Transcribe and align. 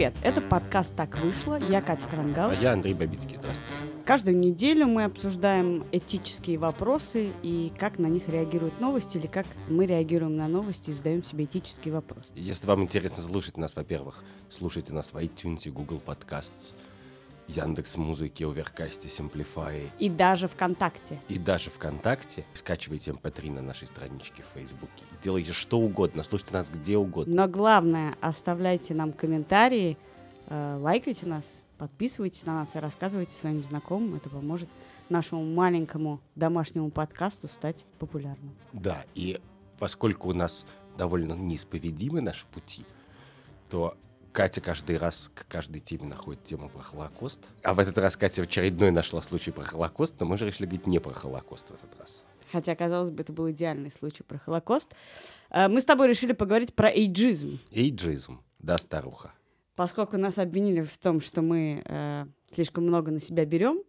Привет, 0.00 0.14
это 0.22 0.40
подкаст 0.40 0.96
«Так 0.96 1.18
вышло». 1.18 1.60
Я 1.68 1.82
Катя 1.82 2.06
Крангал. 2.06 2.52
А 2.52 2.54
я 2.54 2.72
Андрей 2.72 2.94
Бабицкий. 2.94 3.36
Здравствуйте. 3.36 3.74
Каждую 4.06 4.38
неделю 4.38 4.86
мы 4.86 5.04
обсуждаем 5.04 5.84
этические 5.92 6.56
вопросы 6.56 7.32
и 7.42 7.70
как 7.78 7.98
на 7.98 8.06
них 8.06 8.26
реагируют 8.26 8.80
новости, 8.80 9.18
или 9.18 9.26
как 9.26 9.44
мы 9.68 9.84
реагируем 9.84 10.38
на 10.38 10.48
новости 10.48 10.88
и 10.88 10.94
задаем 10.94 11.22
себе 11.22 11.44
этические 11.44 11.92
вопросы. 11.92 12.30
Если 12.34 12.66
вам 12.66 12.82
интересно 12.82 13.22
слушать 13.22 13.58
нас, 13.58 13.76
во-первых, 13.76 14.24
слушайте 14.48 14.94
нас 14.94 15.12
в 15.12 15.18
iTunes, 15.18 15.70
Google 15.70 16.00
Podcasts, 16.02 16.72
Яндекс 17.48 17.98
Музыки, 17.98 18.42
Оверкасте, 18.42 19.08
Simplify. 19.08 19.86
И 19.98 20.08
даже 20.08 20.48
ВКонтакте. 20.48 21.20
И 21.28 21.38
даже 21.38 21.68
ВКонтакте. 21.68 22.46
Скачивайте 22.54 23.10
MP3 23.10 23.48
эм 23.48 23.54
на 23.56 23.60
нашей 23.60 23.86
страничке 23.86 24.44
в 24.44 24.56
Фейсбуке. 24.56 25.04
Делайте 25.22 25.52
что 25.52 25.78
угодно, 25.78 26.22
слушайте 26.22 26.54
нас 26.54 26.70
где 26.70 26.96
угодно. 26.96 27.34
Но 27.34 27.48
главное, 27.48 28.14
оставляйте 28.20 28.94
нам 28.94 29.12
комментарии, 29.12 29.98
э, 30.46 30.78
лайкайте 30.80 31.26
нас, 31.26 31.44
подписывайтесь 31.76 32.46
на 32.46 32.54
нас 32.54 32.74
и 32.74 32.78
рассказывайте 32.78 33.32
своим 33.32 33.62
знакомым. 33.62 34.14
Это 34.14 34.30
поможет 34.30 34.68
нашему 35.10 35.44
маленькому 35.44 36.20
домашнему 36.36 36.90
подкасту 36.90 37.48
стать 37.48 37.84
популярным. 37.98 38.54
Да, 38.72 39.04
и 39.14 39.40
поскольку 39.78 40.30
у 40.30 40.32
нас 40.32 40.64
довольно 40.96 41.34
неисповедимы 41.34 42.20
наши 42.20 42.46
пути, 42.46 42.84
то 43.68 43.96
Катя 44.32 44.60
каждый 44.60 44.96
раз 44.96 45.30
к 45.34 45.46
каждой 45.48 45.80
теме 45.80 46.06
находит 46.06 46.44
тему 46.44 46.68
про 46.68 46.82
Холокост. 46.82 47.40
А 47.62 47.74
в 47.74 47.78
этот 47.78 47.98
раз 47.98 48.16
Катя 48.16 48.42
в 48.42 48.46
очередной 48.46 48.90
нашла 48.90 49.20
случай 49.22 49.50
про 49.50 49.64
Холокост, 49.64 50.14
но 50.20 50.26
мы 50.26 50.36
же 50.36 50.46
решили 50.46 50.66
говорить 50.66 50.86
не 50.86 50.98
про 50.98 51.12
Холокост 51.12 51.68
в 51.68 51.74
этот 51.74 51.98
раз. 51.98 52.22
Хотя, 52.50 52.74
казалось 52.74 53.10
бы, 53.10 53.22
это 53.22 53.32
был 53.32 53.50
идеальный 53.50 53.90
случай 53.90 54.22
про 54.22 54.38
Холокост. 54.38 54.92
Э, 55.50 55.68
мы 55.68 55.80
с 55.80 55.84
тобой 55.84 56.08
решили 56.08 56.32
поговорить 56.32 56.74
про 56.74 56.90
эйджизм. 56.90 57.58
Эйджизм, 57.72 58.40
да, 58.58 58.78
старуха. 58.78 59.32
Поскольку 59.76 60.16
нас 60.16 60.38
обвинили 60.38 60.82
в 60.82 60.98
том, 60.98 61.20
что 61.20 61.42
мы 61.42 61.82
э, 61.84 62.26
слишком 62.52 62.84
много 62.86 63.10
на 63.10 63.20
себя 63.20 63.44
берем, 63.44 63.82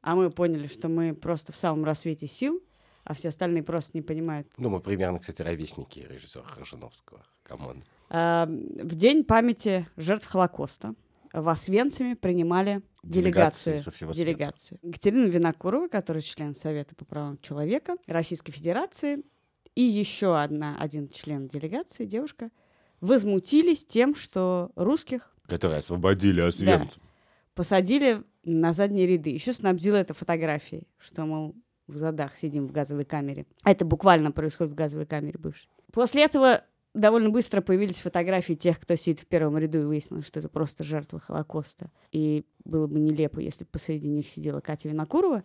а 0.00 0.14
мы 0.14 0.30
поняли, 0.30 0.66
что 0.66 0.88
мы 0.88 1.14
просто 1.14 1.52
в 1.52 1.56
самом 1.56 1.84
рассвете 1.84 2.26
сил, 2.26 2.62
а 3.04 3.14
все 3.14 3.28
остальные 3.28 3.62
просто 3.62 3.92
не 3.94 4.02
понимают. 4.02 4.48
Ну, 4.58 4.70
мы 4.70 4.80
примерно, 4.80 5.18
кстати, 5.18 5.42
ровесники 5.42 6.06
режиссера 6.08 6.44
Рожановского. 6.56 7.24
Come 7.42 7.66
on. 7.66 7.84
Эм, 8.10 8.68
в 8.78 8.94
день 8.94 9.24
памяти 9.24 9.88
жертв 9.96 10.26
Холокоста 10.26 10.94
в 11.34 11.48
Освенциме 11.48 12.14
принимали 12.14 12.80
делегацию. 13.02 13.80
делегацию. 14.14 14.78
Екатерина 14.82 15.26
Винокурова, 15.26 15.88
которая 15.88 16.22
член 16.22 16.54
Совета 16.54 16.94
по 16.94 17.04
правам 17.04 17.38
человека 17.38 17.96
Российской 18.06 18.52
Федерации, 18.52 19.24
и 19.74 19.82
еще 19.82 20.38
одна, 20.38 20.76
один 20.78 21.08
член 21.08 21.48
делегации, 21.48 22.06
девушка, 22.06 22.50
возмутились 23.00 23.84
тем, 23.84 24.14
что 24.14 24.70
русских... 24.76 25.34
Которые 25.48 25.78
освободили 25.78 26.40
Освенцим. 26.40 27.02
Да, 27.02 27.08
посадили 27.54 28.22
на 28.44 28.72
задние 28.72 29.06
ряды. 29.06 29.30
Еще 29.30 29.52
снабдила 29.52 29.96
это 29.96 30.14
фотографией, 30.14 30.86
что, 30.98 31.26
мол, 31.26 31.56
в 31.88 31.96
задах 31.96 32.36
сидим 32.38 32.68
в 32.68 32.72
газовой 32.72 33.04
камере. 33.04 33.46
А 33.64 33.72
это 33.72 33.84
буквально 33.84 34.30
происходит 34.30 34.72
в 34.72 34.76
газовой 34.76 35.06
камере 35.06 35.38
бывшей. 35.38 35.68
После 35.92 36.24
этого 36.24 36.64
довольно 36.94 37.30
быстро 37.30 37.60
появились 37.60 37.98
фотографии 37.98 38.54
тех, 38.54 38.80
кто 38.80 38.96
сидит 38.96 39.20
в 39.20 39.26
первом 39.26 39.58
ряду, 39.58 39.82
и 39.82 39.84
выяснилось, 39.84 40.26
что 40.26 40.38
это 40.38 40.48
просто 40.48 40.84
жертвы 40.84 41.20
Холокоста. 41.20 41.90
И 42.12 42.44
было 42.64 42.86
бы 42.86 42.98
нелепо, 43.00 43.40
если 43.40 43.64
бы 43.64 43.70
посреди 43.70 44.08
них 44.08 44.28
сидела 44.28 44.60
Катя 44.60 44.88
Винокурова. 44.88 45.42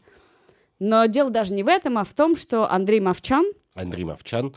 Но 0.77 1.05
дело 1.07 1.29
даже 1.29 1.53
не 1.53 1.63
в 1.63 1.67
этом, 1.67 1.97
а 1.97 2.05
в 2.05 2.13
том, 2.13 2.37
что 2.37 2.71
Андрей 2.71 3.01
Мовчан... 3.01 3.45
Андрей 3.73 4.05
Мовчан 4.05 4.55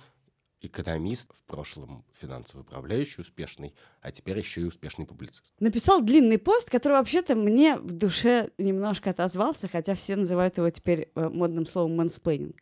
экономист, 0.61 1.33
в 1.35 1.45
прошлом 1.45 2.05
финансовый 2.15 2.61
управляющий 2.61 3.21
успешный, 3.21 3.75
а 4.01 4.13
теперь 4.13 4.39
еще 4.39 4.61
и 4.61 4.65
успешный 4.65 5.07
публицист. 5.07 5.55
Написал 5.59 6.03
длинный 6.03 6.39
пост, 6.39 6.71
который 6.71 6.93
вообще-то 6.93 7.35
мне 7.35 7.77
в 7.77 7.93
душе 7.93 8.51
немножко 8.59 9.11
отозвался, 9.11 9.69
хотя 9.69 9.97
все 9.97 10.15
называют 10.15 10.59
его 10.59 10.71
теперь 10.71 11.11
э, 11.15 11.29
модным 11.29 11.67
словом 11.67 11.97
мэнсплейнинг. 11.97 12.57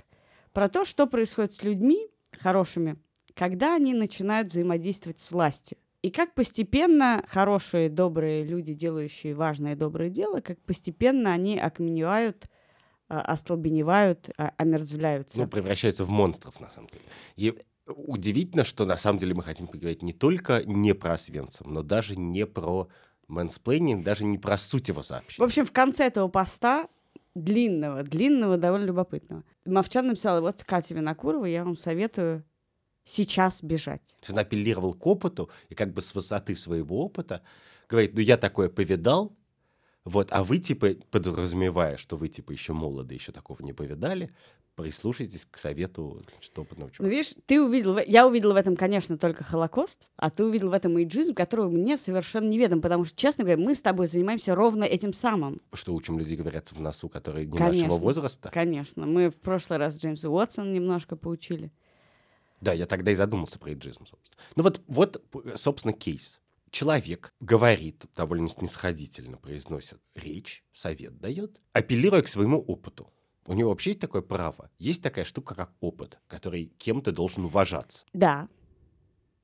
Про 0.53 0.69
то, 0.69 0.87
что 0.87 1.07
происходит 1.07 1.53
с 1.53 1.63
людьми 1.63 2.09
хорошими, 2.39 2.97
когда 3.35 3.77
они 3.77 3.95
начинают 3.95 4.49
взаимодействовать 4.49 5.21
с 5.21 5.31
властью. 5.31 5.79
И 6.03 6.11
как 6.11 6.35
постепенно 6.35 7.23
хорошие, 7.29 7.91
добрые 7.91 8.43
люди, 8.45 8.73
делающие 8.73 9.35
важное 9.35 9.77
доброе 9.77 10.09
дело, 10.09 10.41
как 10.41 10.59
постепенно 10.63 11.33
они 11.33 11.59
окаменевают, 11.59 12.49
а, 13.09 13.21
остолбеневают, 13.21 14.31
а, 14.39 14.55
омерзвляются. 14.57 15.41
Ну, 15.41 15.47
превращаются 15.47 16.05
в 16.05 16.11
монстров, 16.11 16.59
на 16.59 16.71
самом 16.71 16.89
деле. 16.89 17.05
И 17.37 17.59
удивительно, 17.87 18.65
что 18.65 18.87
на 18.87 18.97
самом 18.97 19.19
деле 19.19 19.35
мы 19.35 19.43
хотим 19.43 19.67
поговорить 19.67 20.03
не 20.03 20.15
только 20.15 20.63
не 20.65 20.95
про 20.95 21.15
Освенцим, 21.15 21.73
но 21.73 21.83
даже 21.83 22.17
не 22.17 22.47
про 22.47 22.89
мэнсплейнинг, 23.29 24.03
даже 24.03 24.25
не 24.25 24.39
про 24.39 24.57
суть 24.57 24.89
его 24.89 25.03
сообщения. 25.03 25.45
В 25.45 25.47
общем, 25.47 25.67
в 25.67 25.73
конце 25.73 26.07
этого 26.07 26.29
поста 26.29 26.89
длинного, 27.35 28.03
длинного, 28.03 28.57
довольно 28.57 28.87
любопытного. 28.87 29.45
Мовчан 29.67 30.07
написал, 30.07 30.41
вот 30.41 30.65
Катя 30.65 30.95
Винокурова, 30.95 31.45
я 31.45 31.65
вам 31.65 31.77
советую 31.77 32.45
сейчас 33.05 33.63
бежать. 33.63 34.17
Он 34.29 34.39
апеллировал 34.39 34.95
к 34.95 35.07
опыту 35.07 35.51
и 35.69 35.75
как 35.75 35.93
бы 35.93 36.03
с 36.03 36.15
высоты 36.15 36.57
своего 36.57 37.05
опыта 37.05 37.43
говорит, 37.89 38.15
ну 38.15 38.21
я 38.21 38.37
такое 38.37 38.69
повидал, 38.69 39.37
вот, 40.05 40.29
а 40.31 40.45
вы 40.45 40.59
типа, 40.59 40.95
подразумевая, 41.11 41.97
что 41.97 42.17
вы 42.17 42.29
типа 42.29 42.53
еще 42.53 42.73
молоды, 42.73 43.15
еще 43.15 43.33
такого 43.33 43.63
не 43.63 43.73
повидали, 43.73 44.33
прислушайтесь 44.75 45.45
к 45.45 45.59
совету 45.59 46.25
значит, 46.31 46.59
опытного 46.59 46.91
человека. 46.91 47.03
Ну, 47.03 47.09
видишь, 47.09 47.35
ты 47.47 47.63
увидел, 47.63 47.99
я 47.99 48.27
увидел 48.27 48.53
в 48.53 48.57
этом, 48.57 48.77
конечно, 48.77 49.19
только 49.19 49.45
Холокост, 49.45 50.09
а 50.17 50.31
ты 50.31 50.45
увидел 50.45 50.71
в 50.71 50.73
этом 50.73 50.97
эйджизм, 50.97 51.35
который 51.35 51.69
мне 51.69 51.99
совершенно 51.99 52.49
неведом, 52.49 52.81
потому 52.81 53.05
что, 53.05 53.15
честно 53.17 53.45
говоря, 53.45 53.63
мы 53.63 53.75
с 53.75 53.83
тобой 53.83 54.07
занимаемся 54.07 54.55
ровно 54.55 54.85
этим 54.85 55.13
самым. 55.13 55.61
Что 55.75 55.95
учим 55.95 56.19
людей 56.19 56.37
говорят 56.37 56.73
в 56.73 56.81
носу, 56.81 57.09
которые 57.09 57.47
не 57.47 57.59
конечно, 57.59 57.83
нашего 57.83 57.97
возраста? 57.97 58.51
Конечно. 58.53 59.07
Мы 59.07 59.29
в 59.29 59.37
прошлый 59.37 59.79
раз 59.79 59.97
Джеймса 59.97 60.31
Уотсона 60.31 60.71
немножко 60.71 61.15
поучили. 61.15 61.73
Да, 62.61 62.73
я 62.73 62.87
тогда 62.87 63.11
и 63.11 63.15
задумался 63.15 63.59
про 63.59 63.71
эйджизм, 63.71 64.07
собственно. 64.07 64.43
Ну 64.57 64.63
вот, 64.63 64.83
вот, 64.87 65.25
собственно, 65.55 65.93
кейс. 65.93 66.41
Человек 66.71 67.35
говорит, 67.41 68.05
довольно 68.15 68.49
снисходительно 68.49 69.37
произносит 69.37 69.99
речь, 70.15 70.65
совет 70.73 71.19
дает, 71.19 71.61
апеллируя 71.73 72.23
к 72.23 72.29
своему 72.29 72.61
опыту. 72.61 73.13
У 73.47 73.55
него 73.55 73.71
вообще 73.71 73.91
есть 73.91 74.01
такое 74.01 74.23
право. 74.23 74.71
Есть 74.79 75.03
такая 75.03 75.25
штука, 75.25 75.55
как 75.55 75.73
опыт, 75.81 76.19
который 76.29 76.73
кем-то 76.79 77.11
должен 77.11 77.47
уважаться. 77.47 78.05
Да. 78.13 78.49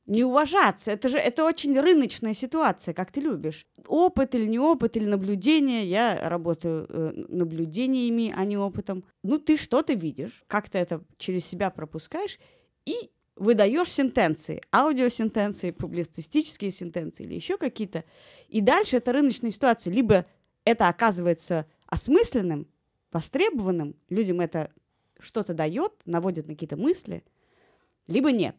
Не 0.06 0.22
уважаться. 0.22 0.92
Это 0.92 1.08
же 1.08 1.18
это 1.18 1.44
очень 1.44 1.76
рыночная 1.80 2.32
ситуация, 2.32 2.94
как 2.94 3.10
ты 3.10 3.20
любишь. 3.20 3.66
Опыт 3.88 4.36
или 4.36 4.46
не 4.46 4.60
опыт, 4.60 4.96
или 4.96 5.04
наблюдение. 5.06 5.84
Я 5.84 6.28
работаю 6.28 6.86
э, 6.88 7.24
наблюдениями, 7.28 8.32
а 8.36 8.44
не 8.44 8.56
опытом. 8.56 9.02
Ну, 9.24 9.40
ты 9.40 9.56
что-то 9.56 9.94
видишь, 9.94 10.44
как 10.46 10.70
ты 10.70 10.78
это 10.78 11.02
через 11.18 11.44
себя 11.44 11.70
пропускаешь, 11.70 12.38
и 12.86 13.10
выдаешь 13.36 13.92
сентенции, 13.92 14.62
аудиосентенции, 14.72 15.70
публицистические 15.70 16.70
сентенции 16.70 17.24
или 17.24 17.34
еще 17.34 17.58
какие-то. 17.58 18.04
И 18.48 18.62
дальше 18.62 18.96
это 18.96 19.12
рыночная 19.12 19.50
ситуация. 19.50 19.92
Либо 19.92 20.24
это 20.64 20.88
оказывается 20.88 21.66
осмысленным, 21.86 22.66
востребованным, 23.12 23.94
людям 24.08 24.40
это 24.40 24.72
что-то 25.18 25.54
дает, 25.54 25.92
наводит 26.06 26.46
на 26.46 26.54
какие-то 26.54 26.76
мысли, 26.76 27.24
либо 28.06 28.32
нет. 28.32 28.56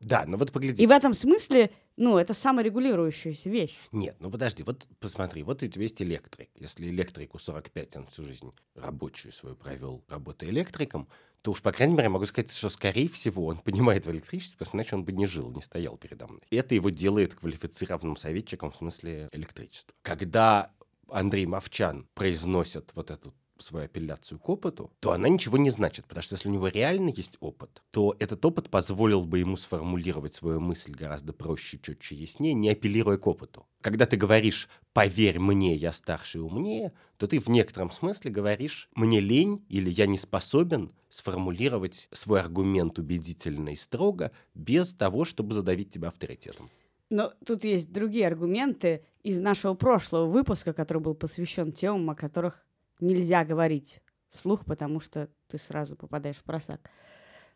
Да, 0.00 0.24
ну 0.26 0.36
вот 0.38 0.50
погляди. 0.50 0.82
И 0.82 0.86
в 0.86 0.90
этом 0.90 1.12
смысле, 1.12 1.70
ну, 1.96 2.16
это 2.16 2.32
саморегулирующаяся 2.32 3.50
вещь. 3.50 3.76
Нет, 3.92 4.16
ну 4.18 4.30
подожди, 4.30 4.62
вот 4.62 4.86
посмотри, 4.98 5.42
вот 5.42 5.62
у 5.62 5.68
тебя 5.68 5.82
есть 5.82 6.00
электрик. 6.00 6.48
Если 6.54 6.88
электрику 6.88 7.38
45, 7.38 7.96
он 7.96 8.06
всю 8.06 8.24
жизнь 8.24 8.50
рабочую 8.74 9.32
свою 9.32 9.56
провел, 9.56 10.02
работая 10.08 10.48
электриком, 10.48 11.06
то 11.42 11.52
уж, 11.52 11.62
по 11.62 11.72
крайней 11.72 11.94
мере, 11.94 12.08
могу 12.08 12.26
сказать, 12.26 12.52
что, 12.52 12.68
скорее 12.68 13.08
всего, 13.08 13.46
он 13.46 13.58
понимает 13.58 14.06
в 14.06 14.10
электричестве, 14.10 14.58
потому 14.58 14.68
что 14.68 14.76
иначе 14.76 14.96
он 14.96 15.04
бы 15.04 15.12
не 15.12 15.26
жил, 15.26 15.50
не 15.50 15.62
стоял 15.62 15.96
передо 15.96 16.26
мной. 16.26 16.42
Это 16.50 16.74
его 16.74 16.90
делает 16.90 17.34
квалифицированным 17.34 18.16
советчиком 18.16 18.72
в 18.72 18.76
смысле 18.76 19.28
электричества. 19.32 19.94
Когда 20.02 20.72
Андрей 21.08 21.46
Мовчан 21.46 22.06
произносит 22.14 22.92
вот 22.94 23.10
эту 23.10 23.34
свою 23.62 23.86
апелляцию 23.86 24.38
к 24.38 24.48
опыту, 24.48 24.90
то 25.00 25.12
она 25.12 25.28
ничего 25.28 25.58
не 25.58 25.70
значит, 25.70 26.06
потому 26.06 26.22
что 26.22 26.34
если 26.34 26.48
у 26.48 26.52
него 26.52 26.68
реально 26.68 27.10
есть 27.10 27.36
опыт, 27.40 27.82
то 27.90 28.16
этот 28.18 28.44
опыт 28.44 28.70
позволил 28.70 29.24
бы 29.24 29.38
ему 29.38 29.56
сформулировать 29.56 30.34
свою 30.34 30.60
мысль 30.60 30.92
гораздо 30.92 31.32
проще, 31.32 31.78
четче, 31.78 32.16
яснее, 32.16 32.54
не 32.54 32.70
апеллируя 32.70 33.18
к 33.18 33.26
опыту. 33.26 33.66
Когда 33.80 34.06
ты 34.06 34.16
говоришь 34.16 34.68
«поверь 34.92 35.38
мне, 35.38 35.74
я 35.76 35.92
старше 35.92 36.38
и 36.38 36.40
умнее», 36.40 36.92
то 37.16 37.26
ты 37.26 37.38
в 37.38 37.48
некотором 37.48 37.90
смысле 37.90 38.30
говоришь 38.30 38.88
«мне 38.94 39.20
лень» 39.20 39.64
или 39.68 39.90
«я 39.90 40.06
не 40.06 40.18
способен» 40.18 40.92
сформулировать 41.08 42.08
свой 42.12 42.40
аргумент 42.40 42.98
убедительно 42.98 43.70
и 43.70 43.76
строго 43.76 44.30
без 44.54 44.94
того, 44.94 45.24
чтобы 45.24 45.54
задавить 45.54 45.90
тебя 45.90 46.08
авторитетом. 46.08 46.70
Но 47.10 47.32
тут 47.44 47.64
есть 47.64 47.92
другие 47.92 48.28
аргументы 48.28 49.04
из 49.24 49.40
нашего 49.40 49.74
прошлого 49.74 50.26
выпуска, 50.26 50.72
который 50.72 51.02
был 51.02 51.14
посвящен 51.14 51.72
темам, 51.72 52.10
о 52.10 52.14
которых 52.14 52.64
нельзя 53.00 53.44
говорить 53.44 54.00
вслух, 54.30 54.64
потому 54.64 55.00
что 55.00 55.28
ты 55.48 55.58
сразу 55.58 55.96
попадаешь 55.96 56.36
в 56.36 56.44
просак. 56.44 56.90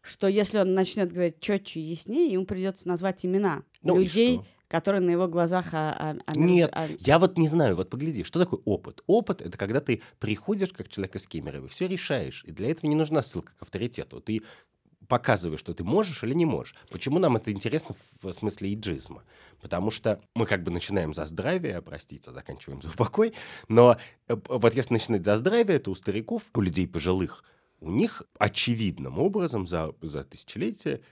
Что 0.03 0.27
если 0.29 0.59
он 0.59 0.75
начнет 0.75 1.13
говорить 1.13 1.41
четче 1.41 1.81
и 1.81 1.85
яснее, 1.85 2.33
ему 2.33 2.45
придется 2.45 2.89
назвать 2.89 3.25
имена 3.25 3.63
ну 3.83 3.99
людей, 3.99 4.41
который 4.69 5.01
на 5.01 5.11
его 5.11 5.29
глазах... 5.29 5.69
А, 5.73 5.95
а, 5.99 6.17
а, 6.27 6.37
Нет, 6.37 6.71
а- 6.75 6.89
я 7.01 7.19
вот 7.19 7.39
не 7.39 7.49
знаю, 7.49 7.77
вот 7.77 7.89
погляди, 7.89 8.23
что 8.25 8.39
такое 8.39 8.61
опыт? 8.65 9.03
Опыт— 9.07 9.41
это 9.43 9.57
когда 9.57 9.81
ты 9.81 10.03
приходишь 10.19 10.71
как 10.71 10.89
человек 10.89 11.17
из 11.17 11.27
Кемерово, 11.27 11.69
все 11.69 11.89
решаешь, 11.89 12.45
и 12.45 12.53
для 12.53 12.71
этого 12.71 12.91
не 12.91 12.97
нужна 12.97 13.23
ссылка 13.23 13.53
к 13.57 13.63
авторитету. 13.63 14.21
Ты 14.21 14.43
показываешь, 15.09 15.61
что 15.61 15.75
ты 15.75 15.85
можешь 15.85 16.23
или 16.23 16.35
не 16.35 16.47
можешь. 16.47 16.75
Почему 16.91 17.19
нам 17.19 17.37
это 17.37 17.53
интересно 17.53 17.95
в 18.23 18.33
смысле 18.33 18.75
иджизма? 18.75 19.25
Потому 19.61 19.91
что 19.91 20.21
мы 20.35 20.47
как 20.47 20.63
бы 20.63 20.71
начинаем 20.71 21.15
за 21.15 21.27
здравие, 21.27 21.81
простите, 21.83 22.33
заканчиваем 22.33 22.83
за 22.83 22.91
покой, 22.91 23.35
но 23.69 23.97
э, 24.29 24.37
вот 24.49 24.75
если 24.75 24.95
начинать 24.95 25.25
за 25.25 25.37
здравие, 25.37 25.79
то 25.79 25.91
у 25.91 25.95
стариков, 25.95 26.43
у 26.55 26.61
людей 26.61 26.87
пожилых, 26.87 27.45
у 27.81 27.91
них 27.91 28.23
очевидным 28.39 29.19
образом 29.19 29.67
за, 29.67 29.95
за 30.01 30.25
тысячелетия 30.25 31.03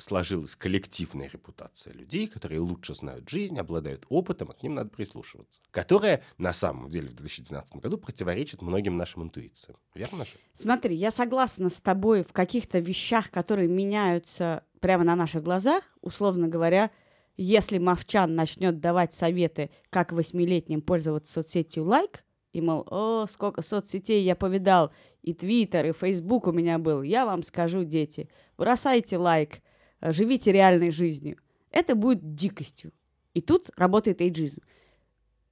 сложилась 0.00 0.56
коллективная 0.56 1.28
репутация 1.28 1.92
людей, 1.92 2.26
которые 2.26 2.60
лучше 2.60 2.94
знают 2.94 3.28
жизнь, 3.28 3.58
обладают 3.58 4.06
опытом, 4.08 4.50
а 4.50 4.54
к 4.54 4.62
ним 4.62 4.74
надо 4.74 4.90
прислушиваться. 4.90 5.60
Которая 5.70 6.22
на 6.38 6.52
самом 6.52 6.90
деле 6.90 7.08
в 7.08 7.14
2012 7.14 7.76
году 7.76 7.98
противоречит 7.98 8.62
многим 8.62 8.96
нашим 8.96 9.22
интуициям. 9.24 9.78
Верно 9.94 10.24
же? 10.24 10.32
Смотри, 10.54 10.96
я 10.96 11.10
согласна 11.10 11.68
с 11.68 11.80
тобой 11.80 12.22
в 12.22 12.32
каких-то 12.32 12.78
вещах, 12.78 13.30
которые 13.30 13.68
меняются 13.68 14.64
прямо 14.80 15.04
на 15.04 15.16
наших 15.16 15.42
глазах. 15.42 15.84
Условно 16.00 16.48
говоря, 16.48 16.90
если 17.36 17.78
Мовчан 17.78 18.34
начнет 18.34 18.80
давать 18.80 19.14
советы, 19.14 19.70
как 19.90 20.12
восьмилетним 20.12 20.82
пользоваться 20.82 21.32
соцсетью 21.32 21.84
лайк, 21.84 22.24
и, 22.52 22.60
мол, 22.60 22.86
о, 22.90 23.26
сколько 23.30 23.62
соцсетей 23.62 24.22
я 24.24 24.34
повидал, 24.34 24.92
и 25.22 25.34
Твиттер, 25.34 25.86
и 25.86 25.92
Фейсбук 25.92 26.48
у 26.48 26.52
меня 26.52 26.78
был, 26.78 27.02
я 27.02 27.24
вам 27.24 27.42
скажу, 27.42 27.84
дети, 27.84 28.28
бросайте 28.58 29.18
лайк, 29.18 29.60
живите 30.00 30.52
реальной 30.52 30.90
жизнью. 30.90 31.38
Это 31.70 31.94
будет 31.94 32.34
дикостью. 32.34 32.92
И 33.34 33.40
тут 33.40 33.70
работает 33.76 34.20
эйджизм. 34.20 34.60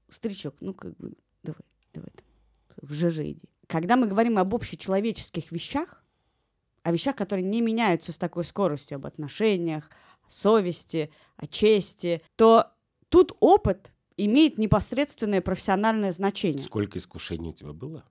Старичок, 0.08 0.56
ну 0.60 0.74
как 0.74 0.96
бы, 0.96 1.12
давай, 1.42 1.60
давай 1.92 2.10
там, 2.10 2.24
в 2.80 2.92
ЖЖ 2.92 3.18
иди. 3.20 3.42
Когда 3.66 3.96
мы 3.96 4.06
говорим 4.06 4.38
об 4.38 4.54
общечеловеческих 4.54 5.52
вещах, 5.52 6.02
о 6.82 6.92
вещах, 6.92 7.14
которые 7.16 7.44
не 7.44 7.60
меняются 7.60 8.12
с 8.12 8.18
такой 8.18 8.44
скоростью, 8.44 8.96
об 8.96 9.06
отношениях, 9.06 9.90
о 10.26 10.30
совести, 10.30 11.12
о 11.36 11.46
чести, 11.46 12.22
то 12.36 12.72
тут 13.10 13.36
опыт 13.40 13.92
имеет 14.16 14.58
непосредственное 14.58 15.40
профессиональное 15.40 16.12
значение. 16.12 16.62
Сколько 16.62 16.98
искушений 16.98 17.50
у 17.50 17.52
тебя 17.52 17.72
было? 17.72 18.04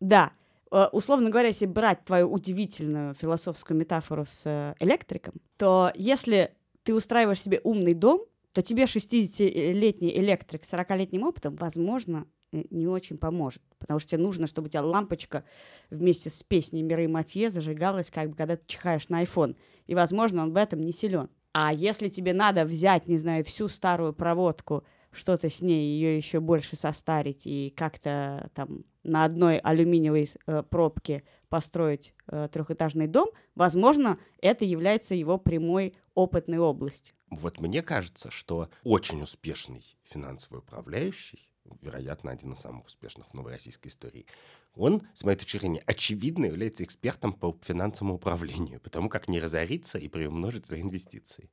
Да. 0.00 0.32
Э, 0.72 0.88
Условно 0.90 1.30
говоря, 1.30 1.48
если 1.48 1.66
брать 1.66 2.04
твою 2.04 2.32
удивительную 2.32 3.14
философскую 3.14 3.78
метафору 3.78 4.24
с 4.24 4.42
э, 4.44 4.74
электриком, 4.80 5.34
то 5.58 5.92
если 5.94 6.54
ты 6.82 6.94
устраиваешь 6.94 7.40
себе 7.40 7.60
умный 7.62 7.94
дом, 7.94 8.24
то 8.52 8.62
тебе 8.62 8.84
60-летний 8.84 10.16
электрик 10.18 10.64
с 10.64 10.72
40-летним 10.72 11.22
опытом, 11.24 11.56
возможно, 11.56 12.26
э, 12.52 12.64
не 12.70 12.86
очень 12.88 13.18
поможет. 13.18 13.62
Потому 13.78 14.00
что 14.00 14.10
тебе 14.10 14.22
нужно, 14.22 14.46
чтобы 14.46 14.68
у 14.68 14.70
тебя 14.70 14.82
лампочка 14.82 15.44
вместе 15.90 16.30
с 16.30 16.42
песней 16.42 16.82
Миры 16.82 17.06
Матье 17.06 17.50
зажигалась, 17.50 18.10
как 18.10 18.30
бы, 18.30 18.36
когда 18.36 18.56
ты 18.56 18.62
чихаешь 18.66 19.08
на 19.10 19.22
iPhone. 19.22 19.56
И, 19.86 19.94
возможно, 19.94 20.42
он 20.42 20.52
в 20.52 20.56
этом 20.56 20.80
не 20.80 20.92
силен. 20.92 21.28
А 21.52 21.72
если 21.72 22.08
тебе 22.08 22.32
надо 22.32 22.64
взять, 22.64 23.06
не 23.08 23.18
знаю, 23.18 23.44
всю 23.44 23.68
старую 23.68 24.14
проводку, 24.14 24.84
что-то 25.12 25.50
с 25.50 25.60
ней, 25.60 25.94
ее 25.94 26.16
еще 26.16 26.40
больше 26.40 26.76
состарить 26.76 27.42
и 27.46 27.72
как-то 27.76 28.50
там 28.54 28.84
на 29.02 29.24
одной 29.24 29.58
алюминиевой 29.58 30.30
э, 30.46 30.62
пробке 30.62 31.24
построить 31.48 32.14
э, 32.28 32.48
трехэтажный 32.50 33.06
дом, 33.06 33.28
возможно, 33.54 34.18
это 34.40 34.64
является 34.64 35.14
его 35.14 35.38
прямой 35.38 35.94
опытной 36.14 36.58
областью. 36.58 37.14
Вот 37.30 37.60
мне 37.60 37.82
кажется, 37.82 38.30
что 38.30 38.68
очень 38.84 39.22
успешный 39.22 39.84
финансовый 40.04 40.58
управляющий, 40.58 41.48
вероятно, 41.80 42.30
один 42.30 42.52
из 42.52 42.58
самых 42.58 42.86
успешных 42.86 43.28
в 43.28 43.34
новой 43.34 43.52
российской 43.52 43.88
истории, 43.88 44.26
он, 44.74 45.02
с 45.14 45.24
моей 45.24 45.36
точки 45.36 45.58
зрения, 45.58 45.82
очевидно 45.86 46.46
является 46.46 46.84
экспертом 46.84 47.32
по 47.32 47.56
финансовому 47.62 48.14
управлению, 48.14 48.80
потому 48.80 49.08
как 49.08 49.28
не 49.28 49.40
разориться 49.40 49.98
и 49.98 50.08
приумножить 50.08 50.66
свои 50.66 50.80
инвестиции. 50.80 51.50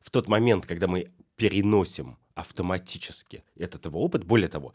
В 0.00 0.10
тот 0.10 0.28
момент, 0.28 0.66
когда 0.66 0.86
мы 0.86 1.12
переносим 1.36 2.18
автоматически 2.38 3.42
этот 3.56 3.86
его 3.86 4.00
опыт, 4.00 4.24
более 4.24 4.48
того, 4.48 4.72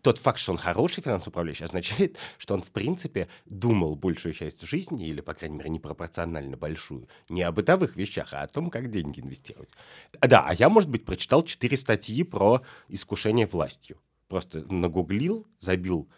тот 0.00 0.18
факт, 0.18 0.38
что 0.38 0.52
он 0.52 0.58
хороший 0.58 1.02
финансовый 1.02 1.30
управляющий, 1.30 1.64
означает, 1.64 2.16
что 2.38 2.54
он, 2.54 2.62
в 2.62 2.70
принципе, 2.70 3.28
думал 3.44 3.94
большую 3.94 4.32
часть 4.32 4.66
жизни, 4.66 5.08
или, 5.08 5.20
по 5.20 5.34
крайней 5.34 5.58
мере, 5.58 5.70
непропорционально 5.70 6.56
большую, 6.56 7.08
не 7.28 7.42
о 7.42 7.52
бытовых 7.52 7.96
вещах, 7.96 8.32
а 8.32 8.42
о 8.42 8.48
том, 8.48 8.70
как 8.70 8.88
деньги 8.88 9.20
инвестировать. 9.20 9.70
Да, 10.20 10.44
а 10.46 10.54
я, 10.54 10.70
может 10.70 10.88
быть, 10.88 11.04
прочитал 11.04 11.42
четыре 11.42 11.76
статьи 11.76 12.24
про 12.24 12.62
искушение 12.88 13.46
властью. 13.46 13.98
Просто 14.28 14.64
нагуглил, 14.72 15.46
забил 15.60 16.08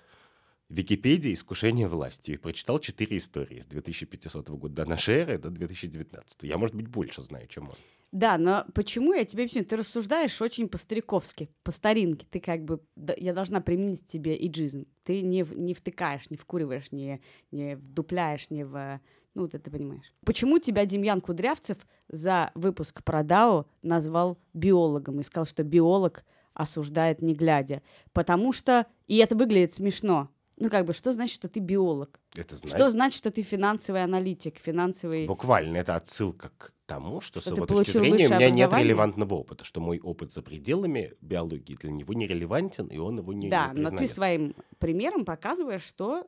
в 0.68 0.74
Википедии 0.74 1.34
«Искушение 1.34 1.88
властью» 1.88 2.36
и 2.36 2.38
прочитал 2.38 2.78
четыре 2.78 3.18
истории 3.18 3.60
с 3.60 3.66
2500 3.66 4.48
года 4.50 4.74
до 4.74 4.86
нашей 4.86 5.16
эры 5.16 5.38
до 5.38 5.50
2019. 5.50 6.44
Я, 6.44 6.56
может 6.56 6.76
быть, 6.76 6.86
больше 6.86 7.22
знаю, 7.22 7.48
чем 7.48 7.68
он. 7.68 7.76
Да, 8.14 8.38
но 8.38 8.64
почему 8.74 9.12
я 9.12 9.24
тебе 9.24 9.42
объясню? 9.42 9.64
Ты 9.64 9.74
рассуждаешь 9.74 10.40
очень 10.40 10.68
по-стариковски, 10.68 11.50
по-старинке. 11.64 12.24
Ты 12.30 12.38
как 12.38 12.64
бы... 12.64 12.80
Я 13.16 13.34
должна 13.34 13.60
применить 13.60 14.06
тебе 14.06 14.36
иджизм. 14.46 14.86
Ты 15.02 15.22
не, 15.22 15.44
не 15.52 15.74
втыкаешь, 15.74 16.30
не 16.30 16.36
вкуриваешь, 16.36 16.92
не, 16.92 17.20
не 17.50 17.74
вдупляешь, 17.74 18.50
не 18.50 18.64
в... 18.64 19.00
Ну, 19.34 19.42
вот 19.42 19.54
это 19.56 19.64
ты 19.64 19.70
понимаешь. 19.72 20.14
Почему 20.24 20.60
тебя 20.60 20.86
Демьян 20.86 21.20
Кудрявцев 21.20 21.76
за 22.06 22.52
выпуск 22.54 23.02
про 23.02 23.24
Дао 23.24 23.66
назвал 23.82 24.38
биологом 24.52 25.18
и 25.18 25.24
сказал, 25.24 25.44
что 25.44 25.64
биолог 25.64 26.24
осуждает 26.52 27.20
не 27.20 27.34
глядя? 27.34 27.82
Потому 28.12 28.52
что... 28.52 28.86
И 29.08 29.16
это 29.16 29.34
выглядит 29.34 29.72
смешно. 29.72 30.30
Ну, 30.56 30.70
как 30.70 30.86
бы, 30.86 30.92
что 30.92 31.12
значит, 31.12 31.34
что 31.34 31.48
ты 31.48 31.58
биолог? 31.58 32.20
Это 32.36 32.56
Что 32.56 32.68
значит, 32.68 32.90
значит, 32.92 33.18
что 33.18 33.32
ты 33.32 33.42
финансовый 33.42 34.04
аналитик, 34.04 34.58
финансовый... 34.58 35.26
буквально 35.26 35.78
это 35.78 35.96
отсылка 35.96 36.52
к 36.56 36.73
тому, 36.86 37.20
что, 37.20 37.40
Что 37.40 37.50
с 37.50 37.56
его 37.56 37.66
точки 37.66 37.90
зрения 37.92 38.28
у 38.28 38.30
меня 38.34 38.50
нет 38.50 38.72
релевантного 38.72 39.34
опыта, 39.34 39.64
что 39.64 39.80
мой 39.80 39.98
опыт 40.00 40.32
за 40.32 40.42
пределами 40.42 41.14
биологии 41.20 41.74
для 41.74 41.90
него 41.90 42.14
не 42.14 42.26
релевантен, 42.26 42.86
и 42.88 42.98
он 42.98 43.18
его 43.18 43.32
не, 43.32 43.48
Да, 43.48 43.72
не 43.72 43.82
но 43.82 43.90
ты 43.90 44.06
своим 44.06 44.54
примером 44.78 45.24
показываешь, 45.24 45.82
что 45.82 46.26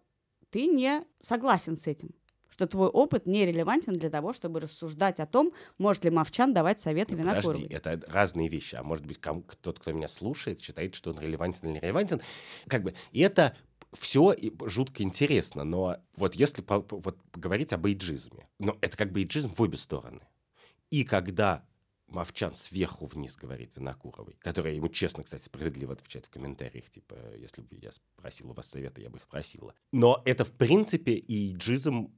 ты 0.50 0.66
не 0.66 1.04
согласен 1.22 1.76
с 1.76 1.86
этим. 1.86 2.10
Что 2.48 2.66
твой 2.66 2.88
опыт 2.88 3.26
не 3.26 3.44
релевантен 3.44 3.92
для 3.92 4.08
того, 4.08 4.32
чтобы 4.32 4.60
рассуждать 4.60 5.20
о 5.20 5.26
том, 5.26 5.52
может 5.76 6.04
ли 6.04 6.10
Мовчан 6.10 6.54
давать 6.54 6.80
советы 6.80 7.12
Ну, 7.12 7.18
Винокуровой. 7.18 7.54
Подожди, 7.68 7.74
это 7.74 8.00
разные 8.10 8.48
вещи. 8.48 8.76
А 8.76 8.82
может 8.82 9.04
быть, 9.04 9.20
ком- 9.20 9.44
тот, 9.60 9.78
кто 9.78 9.92
меня 9.92 10.08
слушает, 10.08 10.62
считает, 10.62 10.94
что 10.94 11.10
он 11.10 11.20
релевантен 11.20 11.68
или 11.68 11.74
не 11.74 11.80
релевантен. 11.80 12.22
Как 12.66 12.82
бы, 12.82 12.94
и 13.12 13.20
это 13.20 13.54
все 13.92 14.34
жутко 14.64 15.02
интересно, 15.02 15.64
но 15.64 15.98
вот 16.16 16.34
если 16.34 16.62
по- 16.62 16.80
по- 16.80 16.96
вот 16.96 17.18
говорить 17.34 17.74
об 17.74 17.84
эйджизме, 17.84 18.48
но 18.58 18.78
это 18.80 18.96
как 18.96 19.12
бы 19.12 19.20
эйджизм 19.20 19.54
в 19.54 19.60
обе 19.60 19.76
стороны. 19.76 20.20
И 20.90 21.04
когда 21.04 21.66
Мовчан 22.08 22.54
сверху 22.54 23.06
вниз 23.06 23.36
говорит 23.36 23.76
Винокуровой, 23.76 24.36
которая 24.40 24.74
ему 24.74 24.88
честно, 24.88 25.24
кстати, 25.24 25.44
справедливо 25.44 25.94
отвечает 25.94 26.26
в 26.26 26.30
комментариях, 26.30 26.88
типа, 26.90 27.16
если 27.36 27.62
бы 27.62 27.76
я 27.76 27.90
спросил 27.92 28.50
у 28.50 28.54
вас 28.54 28.68
совета, 28.68 29.00
я 29.00 29.10
бы 29.10 29.18
их 29.18 29.26
просила. 29.26 29.74
Но 29.92 30.22
это, 30.24 30.44
в 30.44 30.52
принципе, 30.52 31.14
и 31.14 31.50
эйджизм 31.50 32.14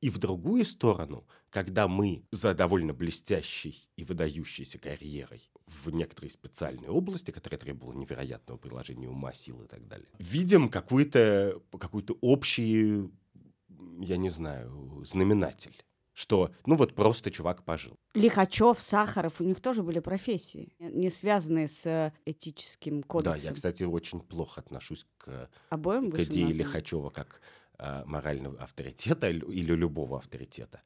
и 0.00 0.10
в 0.10 0.18
другую 0.18 0.64
сторону, 0.64 1.26
когда 1.50 1.88
мы 1.88 2.24
за 2.30 2.54
довольно 2.54 2.94
блестящей 2.94 3.88
и 3.96 4.04
выдающейся 4.04 4.78
карьерой 4.78 5.50
в 5.66 5.90
некоторой 5.90 6.30
специальной 6.30 6.88
области, 6.88 7.30
которая 7.30 7.58
требовала 7.58 7.94
невероятного 7.94 8.58
приложения 8.58 9.08
ума, 9.08 9.34
сил 9.34 9.62
и 9.62 9.66
так 9.66 9.86
далее, 9.88 10.08
видим 10.18 10.68
какой-то 10.68 11.60
какой 11.78 12.04
общий, 12.20 13.10
я 14.00 14.16
не 14.16 14.30
знаю, 14.30 15.02
знаменатель. 15.04 15.84
Что, 16.18 16.50
ну 16.66 16.74
вот 16.74 16.96
просто 16.96 17.30
чувак 17.30 17.62
пожил. 17.64 17.96
Лихачев, 18.12 18.82
Сахаров, 18.82 19.40
у 19.40 19.44
них 19.44 19.60
тоже 19.60 19.84
были 19.84 20.00
профессии, 20.00 20.74
не 20.80 21.10
связанные 21.10 21.68
с 21.68 21.86
э, 21.86 22.12
этическим 22.24 23.02
Да, 23.02 23.06
кодексом. 23.06 23.40
я, 23.40 23.52
кстати, 23.52 23.84
очень 23.84 24.20
плохо 24.20 24.60
отношусь 24.60 25.06
к, 25.16 25.48
Обоим 25.70 26.10
к 26.10 26.18
идее. 26.18 26.52
Лихачева 26.52 27.10
как 27.10 27.40
а, 27.78 28.04
морального 28.04 28.60
авторитета 28.60 29.30
или 29.30 29.72
любого 29.74 30.18
авторитета, 30.18 30.82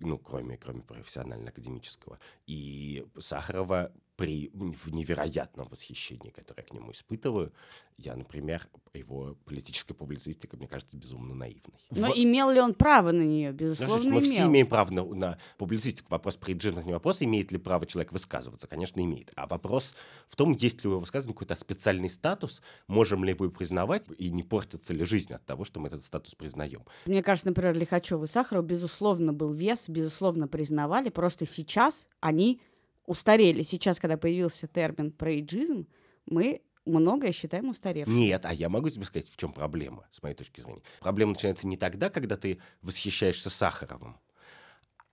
ну, 0.00 0.18
кроме, 0.18 0.58
кроме 0.58 0.82
профессионально-академического. 0.82 2.18
И 2.46 3.06
Сахарова 3.18 3.90
при 4.16 4.50
в 4.52 4.92
невероятном 4.92 5.68
восхищении, 5.68 6.30
которое 6.30 6.62
я 6.62 6.68
к 6.68 6.72
нему 6.72 6.92
испытываю, 6.92 7.52
я, 7.96 8.14
например, 8.16 8.68
его 8.92 9.36
политическая 9.44 9.94
публицистика, 9.94 10.56
мне 10.56 10.68
кажется, 10.68 10.96
безумно 10.96 11.34
наивной. 11.34 11.78
Но 11.90 12.12
В- 12.12 12.16
имел 12.16 12.50
ли 12.50 12.60
он 12.60 12.74
право 12.74 13.12
на 13.12 13.22
нее? 13.22 13.52
Безусловно, 13.52 14.02
слушай, 14.02 14.12
мы 14.14 14.20
все 14.20 14.36
имел. 14.38 14.48
имеем 14.48 14.66
право 14.68 14.90
на, 14.92 15.04
на 15.04 15.38
публицистику. 15.58 16.08
Вопрос 16.10 16.36
при 16.36 16.54
джинах 16.54 16.84
не 16.84 16.92
вопрос, 16.92 17.22
имеет 17.22 17.50
ли 17.52 17.58
право 17.58 17.86
человек 17.86 18.12
высказываться. 18.12 18.66
Конечно, 18.66 19.00
имеет. 19.00 19.32
А 19.36 19.46
вопрос 19.46 19.94
в 20.28 20.36
том, 20.36 20.52
есть 20.52 20.82
ли 20.84 20.88
у 20.88 20.92
его 20.92 21.00
высказывания 21.00 21.34
какой-то 21.34 21.56
специальный 21.56 22.10
статус, 22.10 22.62
можем 22.86 23.24
ли 23.24 23.30
его 23.30 23.48
признавать, 23.50 24.08
и 24.18 24.30
не 24.30 24.42
портится 24.42 24.92
ли 24.92 25.04
жизнь 25.04 25.32
от 25.32 25.44
того, 25.44 25.64
что 25.64 25.80
мы 25.80 25.88
этот 25.88 26.04
статус 26.04 26.34
признаем. 26.34 26.82
Мне 27.06 27.22
кажется, 27.22 27.48
например, 27.48 27.74
Лихачев 27.74 28.22
и 28.22 28.26
Сахаров, 28.26 28.64
безусловно, 28.64 29.32
был 29.32 29.52
вес, 29.52 29.88
безусловно, 29.88 30.46
признавали. 30.48 31.08
Просто 31.08 31.46
сейчас 31.46 32.08
они 32.20 32.60
устарели. 33.06 33.62
Сейчас, 33.62 33.98
когда 33.98 34.16
появился 34.16 34.66
термин 34.66 35.12
про 35.12 35.32
эйджизм, 35.32 35.86
мы 36.26 36.62
многое 36.84 37.32
считаем 37.32 37.68
устаревшим. 37.68 38.14
Нет, 38.14 38.44
а 38.44 38.52
я 38.52 38.68
могу 38.68 38.90
тебе 38.90 39.04
сказать, 39.04 39.28
в 39.28 39.36
чем 39.36 39.52
проблема, 39.52 40.06
с 40.10 40.22
моей 40.22 40.34
точки 40.34 40.60
зрения. 40.60 40.82
Проблема 41.00 41.32
начинается 41.32 41.66
не 41.66 41.76
тогда, 41.76 42.10
когда 42.10 42.36
ты 42.36 42.60
восхищаешься 42.82 43.50
Сахаровым, 43.50 44.18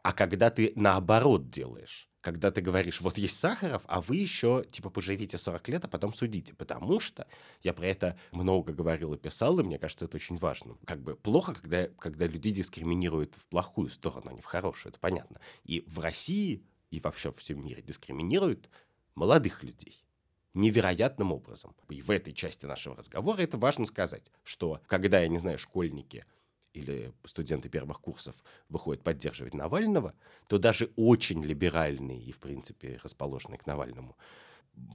а 0.03 0.13
когда 0.13 0.49
ты 0.49 0.71
наоборот 0.75 1.49
делаешь. 1.49 2.07
Когда 2.21 2.51
ты 2.51 2.61
говоришь, 2.61 3.01
вот 3.01 3.17
есть 3.17 3.39
Сахаров, 3.39 3.81
а 3.87 3.99
вы 3.99 4.17
еще, 4.17 4.63
типа, 4.69 4.91
поживите 4.91 5.39
40 5.39 5.69
лет, 5.69 5.85
а 5.85 5.87
потом 5.87 6.13
судите. 6.13 6.53
Потому 6.53 6.99
что 6.99 7.25
я 7.63 7.73
про 7.73 7.87
это 7.87 8.15
много 8.31 8.73
говорил 8.73 9.15
и 9.15 9.17
писал, 9.17 9.59
и 9.59 9.63
мне 9.63 9.79
кажется, 9.79 10.05
это 10.05 10.17
очень 10.17 10.37
важно. 10.37 10.77
Как 10.85 11.01
бы 11.01 11.15
плохо, 11.15 11.55
когда, 11.55 11.87
когда 11.87 12.27
людей 12.27 12.51
дискриминируют 12.51 13.33
в 13.33 13.47
плохую 13.47 13.89
сторону, 13.89 14.29
а 14.29 14.33
не 14.33 14.41
в 14.41 14.45
хорошую, 14.45 14.91
это 14.91 14.99
понятно. 14.99 15.39
И 15.63 15.83
в 15.87 15.97
России, 15.97 16.63
и 16.91 16.99
вообще 16.99 17.29
во 17.29 17.35
всем 17.35 17.63
мире 17.65 17.81
дискриминируют 17.81 18.69
молодых 19.15 19.63
людей 19.63 20.05
невероятным 20.53 21.31
образом. 21.31 21.75
И 21.89 22.01
в 22.01 22.11
этой 22.11 22.33
части 22.33 22.65
нашего 22.65 22.95
разговора 22.95 23.41
это 23.41 23.57
важно 23.57 23.85
сказать, 23.85 24.31
что 24.43 24.81
когда, 24.85 25.19
я 25.19 25.27
не 25.27 25.39
знаю, 25.39 25.57
школьники 25.57 26.25
или 26.73 27.13
студенты 27.23 27.69
первых 27.69 27.99
курсов 28.01 28.35
выходят 28.69 29.03
поддерживать 29.03 29.53
Навального, 29.53 30.13
то 30.47 30.57
даже 30.57 30.91
очень 30.95 31.43
либеральные 31.43 32.21
и, 32.21 32.31
в 32.31 32.39
принципе, 32.39 32.99
расположенные 33.03 33.59
к 33.59 33.65
Навальному 33.65 34.17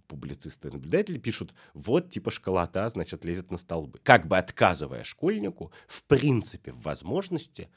публицисты 0.08 0.68
и 0.68 0.70
наблюдатели 0.70 1.18
пишут, 1.18 1.54
вот 1.74 2.08
типа 2.08 2.30
школота, 2.30 2.88
значит, 2.88 3.24
лезет 3.24 3.50
на 3.50 3.58
столбы. 3.58 4.00
Как 4.02 4.26
бы 4.26 4.38
отказывая 4.38 5.04
школьнику, 5.04 5.70
в 5.86 6.02
принципе, 6.04 6.72
в 6.72 6.80
возможности 6.82 7.68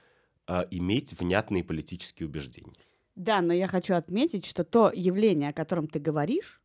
э, 0.47 0.65
иметь 0.71 1.13
внятные 1.19 1.63
политические 1.63 2.27
убеждения. 2.27 2.88
Да, 3.19 3.41
но 3.41 3.51
я 3.51 3.67
хочу 3.67 3.95
отметить, 3.95 4.45
что 4.45 4.63
то 4.63 4.93
явление, 4.95 5.49
о 5.49 5.53
котором 5.53 5.89
ты 5.89 5.99
говоришь, 5.99 6.61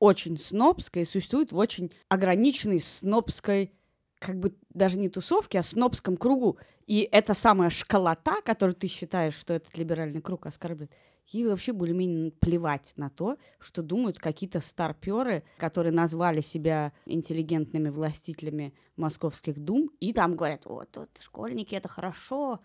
очень 0.00 0.36
снобское 0.36 1.04
существует 1.04 1.52
в 1.52 1.56
очень 1.56 1.92
ограниченной 2.08 2.80
снобской 2.80 3.72
как 4.18 4.36
бы 4.40 4.52
даже 4.70 4.98
не 4.98 5.08
тусовке, 5.08 5.60
а 5.60 5.62
снобском 5.62 6.16
кругу. 6.16 6.58
И 6.88 7.08
эта 7.12 7.34
самая 7.34 7.70
школота, 7.70 8.42
которую 8.44 8.74
ты 8.74 8.88
считаешь, 8.88 9.36
что 9.36 9.54
этот 9.54 9.76
либеральный 9.78 10.20
круг 10.20 10.44
оскорбляет, 10.46 10.90
ей 11.28 11.46
вообще 11.46 11.72
более-менее 11.72 12.32
плевать 12.32 12.92
на 12.96 13.08
то, 13.08 13.36
что 13.60 13.80
думают 13.80 14.18
какие-то 14.18 14.60
старперы, 14.60 15.44
которые 15.56 15.92
назвали 15.92 16.40
себя 16.40 16.92
интеллигентными 17.06 17.90
властителями 17.90 18.74
московских 18.96 19.56
дум, 19.56 19.88
и 20.00 20.12
там 20.12 20.34
говорят, 20.34 20.66
вот, 20.66 20.96
вот 20.96 21.10
школьники, 21.20 21.76
это 21.76 21.88
хорошо, 21.88 22.58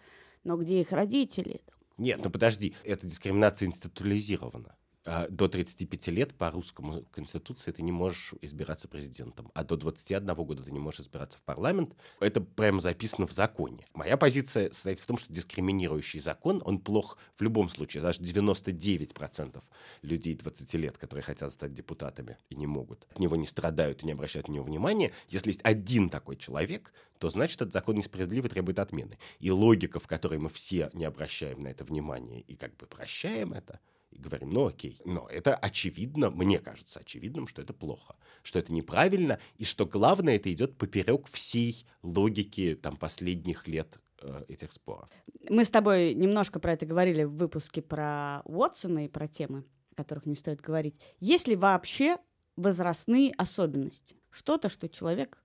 но 0.43 0.57
где 0.57 0.81
их 0.81 0.91
родители? 0.91 1.61
Нет, 1.97 2.21
ну 2.23 2.29
подожди, 2.29 2.75
эта 2.83 3.07
дискриминация 3.07 3.67
институализирована. 3.67 4.76
А, 5.09 5.25
до 5.29 5.47
35 5.47 6.07
лет 6.07 6.35
по 6.35 6.51
русскому 6.51 7.03
конституции 7.11 7.71
ты 7.71 7.81
не 7.81 7.93
можешь 7.93 8.33
избираться 8.41 8.89
президентом, 8.89 9.49
а 9.53 9.63
до 9.63 9.77
21 9.77 10.35
года 10.35 10.63
ты 10.63 10.71
не 10.71 10.79
можешь 10.79 10.99
избираться 10.99 11.37
в 11.37 11.43
парламент. 11.43 11.95
Это 12.19 12.41
прямо 12.41 12.81
записано 12.81 13.25
в 13.25 13.31
законе. 13.31 13.85
Моя 13.93 14.17
позиция 14.17 14.69
состоит 14.73 14.99
в 14.99 15.05
том, 15.05 15.17
что 15.17 15.31
дискриминирующий 15.31 16.19
закон, 16.19 16.61
он 16.65 16.79
плох 16.79 17.17
в 17.37 17.41
любом 17.41 17.69
случае. 17.69 18.03
Даже 18.03 18.21
99% 18.21 19.63
людей 20.01 20.35
20 20.35 20.73
лет, 20.73 20.97
которые 20.97 21.23
хотят 21.23 21.53
стать 21.53 21.73
депутатами 21.73 22.37
и 22.49 22.55
не 22.55 22.67
могут, 22.67 23.07
от 23.09 23.19
него 23.19 23.37
не 23.37 23.45
страдают 23.45 24.03
и 24.03 24.05
не 24.05 24.11
обращают 24.11 24.49
на 24.49 24.53
него 24.55 24.65
внимания. 24.65 25.13
Если 25.29 25.51
есть 25.51 25.61
один 25.63 26.09
такой 26.09 26.35
человек, 26.35 26.91
то 27.17 27.29
значит 27.29 27.61
этот 27.61 27.71
закон 27.71 27.95
несправедлив 27.95 28.43
и 28.43 28.49
требует 28.49 28.77
отмены. 28.77 29.17
И 29.39 29.51
логика, 29.51 30.01
в 30.01 30.07
которой 30.07 30.37
мы 30.37 30.49
все 30.49 30.89
не 30.91 31.05
обращаем 31.05 31.63
на 31.63 31.69
это 31.69 31.85
внимания 31.85 32.41
и 32.41 32.57
как 32.57 32.75
бы 32.75 32.87
прощаем 32.87 33.53
это– 33.53 33.79
и 34.17 34.21
говорим, 34.21 34.49
ну 34.49 34.65
окей, 34.67 34.99
но 35.05 35.27
это 35.29 35.55
очевидно, 35.55 36.29
мне 36.29 36.59
кажется 36.59 36.99
очевидным, 36.99 37.47
что 37.47 37.61
это 37.61 37.73
плохо, 37.73 38.15
что 38.43 38.59
это 38.59 38.73
неправильно, 38.73 39.39
и 39.57 39.65
что 39.65 39.85
главное, 39.85 40.35
это 40.37 40.51
идет 40.51 40.77
поперек 40.77 41.27
всей 41.27 41.85
логики 42.01 42.77
там, 42.81 42.97
последних 42.97 43.67
лет 43.67 43.99
э, 44.21 44.45
этих 44.47 44.73
споров. 44.73 45.09
Мы 45.49 45.63
с 45.63 45.69
тобой 45.69 46.13
немножко 46.13 46.59
про 46.59 46.73
это 46.73 46.85
говорили 46.85 47.23
в 47.23 47.35
выпуске 47.35 47.81
про 47.81 48.41
Уотсона 48.45 49.05
и 49.05 49.07
про 49.07 49.27
темы, 49.27 49.63
о 49.91 49.95
которых 49.95 50.25
не 50.25 50.35
стоит 50.35 50.61
говорить. 50.61 50.95
Есть 51.19 51.47
ли 51.47 51.55
вообще 51.55 52.17
возрастные 52.55 53.33
особенности? 53.33 54.15
Что-то, 54.31 54.69
что 54.69 54.89
человек 54.89 55.43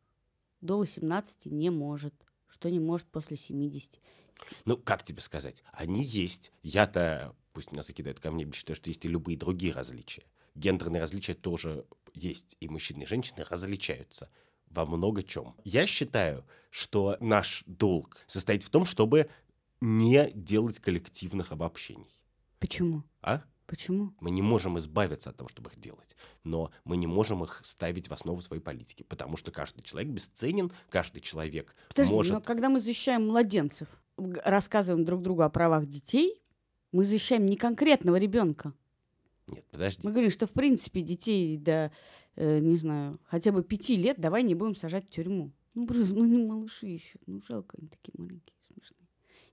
до 0.61 0.79
18 0.79 1.47
не 1.47 1.71
может, 1.71 2.15
что 2.49 2.71
не 2.71 2.81
может 2.81 3.07
после 3.09 3.37
70. 3.37 4.01
Ну, 4.65 4.77
как 4.77 5.05
тебе 5.05 5.21
сказать? 5.21 5.63
Они 5.73 6.03
есть. 6.03 6.53
Я-то 6.63 7.35
пусть 7.53 7.73
меня 7.73 7.83
закидают 7.83 8.21
камнями, 8.21 8.53
считаю, 8.53 8.77
что 8.77 8.89
есть 8.89 9.05
и 9.05 9.09
любые 9.09 9.37
другие 9.37 9.73
различия. 9.73 10.25
Гендерные 10.55 11.01
различия 11.01 11.35
тоже 11.35 11.87
есть, 12.15 12.57
и 12.61 12.69
мужчины 12.69 13.03
и 13.03 13.07
женщины 13.07 13.45
различаются 13.49 14.31
во 14.69 14.87
много 14.87 15.23
чем. 15.23 15.55
Я 15.65 15.87
считаю, 15.87 16.45
что 16.71 17.17
наш 17.21 17.63
долг 17.67 18.19
состоит 18.27 18.63
в 18.63 18.71
том, 18.71 18.85
чтобы 18.85 19.29
не 19.81 20.31
делать 20.35 20.79
коллективных 20.79 21.53
обобщений. 21.53 22.21
Почему? 22.59 23.03
А? 23.21 23.43
Почему? 23.67 24.13
Мы 24.21 24.31
не 24.31 24.43
можем 24.43 24.79
избавиться 24.79 25.31
от 25.31 25.37
того, 25.37 25.49
чтобы 25.49 25.71
их 25.71 25.81
делать, 25.81 26.15
но 26.45 26.71
мы 26.85 26.97
не 26.97 27.07
можем 27.07 27.43
их 27.43 27.61
ставить 27.65 28.09
в 28.09 28.13
основу 28.13 28.41
своей 28.43 28.63
политики, 28.63 29.03
потому 29.03 29.37
что 29.37 29.51
каждый 29.51 29.83
человек 29.83 30.13
бесценен, 30.13 30.73
каждый 30.91 31.21
человек 31.21 31.75
Подожди, 31.89 32.13
может... 32.13 32.33
но 32.33 32.41
когда 32.41 32.69
мы 32.69 32.81
защищаем 32.81 33.29
младенцев, 33.29 33.89
рассказываем 34.45 35.05
друг 35.05 35.23
другу 35.23 35.43
о 35.43 35.49
правах 35.49 35.87
детей, 35.87 36.42
мы 36.93 37.05
защищаем 37.05 37.47
не 37.47 37.57
конкретного 37.57 38.17
ребенка. 38.17 38.75
Нет, 39.49 39.65
подожди. 39.71 40.01
Мы 40.05 40.13
говорим, 40.13 40.31
что 40.31 40.47
в 40.47 40.53
принципе 40.53 41.03
детей 41.03 41.57
до, 41.57 41.91
э, 42.37 42.59
не 42.61 42.77
знаю, 42.77 43.19
хотя 43.25 43.51
бы 43.51 43.63
пяти 43.63 43.97
лет 43.97 44.21
давай 44.21 44.43
не 44.43 44.55
будем 44.55 44.77
сажать 44.77 45.07
в 45.07 45.11
тюрьму. 45.11 45.53
Ну, 45.75 45.87
просто, 45.87 46.15
ну 46.15 46.25
не 46.25 46.45
малыши 46.45 46.87
еще. 46.87 47.19
Ну, 47.27 47.41
жалко, 47.49 47.77
они 47.79 47.89
такие 47.89 48.13
маленькие, 48.17 48.55
смешные. 48.67 49.09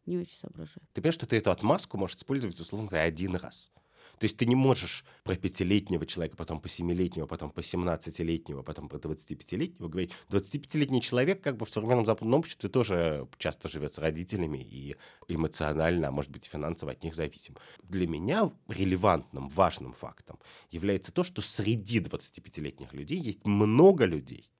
Не 0.06 0.18
очень 0.18 0.36
соображают. 0.36 0.88
Ты 0.94 1.02
понимаешь, 1.02 1.16
что 1.16 1.28
ты 1.28 1.38
эту 1.38 1.52
отмазку 1.52 1.98
можешь 1.98 2.18
использовать, 2.18 2.60
условно 2.60 2.88
говоря, 2.88 3.06
один 3.06 3.36
раз. 3.36 3.72
То 4.20 4.26
есть 4.26 4.36
ты 4.36 4.46
не 4.46 4.56
можешь 4.56 5.06
про 5.24 5.36
пятилетнего 5.36 6.06
человека, 6.06 6.36
потом 6.36 6.60
по 6.60 6.68
семилетнего, 6.68 7.26
потом 7.26 7.52
по 7.52 7.64
семнадцатилетнего, 7.64 8.64
потом 8.64 8.90
про 8.90 8.98
25-летнего 8.98 9.88
говорить. 9.88 10.12
25-летний 10.30 11.02
человек 11.02 11.42
как 11.42 11.56
бы 11.56 11.66
в 11.66 11.70
современном 11.70 12.06
западном 12.06 12.40
обществе 12.40 12.70
тоже 12.70 13.28
часто 13.38 13.70
живет 13.70 13.94
с 13.94 13.98
родителями 13.98 14.58
и 14.58 14.98
эмоционально, 15.30 16.10
а 16.10 16.12
может 16.12 16.32
быть 16.32 16.46
финансово 16.46 16.92
от 16.92 17.04
них 17.04 17.16
зависим. 17.16 17.56
Для 17.82 18.08
меня 18.08 18.52
релевантным, 18.68 19.48
важным 19.48 19.94
фактом 19.94 20.38
является 20.70 21.14
то, 21.14 21.24
что 21.24 21.42
среди 21.42 22.00
25-летних 22.00 22.94
людей 22.94 23.20
есть 23.20 23.46
много 23.46 24.04
людей, 24.04 24.52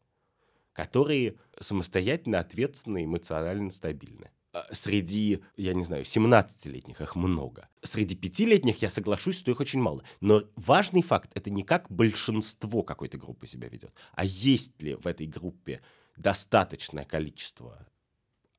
которые 0.72 1.36
самостоятельно, 1.60 2.40
ответственны, 2.40 3.04
эмоционально 3.04 3.72
стабильны. 3.72 4.32
А, 4.60 4.76
среди, 4.76 5.42
я 5.58 5.74
не 5.74 5.84
знаю, 5.84 6.04
17-летних 6.04 7.02
их 7.02 7.16
много. 7.16 7.70
Среди 7.82 8.16
пятилетних 8.16 8.82
я 8.82 8.90
соглашусь, 8.90 9.38
что 9.38 9.52
их 9.52 9.60
очень 9.60 9.82
мало. 9.82 10.04
Но 10.22 10.44
важный 10.56 11.02
факт— 11.02 11.32
это 11.34 11.50
не 11.50 11.64
как 11.64 11.90
большинство 11.90 12.84
какой-то 12.84 13.18
группы 13.18 13.48
себя 13.48 13.70
ведет, 13.70 13.94
а 14.14 14.26
есть 14.26 14.82
ли 14.82 14.96
в 14.96 15.08
этой 15.08 15.28
группе 15.28 15.82
достаточное 16.18 17.06
количество 17.06 17.88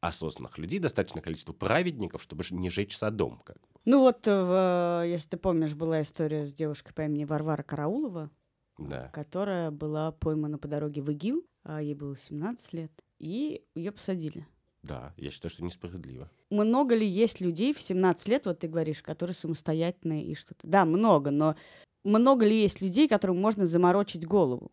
осознанных 0.01 0.57
людей, 0.57 0.79
достаточное 0.79 1.23
количество 1.23 1.53
праведников, 1.53 2.23
чтобы 2.23 2.45
не 2.51 2.71
жечь 2.71 2.97
садом. 2.97 3.43
Как 3.45 3.57
бы. 3.57 3.69
Ну 3.85 4.01
вот, 4.01 4.27
э, 4.27 4.31
в, 4.31 5.07
если 5.07 5.29
ты 5.29 5.37
помнишь, 5.37 5.75
была 5.75 6.01
история 6.01 6.47
с 6.47 6.55
девушкой 6.55 6.95
по 6.95 7.03
имени 7.03 7.25
Варвара 7.25 7.63
Караулова, 7.63 8.31
да. 8.79 9.09
которая 9.09 9.71
была 9.71 10.13
поймана 10.13 10.57
по 10.57 10.69
дороге 10.69 11.03
в 11.03 11.11
ИГИЛ, 11.11 11.45
а 11.65 11.83
ей 11.83 11.95
было 11.95 12.17
17 12.17 12.73
лет, 12.73 12.93
и 13.19 13.63
ее 13.75 13.93
посадили. 13.93 14.47
Да, 14.83 15.13
я 15.17 15.31
считаю, 15.31 15.51
что 15.51 15.65
несправедливо. 15.65 16.31
Много 16.51 16.95
ли 16.95 17.07
есть 17.07 17.41
людей 17.41 17.75
в 17.75 17.83
17 17.83 18.29
лет, 18.29 18.47
вот 18.47 18.61
ты 18.61 18.69
говоришь, 18.69 19.03
которые 19.03 19.35
самостоятельные 19.35 20.25
и 20.25 20.35
что-то? 20.35 20.67
Да, 20.67 20.85
много, 20.85 21.31
но 21.31 21.55
много 22.03 22.47
ли 22.47 22.63
есть 22.63 22.81
людей, 22.81 23.09
которым 23.09 23.41
можно 23.41 23.67
заморочить 23.67 24.27
голову? 24.27 24.71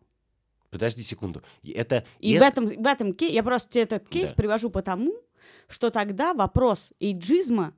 Подожди 0.70 1.02
секунду. 1.02 1.42
Это... 1.62 2.04
И, 2.20 2.34
и 2.34 2.38
в, 2.38 2.42
этом, 2.42 2.66
в 2.66 2.86
этом 2.86 3.12
кейсе, 3.12 3.34
я 3.34 3.42
просто 3.42 3.70
тебе 3.70 3.82
этот 3.84 4.08
кейс 4.08 4.30
да. 4.30 4.34
привожу 4.34 4.70
потому, 4.70 5.14
что 5.66 5.90
тогда 5.90 6.34
вопрос 6.34 6.92
эйджизма, 7.00 7.74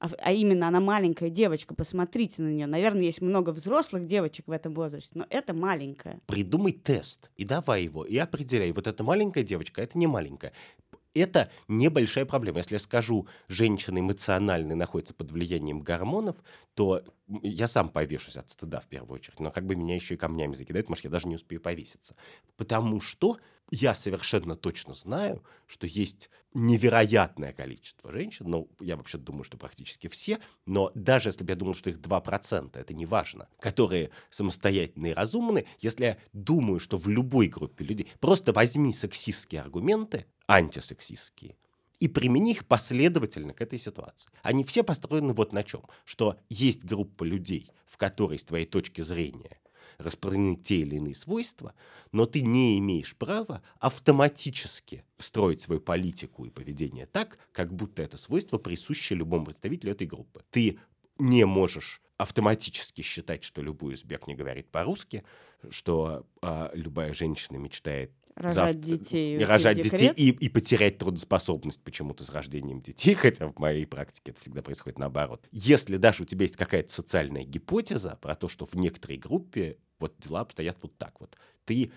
а, 0.00 0.08
а 0.18 0.32
именно 0.32 0.68
она 0.68 0.80
маленькая 0.80 1.30
девочка, 1.30 1.74
посмотрите 1.74 2.42
на 2.42 2.48
нее. 2.48 2.66
Наверное, 2.66 3.02
есть 3.02 3.20
много 3.20 3.50
взрослых 3.50 4.06
девочек 4.06 4.46
в 4.46 4.52
этом 4.52 4.72
возрасте, 4.74 5.10
но 5.14 5.26
это 5.30 5.52
маленькая. 5.52 6.20
Придумай 6.26 6.72
тест 6.72 7.30
и 7.36 7.44
давай 7.44 7.84
его, 7.84 8.04
и 8.04 8.16
определяй, 8.16 8.70
вот 8.72 8.86
эта 8.86 9.02
маленькая 9.02 9.42
девочка, 9.42 9.80
а 9.80 9.84
это 9.84 9.98
не 9.98 10.06
маленькая 10.06 10.52
это 11.18 11.50
небольшая 11.68 12.24
проблема. 12.24 12.58
Если 12.58 12.74
я 12.74 12.78
скажу, 12.78 13.28
женщина 13.48 13.98
эмоционально 13.98 14.74
находится 14.74 15.14
под 15.14 15.30
влиянием 15.30 15.80
гормонов, 15.80 16.36
то 16.74 17.02
я 17.42 17.68
сам 17.68 17.88
повешусь 17.88 18.36
от 18.36 18.50
стыда 18.50 18.80
в 18.80 18.86
первую 18.86 19.16
очередь. 19.16 19.40
Но 19.40 19.50
как 19.50 19.66
бы 19.66 19.76
меня 19.76 19.94
еще 19.94 20.14
и 20.14 20.18
камнями 20.18 20.54
закидают, 20.54 20.88
может, 20.88 21.04
я 21.04 21.10
даже 21.10 21.28
не 21.28 21.36
успею 21.36 21.60
повеситься. 21.60 22.14
Потому 22.56 23.00
что 23.00 23.38
я 23.70 23.94
совершенно 23.94 24.56
точно 24.56 24.94
знаю, 24.94 25.42
что 25.66 25.86
есть 25.86 26.30
невероятное 26.54 27.52
количество 27.52 28.10
женщин, 28.10 28.46
ну, 28.48 28.70
я 28.80 28.96
вообще 28.96 29.18
думаю, 29.18 29.44
что 29.44 29.58
практически 29.58 30.08
все, 30.08 30.38
но 30.66 30.90
даже 30.94 31.28
если 31.28 31.44
бы 31.44 31.52
я 31.52 31.56
думал, 31.56 31.74
что 31.74 31.90
их 31.90 31.98
2%, 31.98 32.78
это 32.78 32.94
не 32.94 33.06
важно, 33.06 33.48
которые 33.60 34.10
самостоятельные 34.30 35.12
и 35.12 35.14
разумные, 35.14 35.66
если 35.80 36.04
я 36.04 36.18
думаю, 36.32 36.80
что 36.80 36.96
в 36.96 37.08
любой 37.08 37.48
группе 37.48 37.84
людей, 37.84 38.10
просто 38.20 38.52
возьми 38.52 38.92
сексистские 38.92 39.60
аргументы, 39.60 40.26
антисексистские, 40.48 41.56
и 42.00 42.08
примени 42.08 42.52
их 42.52 42.66
последовательно 42.66 43.52
к 43.52 43.60
этой 43.60 43.78
ситуации. 43.78 44.30
Они 44.42 44.64
все 44.64 44.82
построены 44.82 45.32
вот 45.32 45.52
на 45.52 45.62
чем, 45.62 45.82
что 46.04 46.38
есть 46.48 46.84
группа 46.84 47.24
людей, 47.24 47.70
в 47.86 47.96
которой, 47.96 48.38
с 48.38 48.44
твоей 48.44 48.66
точки 48.66 49.00
зрения, 49.00 49.60
распространены 49.98 50.56
те 50.56 50.76
или 50.76 50.96
иные 50.96 51.14
свойства, 51.14 51.74
но 52.12 52.24
ты 52.24 52.42
не 52.42 52.78
имеешь 52.78 53.16
права 53.16 53.62
автоматически 53.80 55.04
строить 55.18 55.60
свою 55.60 55.80
политику 55.80 56.44
и 56.44 56.50
поведение 56.50 57.06
так, 57.06 57.38
как 57.52 57.74
будто 57.74 58.02
это 58.02 58.16
свойство 58.16 58.58
присуще 58.58 59.16
любому 59.16 59.46
представителю 59.46 59.92
этой 59.92 60.06
группы. 60.06 60.44
Ты 60.50 60.78
не 61.18 61.44
можешь 61.44 62.00
автоматически 62.16 63.02
считать, 63.02 63.42
что 63.42 63.60
любой 63.60 63.94
узбек 63.94 64.26
не 64.28 64.36
говорит 64.36 64.70
по-русски, 64.70 65.24
что 65.70 66.26
а, 66.42 66.70
любая 66.74 67.12
женщина 67.12 67.56
мечтает 67.56 68.12
Рожать 68.38 68.54
завтра- 68.54 68.98
детей. 68.98 69.44
рожать 69.44 69.80
детей 69.80 70.12
и, 70.14 70.30
и 70.30 70.48
потерять 70.48 70.98
трудоспособность 70.98 71.82
почему-то 71.82 72.24
с 72.24 72.30
рождением 72.30 72.80
детей, 72.80 73.14
хотя 73.14 73.48
в 73.48 73.58
моей 73.58 73.86
практике 73.86 74.30
это 74.30 74.40
всегда 74.40 74.62
происходит 74.62 74.98
наоборот. 74.98 75.46
Если 75.50 75.96
даже 75.96 76.22
у 76.22 76.26
тебя 76.26 76.44
есть 76.44 76.56
какая-то 76.56 76.92
социальная 76.92 77.44
гипотеза 77.44 78.18
про 78.20 78.34
то, 78.34 78.48
что 78.48 78.64
в 78.66 78.74
некоторой 78.74 79.16
группе 79.16 79.78
вот 79.98 80.14
дела 80.18 80.40
обстоят 80.40 80.78
вот 80.82 80.96
так 80.96 81.20
вот, 81.20 81.36
ты 81.64 81.90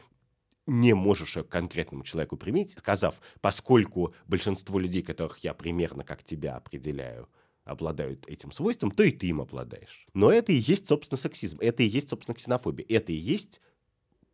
не 0.68 0.94
можешь 0.94 1.34
к 1.34 1.44
конкретному 1.44 2.04
человеку 2.04 2.38
применить, 2.38 2.72
сказав, 2.72 3.22
поскольку 3.42 4.14
большинство 4.28 4.80
людей, 4.80 5.02
которых 5.02 5.40
я 5.40 5.54
примерно 5.54 6.04
как 6.04 6.24
тебя 6.24 6.56
определяю, 6.56 7.30
обладают 7.64 8.26
этим 8.28 8.52
свойством, 8.52 8.92
то 8.92 9.04
и 9.04 9.12
ты 9.12 9.28
им 9.28 9.42
обладаешь. 9.42 10.08
Но 10.14 10.32
это 10.32 10.52
и 10.52 10.56
есть, 10.56 10.88
собственно, 10.88 11.18
сексизм, 11.18 11.60
это 11.62 11.84
и 11.84 11.88
есть, 11.88 12.10
собственно, 12.10 12.36
ксенофобия, 12.36 12.86
это 12.90 13.12
и 13.12 13.16
есть 13.16 13.62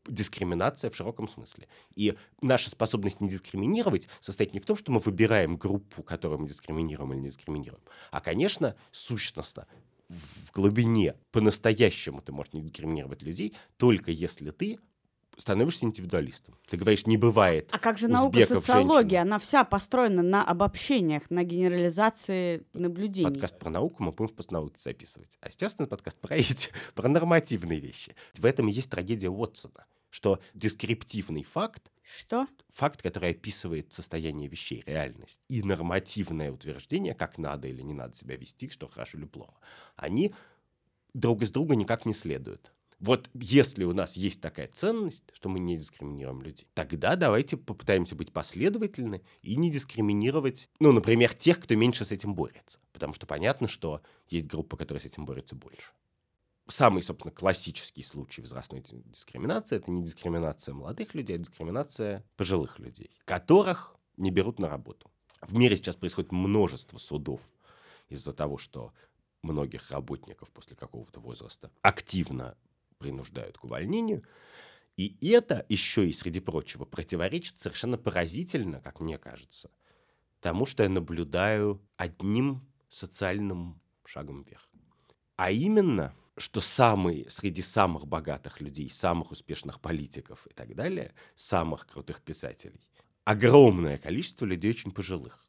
дискриминация 0.08 0.90
в 0.90 0.96
широком 0.96 1.28
смысле. 1.28 1.68
И 1.96 2.16
наша 2.42 2.70
способность 2.70 3.22
не 3.22 3.30
дискриминировать 3.30 4.08
состоит 4.20 4.54
не 4.54 4.60
в 4.60 4.66
том, 4.66 4.78
что 4.78 4.92
мы 4.92 5.00
выбираем 5.00 5.58
группу, 5.58 6.04
которую 6.04 6.40
мы 6.42 6.48
дискриминируем 6.48 7.14
или 7.14 7.20
не 7.22 7.28
дискриминируем, 7.28 7.84
а, 8.12 8.22
конечно, 8.22 8.76
сущностно, 8.92 9.68
в 10.10 10.52
глубине, 10.54 11.16
по-настоящему 11.32 12.22
ты 12.22 12.32
можешь 12.32 12.54
не 12.54 12.62
дискриминировать 12.62 13.22
людей, 13.22 13.54
только 13.78 14.12
если 14.12 14.52
ты 14.52 14.80
становишься 15.38 15.86
индивидуалистом. 15.86 16.56
Ты 16.68 16.78
говоришь, 16.78 17.06
не 17.06 17.16
бывает 17.16 17.70
А 17.72 17.78
как 17.78 17.98
же 17.98 18.08
наука 18.08 18.38
узбеков, 18.38 18.66
социология? 18.66 19.20
женщин. 19.20 19.28
Она 19.28 19.40
вся 19.40 19.64
построена 19.64 20.24
на 20.24 20.44
обобщениях, 20.44 21.30
на 21.30 21.44
генерализации 21.44 22.66
наблюдений. 22.74 23.30
Подкаст 23.30 23.60
про 23.60 23.70
науку 23.70 24.04
мы 24.04 24.12
будем 24.12 24.30
в 24.30 24.34
постнауке 24.34 24.80
записывать. 24.80 25.38
А 25.42 25.50
сейчас 25.50 25.76
у 25.78 25.84
нас 25.84 25.90
подкаст 25.90 26.20
про 26.20 26.36
эти, 26.36 26.70
про 26.96 27.08
нормативные 27.08 27.80
вещи. 27.80 28.16
В 28.36 28.46
этом 28.46 28.68
и 28.68 28.72
есть 28.72 28.90
трагедия 28.90 29.30
Уотсона, 29.30 29.86
что 30.18 30.40
дескриптивный 30.56 31.44
факт 31.44 31.92
Что? 32.02 32.48
факт, 32.70 33.04
который 33.04 33.32
описывает 33.32 33.94
состояние 33.94 34.48
вещей, 34.50 34.82
реальность, 34.88 35.42
и 35.48 35.62
нормативное 35.62 36.52
утверждение, 36.52 37.14
как 37.14 37.38
надо 37.38 37.68
или 37.68 37.84
не 37.84 37.94
надо 37.94 38.16
себя 38.16 38.36
вести, 38.36 38.68
что 38.70 38.88
хорошо 38.88 39.20
или 39.20 39.26
плохо, 39.26 39.54
они 39.96 40.34
друг 41.14 41.44
из 41.44 41.52
друга 41.52 41.76
никак 41.76 42.08
не 42.08 42.16
следуют. 42.16 42.74
Вот 43.00 43.30
если 43.36 43.84
у 43.84 43.94
нас 43.94 44.18
есть 44.18 44.42
такая 44.42 44.68
ценность, 44.70 45.26
что 45.34 45.50
мы 45.50 45.60
не 45.60 45.78
дискриминируем 45.78 46.42
людей, 46.42 46.66
тогда 46.74 47.16
давайте 47.16 47.56
попытаемся 47.56 48.16
быть 48.16 48.34
последовательны 48.34 49.22
и 49.44 49.56
не 49.56 49.70
дискриминировать, 49.70 50.68
ну, 50.80 50.92
например, 50.92 51.36
тех, 51.36 51.60
кто 51.60 51.76
меньше 51.76 52.06
с 52.06 52.12
этим 52.12 52.34
борется. 52.34 52.80
Потому 52.92 53.14
что 53.14 53.28
понятно, 53.28 53.68
что 53.68 54.02
есть 54.30 54.48
группа, 54.48 54.78
которая 54.78 55.00
с 55.00 55.06
этим 55.06 55.26
борется 55.26 55.54
больше. 55.56 55.92
Самый, 56.68 57.02
собственно, 57.02 57.34
классический 57.34 58.04
случай 58.04 58.42
возрастной 58.42 58.82
ди- 58.82 59.02
дискриминации– 59.06 59.76
это 59.78 59.90
не 59.90 60.04
дискриминация 60.04 60.74
молодых 60.74 61.16
людей, 61.16 61.38
а 61.38 61.40
дискриминация 61.40 62.26
пожилых 62.36 62.80
людей, 62.80 63.10
которых 63.26 63.96
не 64.18 64.32
берут 64.32 64.60
на 64.60 64.68
работу. 64.68 65.10
В 65.42 65.54
мире 65.54 65.78
сейчас 65.78 65.96
происходит 65.96 66.32
множество 66.32 66.98
судов 66.98 67.42
из-за 68.10 68.34
того, 68.34 68.58
что 68.58 68.94
многих 69.44 69.92
работников 69.92 70.50
после 70.52 70.76
какого-то 70.76 71.20
возраста 71.20 71.72
активно 71.82 72.58
принуждают 72.98 73.58
к 73.58 73.64
увольнению. 73.64 74.24
И 74.98 75.30
это 75.30 75.66
еще 75.70 76.10
и, 76.10 76.12
среди 76.12 76.40
прочего, 76.40 76.86
противоречит 76.86 77.60
совершенно 77.60 77.98
поразительно, 77.98 78.82
как 78.82 79.00
мне 79.00 79.18
кажется, 79.20 79.70
тому, 80.40 80.66
что 80.66 80.84
я 80.84 80.90
наблюдаю 80.90 81.82
одним 81.98 82.68
социальным 82.90 83.80
шагом 84.06 84.44
вверх. 84.44 84.68
А 85.36 85.52
именно, 85.52 86.16
что 86.38 86.62
самые, 86.62 87.30
среди 87.30 87.62
самых 87.62 88.08
богатых 88.08 88.62
людей, 88.62 88.90
самых 88.90 89.32
успешных 89.32 89.80
политиков 89.82 90.46
и 90.48 90.54
так 90.54 90.76
далее, 90.76 91.14
самых 91.36 91.88
крутых 91.88 92.22
писателей, 92.22 92.80
огромное 93.24 93.98
количество 93.98 94.46
людей 94.46 94.72
очень 94.72 94.92
пожилых. 94.92 95.46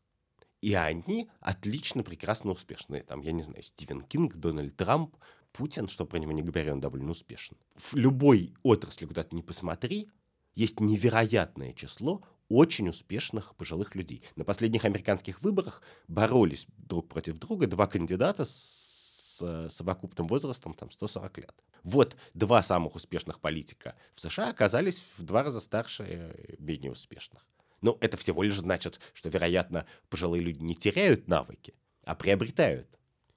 И 0.61 0.74
они 0.74 1.31
отлично, 1.40 2.03
прекрасно 2.03 2.51
успешные. 2.51 3.03
Там, 3.03 3.20
я 3.20 3.33
не 3.33 3.42
знаю, 3.42 3.62
Стивен 3.62 4.01
Кинг, 4.01 4.35
Дональд 4.37 4.77
Трамп, 4.77 5.14
Путин, 5.53 5.88
что 5.88 6.05
про 6.05 6.18
него 6.18 6.33
не 6.33 6.42
говоря, 6.42 6.72
он 6.72 6.81
довольно 6.81 7.12
успешен. 7.12 7.57
В 7.77 7.94
любой 7.94 8.55
отрасли, 8.62 9.07
куда 9.07 9.22
ты 9.22 9.37
не 9.37 9.42
посмотри, 9.42 10.11
есть 10.55 10.81
невероятное 10.81 11.72
число 11.72 12.22
очень 12.48 12.88
успешных 12.88 13.55
пожилых 13.55 13.94
людей. 13.94 14.22
На 14.35 14.44
последних 14.44 14.85
американских 14.85 15.42
выборах 15.42 15.83
боролись 16.09 16.66
друг 16.77 17.09
против 17.09 17.38
друга 17.38 17.66
два 17.66 17.87
кандидата 17.87 18.44
с 18.44 18.88
э, 19.42 19.68
совокупным 19.70 20.27
возрастом 20.27 20.74
там 20.74 20.90
140 20.90 21.38
лет. 21.38 21.55
Вот 21.83 22.16
два 22.35 22.62
самых 22.62 22.94
успешных 22.94 23.40
политика 23.40 23.94
в 24.14 24.20
США 24.20 24.51
оказались 24.51 25.03
в 25.16 25.22
два 25.22 25.42
раза 25.42 25.61
старше 25.61 26.05
э, 26.09 26.55
менее 26.59 26.92
успешных. 26.92 27.46
Ну, 27.81 27.96
это 28.01 28.16
всего 28.16 28.42
лишь 28.42 28.59
значит, 28.59 29.01
что, 29.14 29.29
вероятно, 29.29 29.87
пожилые 30.09 30.42
люди 30.42 30.61
не 30.62 30.74
теряют 30.74 31.29
навыки, 31.29 31.74
а 32.05 32.14
приобретают. 32.14 32.88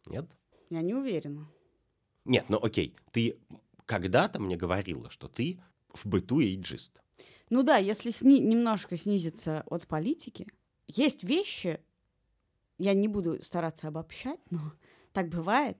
Нет? 0.07 0.25
Я 0.69 0.81
не 0.81 0.93
уверена. 0.93 1.47
Нет, 2.25 2.45
ну 2.49 2.57
окей, 2.61 2.95
ты 3.11 3.37
когда-то 3.85 4.39
мне 4.39 4.55
говорила, 4.55 5.09
что 5.09 5.27
ты 5.27 5.59
в 5.89 6.05
быту 6.05 6.39
эйджист. 6.39 7.01
Ну 7.49 7.63
да, 7.63 7.77
если 7.77 8.11
сни- 8.11 8.39
немножко 8.39 8.97
снизиться 8.97 9.63
от 9.67 9.87
политики, 9.87 10.47
есть 10.87 11.23
вещи, 11.23 11.81
я 12.77 12.93
не 12.93 13.07
буду 13.07 13.43
стараться 13.43 13.89
обобщать, 13.89 14.39
но 14.49 14.73
так 15.13 15.29
бывает, 15.29 15.77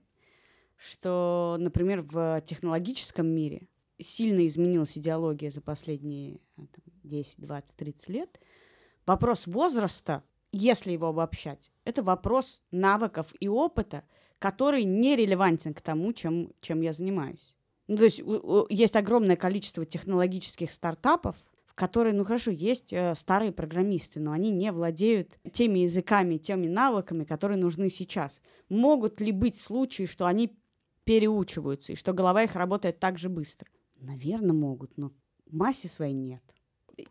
что, 0.88 1.56
например, 1.58 2.02
в 2.02 2.42
технологическом 2.46 3.26
мире 3.26 3.68
сильно 4.00 4.46
изменилась 4.46 4.98
идеология 4.98 5.50
за 5.50 5.60
последние 5.60 6.40
а, 6.56 6.62
там, 6.62 6.84
10, 7.04 7.34
20, 7.38 7.76
30 7.76 8.08
лет. 8.08 8.40
Вопрос 9.06 9.46
возраста, 9.46 10.24
если 10.50 10.92
его 10.92 11.08
обобщать, 11.08 11.72
это 11.84 12.02
вопрос 12.02 12.62
навыков 12.70 13.32
и 13.40 13.48
опыта, 13.48 14.04
который 14.38 14.84
не 14.84 15.16
релевантен 15.16 15.72
к 15.72 15.80
тому, 15.80 16.12
чем, 16.12 16.52
чем 16.60 16.80
я 16.80 16.92
занимаюсь. 16.92 17.54
Ну, 17.86 17.96
то 17.96 18.04
есть 18.04 18.22
есть 18.70 18.96
огромное 18.96 19.36
количество 19.36 19.84
технологических 19.84 20.72
стартапов, 20.72 21.36
в 21.66 21.74
которые, 21.74 22.14
ну 22.14 22.24
хорошо, 22.24 22.50
есть 22.50 22.92
э, 22.92 23.14
старые 23.14 23.50
программисты, 23.50 24.20
но 24.20 24.32
они 24.32 24.50
не 24.50 24.70
владеют 24.72 25.38
теми 25.52 25.80
языками, 25.80 26.36
теми 26.36 26.66
навыками, 26.66 27.24
которые 27.24 27.58
нужны 27.58 27.88
сейчас. 27.88 28.40
Могут 28.68 29.20
ли 29.20 29.32
быть 29.32 29.58
случаи, 29.58 30.06
что 30.06 30.26
они 30.26 30.54
переучиваются, 31.04 31.92
и 31.92 31.96
что 31.96 32.12
голова 32.12 32.42
их 32.42 32.54
работает 32.54 32.98
так 32.98 33.18
же 33.18 33.28
быстро? 33.28 33.68
Наверное, 33.96 34.52
могут, 34.52 34.96
но 34.96 35.12
в 35.46 35.54
массе 35.54 35.88
своей 35.88 36.14
нет. 36.14 36.42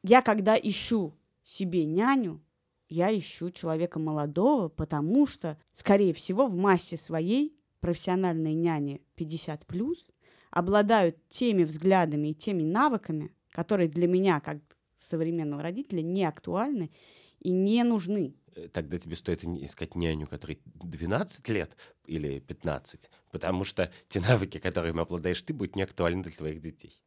Я 0.04 0.22
когда 0.22 0.56
ищу 0.56 1.14
себе 1.44 1.86
няню, 1.86 2.42
я 2.90 3.18
ищу 3.18 3.52
человека 3.52 4.00
молодого, 4.00 4.68
потому 4.68 5.26
что, 5.26 5.58
скорее 5.72 6.14
всего, 6.14 6.48
в 6.48 6.56
массе 6.56 6.98
своей 6.98 7.56
профессиональные 7.80 8.54
няни 8.54 9.02
50 9.16 9.66
плюс 9.66 10.06
обладают 10.52 11.18
теми 11.30 11.64
взглядами 11.64 12.30
и 12.30 12.34
теми 12.34 12.64
навыками, 12.64 13.34
которые 13.52 13.90
для 13.90 14.08
меня, 14.08 14.40
как 14.40 14.58
современного 15.00 15.64
родителя, 15.64 16.02
не 16.02 16.26
актуальны 16.26 16.92
и 17.40 17.52
не 17.52 17.84
нужны. 17.84 18.36
Э, 18.56 18.68
Тогда 18.68 18.98
тебе 18.98 19.16
стоит 19.16 19.44
искать 19.44 19.96
няню, 19.96 20.28
которой 20.28 20.60
12 20.66 21.48
лет 21.50 21.76
или 22.06 22.40
15, 22.40 23.10
потому 23.32 23.64
что 23.64 23.92
те 24.08 24.20
навыки, 24.20 24.58
которыми 24.58 25.02
обладаешь 25.02 25.42
ты, 25.42 25.54
будут 25.54 25.76
не 25.76 25.84
актуальны 25.84 26.24
для 26.24 26.32
твоих 26.32 26.62
детей. 26.62 27.02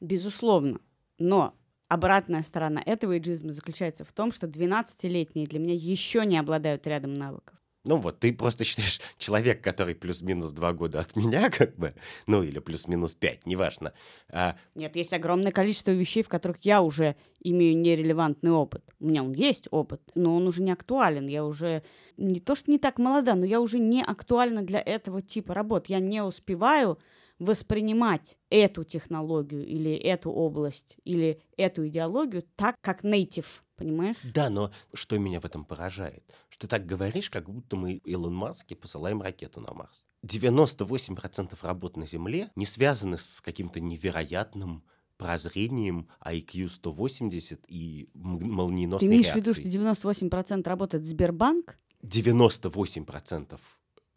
Безусловно. 0.00 0.80
Но 1.18 1.56
Обратная 1.88 2.42
сторона 2.42 2.82
этого 2.84 3.16
иджизма 3.16 3.52
заключается 3.52 4.04
в 4.04 4.12
том, 4.12 4.32
что 4.32 4.48
12-летние 4.48 5.46
для 5.46 5.60
меня 5.60 5.74
еще 5.74 6.26
не 6.26 6.36
обладают 6.36 6.84
рядом 6.86 7.14
навыков. 7.14 7.56
Ну 7.86 7.98
вот, 7.98 8.18
ты 8.18 8.32
просто 8.32 8.64
считаешь, 8.64 9.00
человек, 9.16 9.62
который 9.62 9.94
плюс-минус 9.94 10.52
два 10.52 10.72
года 10.72 11.00
от 11.00 11.16
меня, 11.16 11.48
как 11.50 11.76
бы, 11.76 11.92
ну 12.26 12.42
или 12.42 12.58
плюс-минус 12.58 13.14
пять, 13.14 13.46
неважно. 13.46 13.92
А... 14.28 14.56
Нет, 14.74 14.96
есть 14.96 15.12
огромное 15.12 15.52
количество 15.52 15.92
вещей, 15.92 16.22
в 16.22 16.28
которых 16.28 16.58
я 16.62 16.82
уже 16.82 17.16
имею 17.40 17.78
нерелевантный 17.78 18.50
опыт. 18.50 18.82
У 18.98 19.06
меня 19.06 19.22
он 19.22 19.32
есть 19.32 19.68
опыт, 19.70 20.02
но 20.14 20.36
он 20.36 20.46
уже 20.48 20.62
не 20.62 20.72
актуален. 20.72 21.28
Я 21.28 21.44
уже 21.44 21.84
не 22.16 22.40
то, 22.40 22.56
что 22.56 22.70
не 22.70 22.78
так 22.78 22.98
молода, 22.98 23.34
но 23.34 23.46
я 23.46 23.60
уже 23.60 23.78
не 23.78 24.02
актуальна 24.02 24.62
для 24.62 24.80
этого 24.80 25.22
типа 25.22 25.54
работ. 25.54 25.86
Я 25.86 26.00
не 26.00 26.22
успеваю 26.22 26.98
воспринимать 27.38 28.36
эту 28.50 28.82
технологию 28.84 29.64
или 29.64 29.94
эту 29.94 30.30
область 30.30 30.96
или 31.04 31.40
эту 31.56 31.86
идеологию 31.86 32.44
так, 32.56 32.76
как 32.80 33.04
native, 33.04 33.46
понимаешь? 33.76 34.16
Да, 34.24 34.50
но 34.50 34.72
что 34.92 35.18
меня 35.18 35.40
в 35.40 35.44
этом 35.44 35.64
поражает? 35.64 36.24
Что 36.48 36.66
ты 36.66 36.68
так 36.68 36.86
говоришь, 36.86 37.30
как 37.30 37.48
будто 37.48 37.76
мы 37.76 37.94
Илон 38.04 38.34
Маске 38.34 38.74
посылаем 38.74 39.22
ракету 39.22 39.60
на 39.60 39.72
Марс. 39.72 40.04
98% 40.26 41.56
работ 41.62 41.96
на 41.96 42.06
Земле 42.06 42.50
не 42.56 42.66
связаны 42.66 43.18
с 43.18 43.40
каким-то 43.40 43.80
невероятным 43.80 44.84
прозрением 45.16 46.08
IQ 46.24 46.68
180 46.68 47.64
и 47.68 48.10
молниеносной 48.14 49.08
Ты 49.08 49.14
имеешь 49.14 49.26
реакцией. 49.26 49.54
в 49.54 49.72
виду, 49.72 50.00
что 50.00 50.12
98% 50.12 50.68
работает 50.68 51.04
Сбербанк? 51.04 51.78
98% 52.02 53.58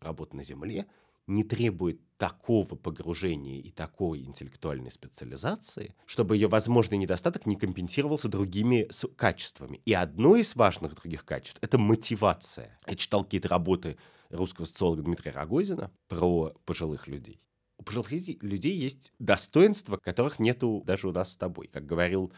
работ 0.01 0.33
на 0.33 0.43
Земле 0.43 0.87
не 1.29 1.43
требует 1.43 2.01
такого 2.17 2.75
погружения 2.75 3.61
и 3.61 3.71
такой 3.71 4.23
интеллектуальной 4.23 4.91
специализации, 4.91 5.95
чтобы 6.05 6.35
ее 6.35 6.47
возможный 6.47 6.97
недостаток 6.97 7.45
не 7.45 7.55
компенсировался 7.55 8.27
другими 8.27 8.89
качествами. 9.15 9.81
И 9.85 9.93
одно 9.93 10.35
из 10.35 10.55
важных 10.55 10.95
других 10.95 11.23
качеств— 11.23 11.59
это 11.61 11.77
мотивация. 11.77 12.77
Я 12.87 12.95
читал 12.95 13.23
какие-то 13.23 13.47
работы 13.47 13.97
русского 14.29 14.65
социолога 14.65 15.03
Дмитрия 15.03 15.31
Рогозина 15.31 15.91
про 16.07 16.53
пожилых 16.65 17.07
людей. 17.07 17.39
У 17.77 17.83
пожилых 17.83 18.11
людей 18.11 18.77
есть 18.77 19.13
достоинства, 19.19 19.97
которых 19.97 20.39
нету 20.39 20.83
даже 20.85 21.07
у 21.07 21.13
нас 21.13 21.31
с 21.31 21.37
тобой. 21.37 21.67
Как 21.67 21.85
говорил 21.85 22.33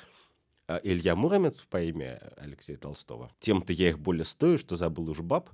э, 0.67 0.79
Илья 0.83 1.15
Муромец 1.15 1.59
в 1.59 1.67
поэме 1.67 2.19
Алексея 2.37 2.77
Толстого. 2.77 3.31
«Тем-то 3.39 3.73
я 3.73 3.89
их 3.89 3.99
более 3.99 4.25
стою, 4.25 4.59
что 4.59 4.75
забыл 4.75 5.09
уж 5.09 5.21
баб, 5.21 5.49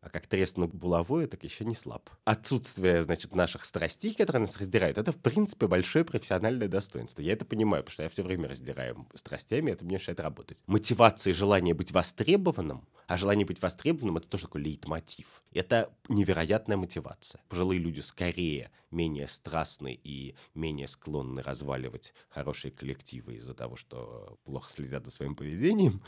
а 0.00 0.10
как 0.10 0.26
треснул 0.26 0.68
булавой, 0.68 1.26
так 1.26 1.42
еще 1.44 1.64
не 1.64 1.74
слаб. 1.74 2.10
Отсутствие, 2.24 3.02
значит, 3.02 3.34
наших 3.34 3.64
страстей, 3.64 4.14
которые 4.14 4.42
нас 4.42 4.56
раздирают, 4.56 4.98
это, 4.98 5.12
в 5.12 5.16
принципе, 5.16 5.66
большое 5.66 6.04
профессиональное 6.04 6.68
достоинство. 6.68 7.22
Я 7.22 7.32
это 7.32 7.44
понимаю, 7.44 7.82
потому 7.82 7.94
что 7.94 8.02
я 8.04 8.08
все 8.08 8.22
время 8.22 8.48
раздираю 8.48 9.06
страстями, 9.14 9.72
это 9.72 9.84
мне 9.84 9.94
мешает 9.94 10.20
работать. 10.20 10.58
Мотивация 10.66 11.32
и 11.32 11.34
желание 11.34 11.74
быть 11.74 11.92
востребованным, 11.92 12.86
а 13.06 13.16
желание 13.16 13.46
быть 13.46 13.60
востребованным— 13.60 14.16
это 14.18 14.28
тоже 14.28 14.44
такой 14.44 14.62
лейтмотив. 14.62 15.40
Это 15.52 15.92
невероятная 16.08 16.76
мотивация. 16.76 17.40
Пожилые 17.48 17.80
люди 17.80 18.00
скорее 18.00 18.70
менее 18.90 19.28
страстны 19.28 19.98
и 20.02 20.34
менее 20.54 20.88
склонны 20.88 21.42
разваливать 21.42 22.14
хорошие 22.28 22.70
коллективы 22.70 23.34
из-за 23.34 23.54
того, 23.54 23.76
что 23.76 24.38
плохо 24.44 24.70
следят 24.70 25.04
за 25.04 25.10
своим 25.10 25.34
поведением. 25.34 26.02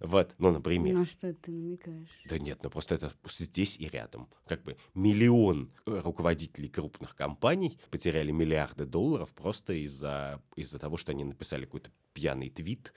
Вот, 0.00 0.34
ну, 0.38 0.50
например. 0.50 0.94
На 0.94 1.06
что 1.06 1.32
ты 1.32 1.50
намекаешь? 1.50 2.08
Да 2.28 2.38
нет, 2.38 2.62
ну 2.62 2.70
просто 2.70 2.94
это 2.94 3.12
здесь 3.38 3.76
и 3.78 3.88
рядом. 3.88 4.28
Как 4.46 4.62
бы 4.62 4.76
миллион 4.94 5.72
руководителей 5.86 6.68
крупных 6.68 7.16
компаний 7.16 7.78
потеряли 7.90 8.30
миллиарды 8.30 8.84
долларов 8.84 9.30
просто 9.34 9.72
из-за 9.72 10.42
из 10.56 10.70
того, 10.70 10.96
что 10.96 11.12
они 11.12 11.24
написали 11.24 11.64
какой-то 11.64 11.90
пьяный 12.12 12.50
твит, 12.50 12.92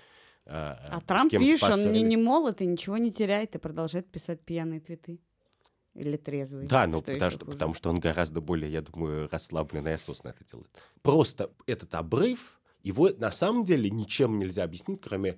а, 0.45 0.77
а 0.89 1.01
Трамп, 1.01 1.31
видишь, 1.33 1.63
он 1.63 1.91
не, 1.91 2.01
не 2.01 2.17
молод 2.17 2.61
и 2.61 2.65
ничего 2.65 2.97
не 2.97 3.11
теряет 3.11 3.55
и 3.55 3.59
продолжает 3.59 4.09
писать 4.09 4.41
пьяные 4.41 4.79
твиты. 4.79 5.19
Или 5.93 6.15
трезвый. 6.15 6.67
Да, 6.67 6.87
но 6.87 6.99
что 6.99 7.11
потому, 7.11 7.31
что, 7.31 7.45
потому 7.45 7.73
что 7.73 7.89
он 7.89 7.99
гораздо 7.99 8.39
более, 8.39 8.71
я 8.71 8.81
думаю, 8.81 9.27
расслабленно 9.29 9.89
и 9.89 9.93
осознанно 9.93 10.33
это 10.33 10.49
делает. 10.49 10.71
Просто 11.01 11.51
этот 11.67 11.93
обрыв, 11.95 12.61
его 12.81 13.09
на 13.09 13.29
самом 13.29 13.65
деле 13.65 13.89
ничем 13.89 14.39
нельзя 14.39 14.63
объяснить, 14.63 15.01
кроме 15.01 15.37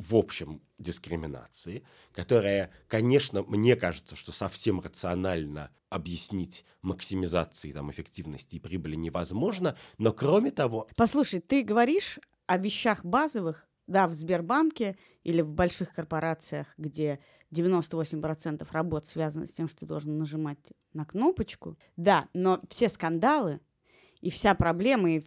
в 0.00 0.16
общем 0.16 0.62
дискриминации, 0.78 1.84
которая, 2.12 2.70
конечно, 2.88 3.42
мне 3.42 3.76
кажется, 3.76 4.16
что 4.16 4.32
совсем 4.32 4.80
рационально 4.80 5.70
объяснить 5.90 6.64
максимизации 6.80 7.72
там, 7.72 7.90
эффективности 7.90 8.56
и 8.56 8.60
прибыли 8.60 8.96
невозможно, 8.96 9.76
но 9.98 10.12
кроме 10.14 10.52
того... 10.52 10.88
Послушай, 10.96 11.40
ты 11.40 11.62
говоришь 11.62 12.18
о 12.46 12.56
вещах 12.56 13.04
базовых, 13.04 13.68
да, 13.86 14.08
в 14.08 14.12
Сбербанке 14.14 14.96
или 15.22 15.42
в 15.42 15.52
больших 15.52 15.92
корпорациях, 15.92 16.68
где 16.78 17.20
98% 17.52 18.66
работ 18.70 19.06
связано 19.06 19.46
с 19.46 19.52
тем, 19.52 19.68
что 19.68 19.80
ты 19.80 19.86
должен 19.86 20.16
нажимать 20.16 20.58
на 20.94 21.04
кнопочку. 21.04 21.76
Да, 21.96 22.28
но 22.32 22.62
все 22.70 22.88
скандалы 22.88 23.60
и 24.20 24.30
вся 24.30 24.54
проблема, 24.54 25.10
и 25.10 25.22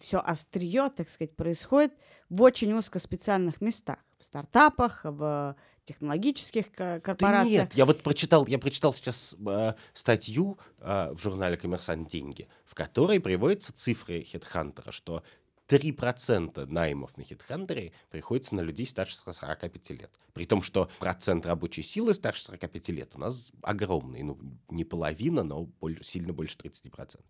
все 0.00 0.18
острие, 0.18 0.88
так 0.90 1.08
сказать, 1.08 1.36
происходит 1.36 1.92
в 2.28 2.42
очень 2.42 2.72
узкоспециальных 2.72 3.60
местах. 3.60 3.98
В 4.18 4.24
стартапах, 4.24 5.00
в 5.04 5.56
технологических 5.84 6.70
корпорациях. 6.72 7.44
Да 7.44 7.44
нет, 7.44 7.74
я 7.74 7.84
вот 7.84 8.02
прочитал, 8.02 8.46
я 8.46 8.58
прочитал 8.58 8.94
сейчас 8.94 9.34
э, 9.44 9.74
статью 9.94 10.58
э, 10.78 11.12
в 11.12 11.20
журнале 11.20 11.56
«Коммерсант. 11.56 12.08
Деньги», 12.08 12.48
в 12.64 12.74
которой 12.74 13.20
приводятся 13.20 13.72
цифры 13.72 14.20
HeadHunter, 14.22 14.92
что 14.92 15.24
3% 15.68 16.66
наймов 16.66 17.16
на 17.16 17.22
HeadHunter 17.22 17.92
приходится 18.10 18.54
на 18.54 18.60
людей 18.60 18.86
старше 18.86 19.16
45 19.16 19.90
лет. 19.90 20.10
При 20.32 20.46
том, 20.46 20.62
что 20.62 20.90
процент 20.98 21.46
рабочей 21.46 21.82
силы 21.82 22.14
старше 22.14 22.44
45 22.44 22.88
лет 22.90 23.12
у 23.14 23.18
нас 23.18 23.52
огромный. 23.62 24.22
Ну, 24.22 24.38
не 24.68 24.84
половина, 24.84 25.42
но 25.42 25.64
больше, 25.64 26.04
сильно 26.04 26.32
больше 26.32 26.56
30%. 26.58 27.20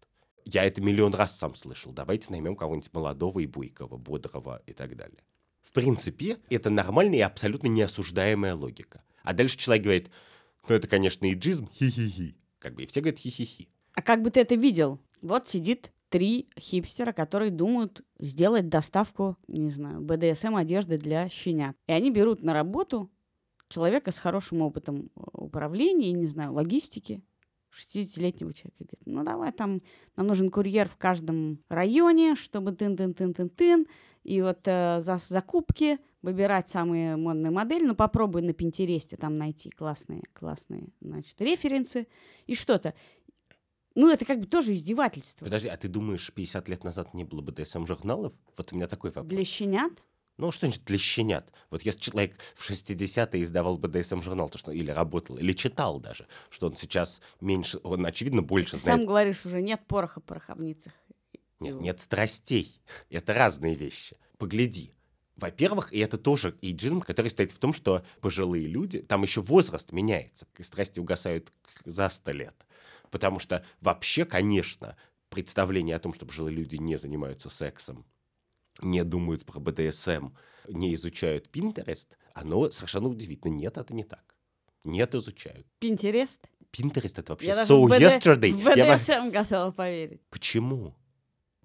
Я 0.44 0.64
это 0.64 0.80
миллион 0.80 1.14
раз 1.14 1.36
сам 1.36 1.54
слышал. 1.54 1.92
Давайте 1.92 2.30
наймем 2.30 2.56
кого-нибудь 2.56 2.92
молодого 2.92 3.40
и 3.40 3.46
буйкого, 3.46 3.96
бодрого 3.96 4.62
и 4.66 4.72
так 4.72 4.96
далее. 4.96 5.22
В 5.62 5.72
принципе, 5.72 6.38
это 6.50 6.70
нормальная 6.70 7.18
и 7.18 7.22
абсолютно 7.22 7.68
неосуждаемая 7.68 8.54
логика. 8.54 9.02
А 9.22 9.32
дальше 9.32 9.56
человек 9.56 9.84
говорит, 9.84 10.10
ну 10.68 10.74
это, 10.74 10.88
конечно, 10.88 11.32
иджизм, 11.32 11.68
хи-хи-хи. 11.72 12.36
Как 12.58 12.74
бы 12.74 12.82
и 12.82 12.86
все 12.86 13.00
говорят 13.00 13.20
хи-хи-хи. 13.20 13.68
А 13.94 14.02
как 14.02 14.22
бы 14.22 14.30
ты 14.30 14.40
это 14.40 14.54
видел? 14.54 15.00
Вот 15.20 15.48
сидит 15.48 15.92
три 16.08 16.48
хипстера, 16.58 17.12
которые 17.12 17.50
думают 17.50 18.02
сделать 18.18 18.68
доставку, 18.68 19.38
не 19.48 19.70
знаю, 19.70 20.00
БДСМ 20.02 20.56
одежды 20.56 20.98
для 20.98 21.28
щенят. 21.28 21.76
И 21.86 21.92
они 21.92 22.10
берут 22.10 22.42
на 22.42 22.52
работу 22.52 23.10
человека 23.68 24.12
с 24.12 24.18
хорошим 24.18 24.60
опытом 24.60 25.10
управления, 25.14 26.12
не 26.12 26.26
знаю, 26.26 26.52
логистики, 26.52 27.22
60-летнего 27.72 28.52
человека. 28.52 28.76
Говорит, 28.80 29.06
ну 29.06 29.24
давай 29.24 29.52
там, 29.52 29.82
нам 30.16 30.26
нужен 30.26 30.50
курьер 30.50 30.88
в 30.88 30.96
каждом 30.96 31.58
районе, 31.68 32.36
чтобы 32.36 32.72
тын-тын-тын-тын-тын, 32.72 33.86
и 34.24 34.40
вот 34.40 34.60
э, 34.66 35.00
за 35.00 35.18
закупки 35.28 35.98
выбирать 36.22 36.68
самые 36.68 37.16
модные 37.16 37.50
модели, 37.50 37.84
ну 37.84 37.94
попробуй 37.94 38.42
на 38.42 38.52
Пинтересте 38.52 39.16
там 39.16 39.36
найти 39.36 39.70
классные, 39.70 40.22
классные, 40.32 40.88
значит, 41.00 41.40
референсы 41.40 42.06
и 42.46 42.54
что-то. 42.54 42.94
Ну, 43.94 44.10
это 44.10 44.24
как 44.24 44.40
бы 44.40 44.46
тоже 44.46 44.72
издевательство. 44.72 45.44
Подожди, 45.44 45.68
а 45.68 45.76
ты 45.76 45.88
думаешь, 45.88 46.32
50 46.32 46.68
лет 46.68 46.84
назад 46.84 47.12
не 47.12 47.24
было 47.24 47.42
бы 47.42 47.52
ДСМ-журналов? 47.52 48.32
Вот 48.56 48.72
у 48.72 48.76
меня 48.76 48.86
такой 48.88 49.10
вопрос. 49.10 49.26
Для 49.26 49.44
щенят? 49.44 49.92
Ну, 50.38 50.50
что 50.50 50.66
значит 50.66 50.84
для 50.84 50.98
щенят? 50.98 51.52
Вот 51.70 51.82
если 51.82 52.00
человек 52.00 52.36
в 52.54 52.68
60-е 52.68 53.42
издавал 53.42 53.78
БДСМ-журнал, 53.78 54.48
то 54.48 54.58
что 54.58 54.72
или 54.72 54.90
работал, 54.90 55.36
или 55.36 55.52
читал 55.52 56.00
даже, 56.00 56.26
что 56.50 56.66
он 56.66 56.76
сейчас 56.76 57.20
меньше, 57.40 57.78
он, 57.82 58.04
очевидно, 58.06 58.42
больше 58.42 58.72
Ты 58.72 58.82
знает. 58.82 59.00
сам 59.00 59.06
говоришь, 59.06 59.44
уже 59.44 59.60
нет 59.62 59.86
пороха 59.86 60.20
в 60.20 60.24
пороховницах. 60.24 60.92
Нет, 61.60 61.80
нет 61.80 62.00
страстей. 62.00 62.82
Это 63.08 63.34
разные 63.34 63.74
вещи. 63.74 64.16
Погляди. 64.38 64.94
Во-первых, 65.36 65.92
и 65.92 65.98
это 65.98 66.18
тоже 66.18 66.58
эйджизм, 66.60 67.00
который 67.00 67.30
стоит 67.30 67.52
в 67.52 67.58
том, 67.58 67.72
что 67.72 68.04
пожилые 68.20 68.66
люди, 68.66 69.00
там 69.00 69.22
еще 69.22 69.40
возраст 69.40 69.92
меняется, 69.92 70.46
и 70.58 70.62
страсти 70.62 71.00
угасают 71.00 71.52
за 71.84 72.08
100 72.08 72.32
лет. 72.32 72.66
Потому 73.10 73.38
что 73.38 73.64
вообще, 73.80 74.24
конечно, 74.24 74.96
представление 75.30 75.96
о 75.96 76.00
том, 76.00 76.14
что 76.14 76.26
пожилые 76.26 76.54
люди 76.54 76.76
не 76.76 76.96
занимаются 76.96 77.48
сексом, 77.48 78.04
не 78.80 79.04
думают 79.04 79.44
про 79.44 79.60
БДСМ, 79.60 80.30
не 80.68 80.94
изучают 80.94 81.48
Пинтерест, 81.48 82.16
оно 82.34 82.70
совершенно 82.70 83.08
удивительно. 83.08 83.52
Нет, 83.52 83.76
это 83.76 83.94
не 83.94 84.04
так. 84.04 84.34
Нет, 84.84 85.14
изучают. 85.14 85.66
Пинтерест? 85.78 86.48
Пинтерест 86.70 87.18
это 87.18 87.32
вообще 87.32 87.48
Я 87.48 87.64
so 87.64 87.88
даже 87.88 88.06
yesterday. 88.06 88.52
В 88.52 88.64
БДСМ 88.64 89.26
Я... 89.26 89.30
готова 89.30 89.70
поверить. 89.70 90.22
Почему? 90.30 90.94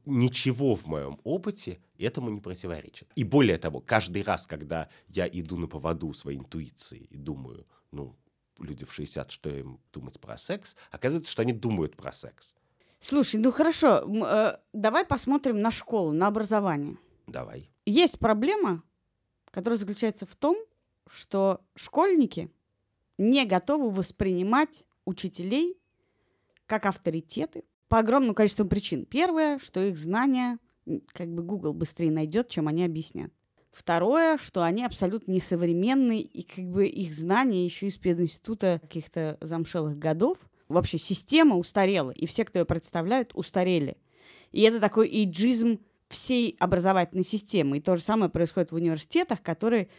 Ничего 0.06 0.76
в 0.76 0.86
моем 0.86 1.20
опыте 1.24 1.80
этому 1.98 2.30
не 2.30 2.40
противоречит. 2.40 3.12
И 3.16 3.24
более 3.24 3.58
того, 3.58 3.80
каждый 3.80 4.24
раз, 4.24 4.46
когда 4.46 4.90
я 5.08 5.28
иду 5.28 5.58
на 5.58 5.68
поводу 5.68 6.14
своей 6.14 6.38
интуиции 6.40 7.08
и 7.10 7.18
думаю, 7.18 7.66
ну, 7.92 8.16
люди 8.60 8.86
в 8.86 8.94
60, 8.94 9.32
что 9.32 9.50
им 9.50 9.80
думать 9.92 10.20
про 10.20 10.38
секс, 10.38 10.76
оказывается, 10.92 11.32
что 11.32 11.42
они 11.42 11.54
думают 11.54 11.96
про 11.96 12.12
секс. 12.12 12.56
Слушай, 13.08 13.40
ну 13.40 13.54
хорошо, 13.54 14.04
э, 14.06 14.58
давай 14.74 15.06
посмотрим 15.06 15.62
на 15.62 15.72
школу, 15.72 16.12
на 16.12 16.28
образование. 16.28 16.98
Давай. 17.28 17.70
есть 17.86 18.20
проблема, 18.20 18.84
которая 19.50 19.78
заключается 19.78 20.26
в 20.26 20.36
том, 20.36 20.58
что 21.10 21.62
школьники 21.74 22.52
не 23.18 23.46
готовы 23.46 23.92
воспринимать 23.92 24.86
учителей 25.06 25.78
как 26.66 26.86
авторитеты 26.86 27.64
по 27.88 28.00
огромному 28.00 28.34
количеству 28.34 28.66
причин. 28.66 29.06
Первое, 29.06 29.58
что 29.60 29.80
их 29.80 29.98
знания 29.98 30.60
как 31.14 31.30
бы 31.30 31.44
Google 31.44 31.72
быстрее 31.72 32.12
найдет, 32.12 32.50
чем 32.50 32.68
они 32.68 32.84
объяснят. 32.84 33.32
Второе, 33.72 34.38
что 34.38 34.64
они 34.64 34.84
абсолютно 34.84 35.32
несовременны, 35.32 36.20
и 36.20 36.44
как 36.44 36.66
бы 36.66 36.88
их 36.88 37.14
знания 37.14 37.64
еще 37.64 37.88
из 37.88 37.98
пединститута 37.98 38.80
каких-то 38.82 39.38
замшелых 39.40 39.98
годов. 39.98 40.40
Вообще 40.68 40.98
система 40.98 41.56
устарела, 41.56 42.12
и 42.12 42.26
все, 42.26 42.46
кто 42.46 42.60
ее 42.60 42.66
представляют, 42.66 43.32
устарели. 43.34 43.98
И 44.52 44.62
это 44.62 44.80
такой 44.80 45.08
эйджизм 45.10 45.80
всей 46.10 46.56
образовательной 46.60 47.24
системы. 47.24 47.78
И 47.78 47.82
то 47.82 47.96
же 47.96 48.02
самое 48.02 48.30
происходит 48.30 48.72
в 48.72 48.76
университетах, 48.76 49.42
которые 49.42 49.90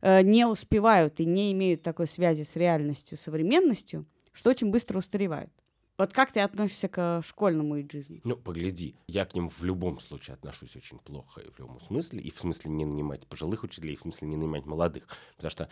э, 0.00 0.22
не 0.22 0.46
успевают 0.46 1.20
и 1.20 1.24
не 1.24 1.52
имеют 1.52 1.82
такой 1.82 2.06
связи 2.06 2.42
с 2.42 2.56
реальностью, 2.56 3.18
современностью, 3.18 4.06
что 4.32 4.50
очень 4.50 4.70
быстро 4.70 4.98
устаревают. 4.98 5.50
Вот 5.96 6.12
как 6.12 6.32
ты 6.32 6.40
относишься 6.40 6.88
к 6.88 7.22
школьному 7.24 7.80
иджизму? 7.80 8.20
Ну, 8.24 8.36
погляди, 8.36 8.96
я 9.06 9.24
к 9.24 9.34
ним 9.34 9.48
в 9.48 9.62
любом 9.62 10.00
случае 10.00 10.34
отношусь 10.34 10.74
очень 10.74 10.98
плохо 10.98 11.40
и 11.40 11.50
в 11.50 11.58
любом 11.60 11.80
смысле, 11.82 12.20
и 12.20 12.32
в 12.32 12.38
смысле 12.38 12.72
не 12.72 12.84
нанимать 12.84 13.28
пожилых 13.28 13.62
учителей, 13.62 13.94
и 13.94 13.96
в 13.96 14.00
смысле 14.00 14.26
не 14.26 14.36
нанимать 14.36 14.66
молодых, 14.66 15.06
потому 15.36 15.50
что 15.50 15.68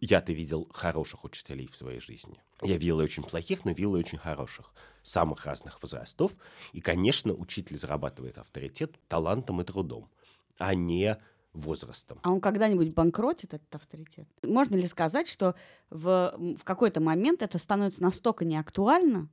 я-то 0.00 0.32
видел 0.32 0.68
хороших 0.72 1.24
учителей 1.24 1.68
в 1.68 1.76
своей 1.76 2.00
жизни. 2.00 2.40
Я 2.62 2.76
видел 2.76 3.00
и 3.00 3.04
очень 3.04 3.22
плохих, 3.22 3.64
но 3.64 3.70
видел 3.70 3.96
и 3.96 3.98
очень 3.98 4.18
хороших, 4.18 4.72
самых 5.02 5.46
разных 5.46 5.82
возрастов. 5.82 6.32
И, 6.72 6.80
конечно, 6.80 7.32
учитель 7.32 7.78
зарабатывает 7.78 8.38
авторитет 8.38 8.96
талантом 9.08 9.60
и 9.60 9.64
трудом, 9.64 10.10
а 10.58 10.74
не 10.74 11.18
возрастом. 11.52 12.18
А 12.22 12.30
он 12.30 12.40
когда-нибудь 12.40 12.92
банкротит 12.92 13.54
этот 13.54 13.74
авторитет? 13.74 14.28
Можно 14.42 14.76
ли 14.76 14.86
сказать, 14.86 15.28
что 15.28 15.54
в, 15.90 16.34
в 16.38 16.64
какой-то 16.64 17.00
момент 17.00 17.42
это 17.42 17.58
становится 17.58 18.02
настолько 18.02 18.44
неактуально, 18.44 19.28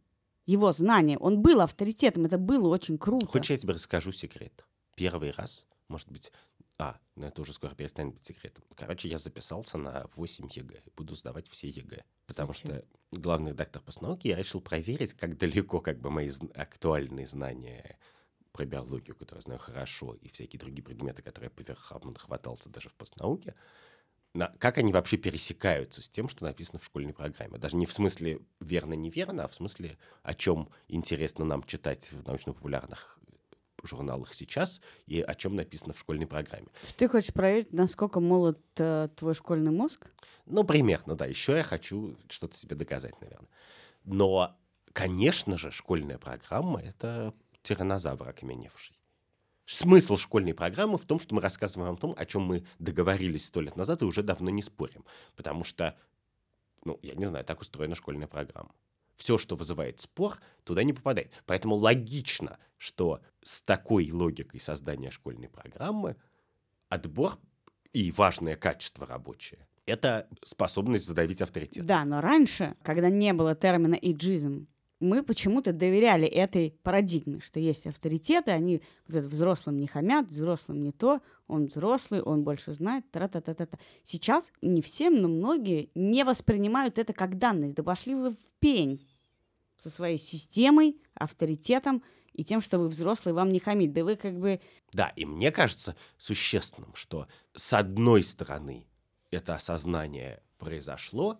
его 0.45 0.71
знание, 0.71 1.17
он 1.17 1.41
был 1.41 1.62
авторитетом, 1.62 2.25
это 2.25 2.38
было 2.38 2.67
очень 2.67 2.97
круто. 2.97 3.25
Хочешь, 3.25 3.49
я 3.51 3.58
тебе 3.58 3.73
расскажу 3.73 4.12
секрет? 4.12 4.65
Первый 4.95 5.32
раз, 5.32 5.65
может 5.88 6.12
быть, 6.12 6.32
а, 6.78 7.00
ну 7.16 7.26
это 7.26 7.42
уже 7.42 7.54
скоро 7.54 7.74
перестанет 7.74 8.16
быть 8.16 8.26
секретом. 8.26 8.64
Короче, 8.76 9.08
я 9.08 9.18
записался 9.18 9.78
на 9.78 10.08
8 10.16 10.50
ЕГЭ. 10.52 10.84
Буду 10.96 11.16
сдавать 11.16 11.48
все 11.50 11.70
ЕГЭ. 11.70 12.04
Потому 12.28 12.54
Зачем? 12.54 12.72
что 12.72 12.86
главный 13.12 13.52
редактор 13.52 13.82
по 13.82 13.92
науке, 14.02 14.30
я 14.30 14.36
решил 14.36 14.60
проверить, 14.60 15.14
как 15.14 15.38
далеко 15.38 15.80
как 15.80 16.00
бы 16.00 16.10
мои 16.10 16.30
актуальные 16.54 17.28
знания 17.28 17.98
про 18.52 18.66
биологию, 18.66 19.16
которую 19.16 19.40
я 19.40 19.44
знаю 19.44 19.60
хорошо, 19.60 20.14
и 20.16 20.30
всякие 20.30 20.60
другие 20.60 20.84
предметы, 20.84 21.22
которые 21.22 21.48
я 21.48 21.64
поверхом 21.64 22.14
хватался 22.14 22.70
даже 22.70 22.90
в 22.90 22.94
постнауке, 22.94 23.56
на, 24.34 24.48
как 24.60 24.78
они 24.78 24.92
вообще 24.92 25.16
пересекаются 25.16 26.02
с 26.02 26.10
тем, 26.10 26.28
что 26.28 26.44
написано 26.44 26.80
в 26.80 26.86
школьной 26.86 27.14
программе. 27.14 27.58
Даже 27.58 27.78
не 27.78 27.86
в 27.86 27.94
смысле 27.94 28.42
верно-неверно, 28.60 29.46
а 29.46 29.48
в 29.48 29.56
смысле, 29.56 29.98
о 30.24 30.34
чем 30.34 30.70
интересно 30.90 31.46
нам 31.46 31.64
читать 31.64 32.12
в 32.12 32.26
научно-популярных 32.28 33.18
журналах 33.88 34.34
сейчас 34.34 34.82
и 35.08 35.21
о 35.21 35.36
чем 35.36 35.56
написано 35.56 35.93
в 35.93 36.00
школьной 36.00 36.28
программе. 36.28 36.67
Ты 36.98 37.08
хочешь 37.08 37.34
проверить, 37.34 37.74
насколько 37.74 38.19
молод 38.19 38.60
э, 38.78 39.10
твой 39.15 39.34
школьный 39.34 39.71
мозг? 39.71 40.08
Ну, 40.45 40.63
примерно, 40.63 41.15
да. 41.15 41.26
Еще 41.26 41.54
я 41.54 41.63
хочу 41.63 42.15
что-то 42.30 42.56
себе 42.56 42.76
доказать, 42.76 43.19
наверное. 43.21 43.50
Но, 44.04 44.56
конечно 44.93 45.58
же, 45.58 45.71
школьная 45.71 46.17
программа— 46.17 46.82
это 46.84 47.34
тиранозавр 47.63 48.30
окаменевший. 48.30 48.95
Смысл 49.65 50.17
школьной 50.17 50.54
программы 50.54 51.00
в 51.00 51.06
том, 51.06 51.19
что 51.19 51.34
мы 51.34 51.41
рассказываем 51.41 51.95
о 51.95 51.98
том, 51.98 52.13
о 52.15 52.26
чем 52.26 52.43
мы 52.43 52.65
договорились 52.78 53.45
сто 53.45 53.62
лет 53.62 53.76
назад 53.76 54.04
и 54.04 54.06
уже 54.06 54.21
давно 54.21 54.52
не 54.52 54.62
спорим. 54.62 55.04
Потому 55.36 55.63
что, 55.63 55.98
ну, 56.84 57.00
я 57.02 57.15
не 57.15 57.26
знаю, 57.26 57.43
так 57.43 57.62
устроена 57.62 57.95
школьная 57.95 58.28
программа. 58.28 58.71
Все, 59.15 59.39
что 59.39 59.56
вызывает 59.56 60.02
спор, 60.02 60.39
туда 60.63 60.84
не 60.84 60.93
попадает. 60.93 61.32
Поэтому 61.48 61.76
логично, 61.76 62.60
что 62.86 63.19
с 63.41 63.62
такой 63.63 64.12
логикой 64.12 64.60
создания 64.60 65.10
школьной 65.10 65.50
программы 65.50 66.15
отбор 66.88 67.39
и 67.93 68.12
важное 68.12 68.56
качество 68.56 69.08
рабочее— 69.08 69.67
это 69.88 70.28
способность 70.43 71.08
задавить 71.08 71.41
авторитет. 71.41 71.86
Да, 71.86 72.06
но 72.06 72.21
раньше, 72.21 72.76
когда 72.84 73.10
не 73.10 73.34
было 73.34 73.56
термина 73.56 73.95
«иджизм», 73.95 74.67
мы 75.02 75.24
почему-то 75.24 75.74
доверяли 75.74 76.26
этой 76.26 76.71
парадигме, 76.84 77.41
что 77.41 77.60
есть 77.60 77.86
авторитеты, 77.86 78.52
они 78.52 78.82
вот 79.08 79.17
это, 79.17 79.28
взрослым 79.28 79.78
не 79.78 79.88
хамят, 79.88 80.28
взрослым 80.30 80.82
не 80.82 80.91
то, 80.91 81.21
он 81.48 81.65
взрослый, 81.65 82.21
он 82.21 82.43
больше 82.43 82.74
знает, 82.74 83.10
тра-та-та-та-та. 83.12 83.78
Сейчас 84.04 84.52
не 84.62 84.82
всем, 84.82 85.21
но 85.21 85.28
многие 85.28 85.89
не 85.95 86.24
воспринимают 86.24 86.98
это 86.98 87.13
как 87.13 87.38
данность. 87.38 87.76
Да 87.76 87.84
пошли 87.84 88.15
вы 88.15 88.32
в 88.32 88.39
пень 88.60 89.06
со 89.76 89.89
своей 89.89 90.17
системой, 90.17 90.98
авторитетом 91.13 92.02
и 92.36 92.43
тем, 92.43 92.62
что 92.62 92.78
вы 92.78 92.89
взрослый, 92.89 93.34
вам 93.34 93.52
не 93.52 93.60
хамить. 93.60 93.93
Да 93.93 94.04
вы 94.04 94.15
как 94.15 94.38
бы... 94.38 94.60
Да, 94.91 95.10
и 95.15 95.26
мне 95.26 95.52
кажется 95.52 95.95
существенным, 96.17 96.93
что 96.95 97.28
с 97.56 97.74
одной 97.74 98.24
стороны 98.24 98.88
это 99.32 99.56
осознание 99.56 100.41
произошло, 100.58 101.39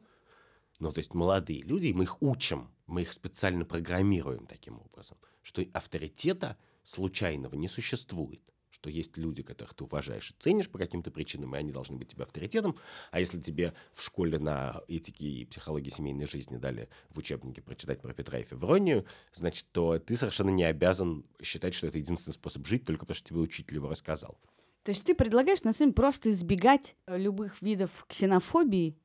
ну, 0.80 0.92
то 0.92 1.00
есть 1.00 1.14
молодые 1.14 1.62
люди, 1.62 1.92
мы 1.92 2.04
их 2.04 2.22
учим, 2.22 2.72
мы 2.88 3.04
их 3.04 3.14
специально 3.14 3.66
программируем 3.66 4.46
таким 4.46 4.80
образом, 4.80 5.18
что 5.42 5.64
авторитета 5.74 6.58
случайного 6.84 7.56
не 7.56 7.68
существует 7.68 8.42
что 8.86 8.92
есть 8.92 9.18
люди, 9.18 9.42
которых 9.42 9.74
ты 9.74 9.84
уважаешь 9.84 10.30
и 10.30 10.36
ценишь 10.38 10.70
по 10.70 10.78
каким-то 10.78 11.10
причинам, 11.10 11.56
и 11.56 11.58
они 11.58 11.72
должны 11.72 11.98
быть 11.98 12.10
тебе 12.10 12.24
авторитетом. 12.24 12.78
А 13.10 13.20
если 13.20 13.42
тебе 13.42 13.74
в 13.94 14.04
школе 14.04 14.38
на 14.38 14.82
этике 14.88 15.26
и 15.26 15.46
психологии 15.46 15.90
семейной 15.90 16.28
жизни 16.28 16.58
дали 16.58 16.88
в 17.10 17.18
учебнике 17.18 17.64
прочитать 17.64 18.00
про 18.00 18.14
Петра 18.14 18.38
и 18.38 18.44
Февронию, 18.44 19.06
значит, 19.34 19.66
то 19.72 19.98
ты 19.98 20.16
совершенно 20.16 20.52
не 20.52 20.64
обязан 20.64 21.26
считать, 21.42 21.74
что 21.74 21.88
это 21.88 21.98
единственный 21.98 22.34
способ 22.34 22.68
жить, 22.68 22.86
только 22.86 23.08
потому 23.08 23.16
что 23.16 23.28
тебе 23.28 23.40
учитель 23.40 23.78
его 23.78 23.90
рассказал. 23.90 24.38
То 24.84 24.92
есть 24.92 25.04
ты 25.04 25.16
предлагаешь, 25.16 25.64
на 25.64 25.74
самом 25.74 25.90
деле, 25.90 25.96
просто 25.96 26.30
избегать 26.30 26.96
любых 27.08 27.64
видов 27.64 28.06
ксенофобии, 28.08 28.96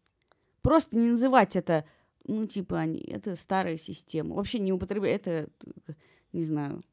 просто 0.61 0.95
не 0.99 1.09
называть 1.09 1.57
это, 1.57 1.87
ну, 2.27 2.47
типа, 2.47 2.81
они, 2.81 3.01
это 3.01 3.35
старая 3.35 3.79
система. 3.79 4.35
Вообще 4.35 4.59
не 4.59 4.75
употреблять, 4.75 5.23
это, 5.23 5.49
не 6.35 6.45
знаю, 6.45 6.85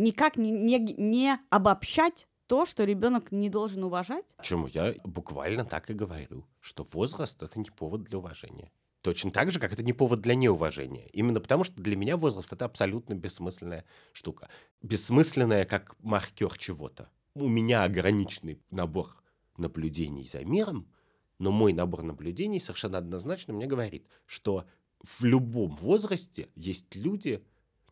никак 0.00 0.36
не, 0.36 0.50
не, 0.50 0.78
не 0.78 1.38
обобщать 1.50 2.26
то, 2.46 2.66
что 2.66 2.84
ребенок 2.84 3.30
не 3.30 3.48
должен 3.48 3.84
уважать? 3.84 4.24
Почему? 4.36 4.66
Я 4.66 4.94
буквально 5.04 5.64
так 5.64 5.88
и 5.90 5.94
говорю, 5.94 6.46
что 6.58 6.86
возраст 6.92 7.40
это 7.42 7.58
не 7.58 7.70
повод 7.70 8.02
для 8.02 8.18
уважения. 8.18 8.72
Точно 9.02 9.30
так 9.30 9.50
же, 9.50 9.60
как 9.60 9.72
это 9.72 9.82
не 9.82 9.92
повод 9.92 10.20
для 10.20 10.34
неуважения. 10.34 11.06
Именно 11.12 11.40
потому, 11.40 11.64
что 11.64 11.80
для 11.80 11.96
меня 11.96 12.16
возраст 12.16 12.52
это 12.52 12.64
абсолютно 12.66 13.14
бессмысленная 13.14 13.84
штука. 14.12 14.48
Бессмысленная 14.82 15.64
как 15.64 15.96
маркер 16.00 16.58
чего-то. 16.58 17.08
У 17.34 17.48
меня 17.48 17.84
ограниченный 17.84 18.60
набор 18.70 19.22
наблюдений 19.56 20.28
за 20.30 20.44
миром, 20.44 20.90
но 21.38 21.50
мой 21.50 21.72
набор 21.72 22.02
наблюдений 22.02 22.60
совершенно 22.60 22.98
однозначно 22.98 23.54
мне 23.54 23.66
говорит, 23.66 24.06
что 24.26 24.66
в 25.02 25.24
любом 25.24 25.76
возрасте 25.76 26.50
есть 26.54 26.94
люди, 26.94 27.42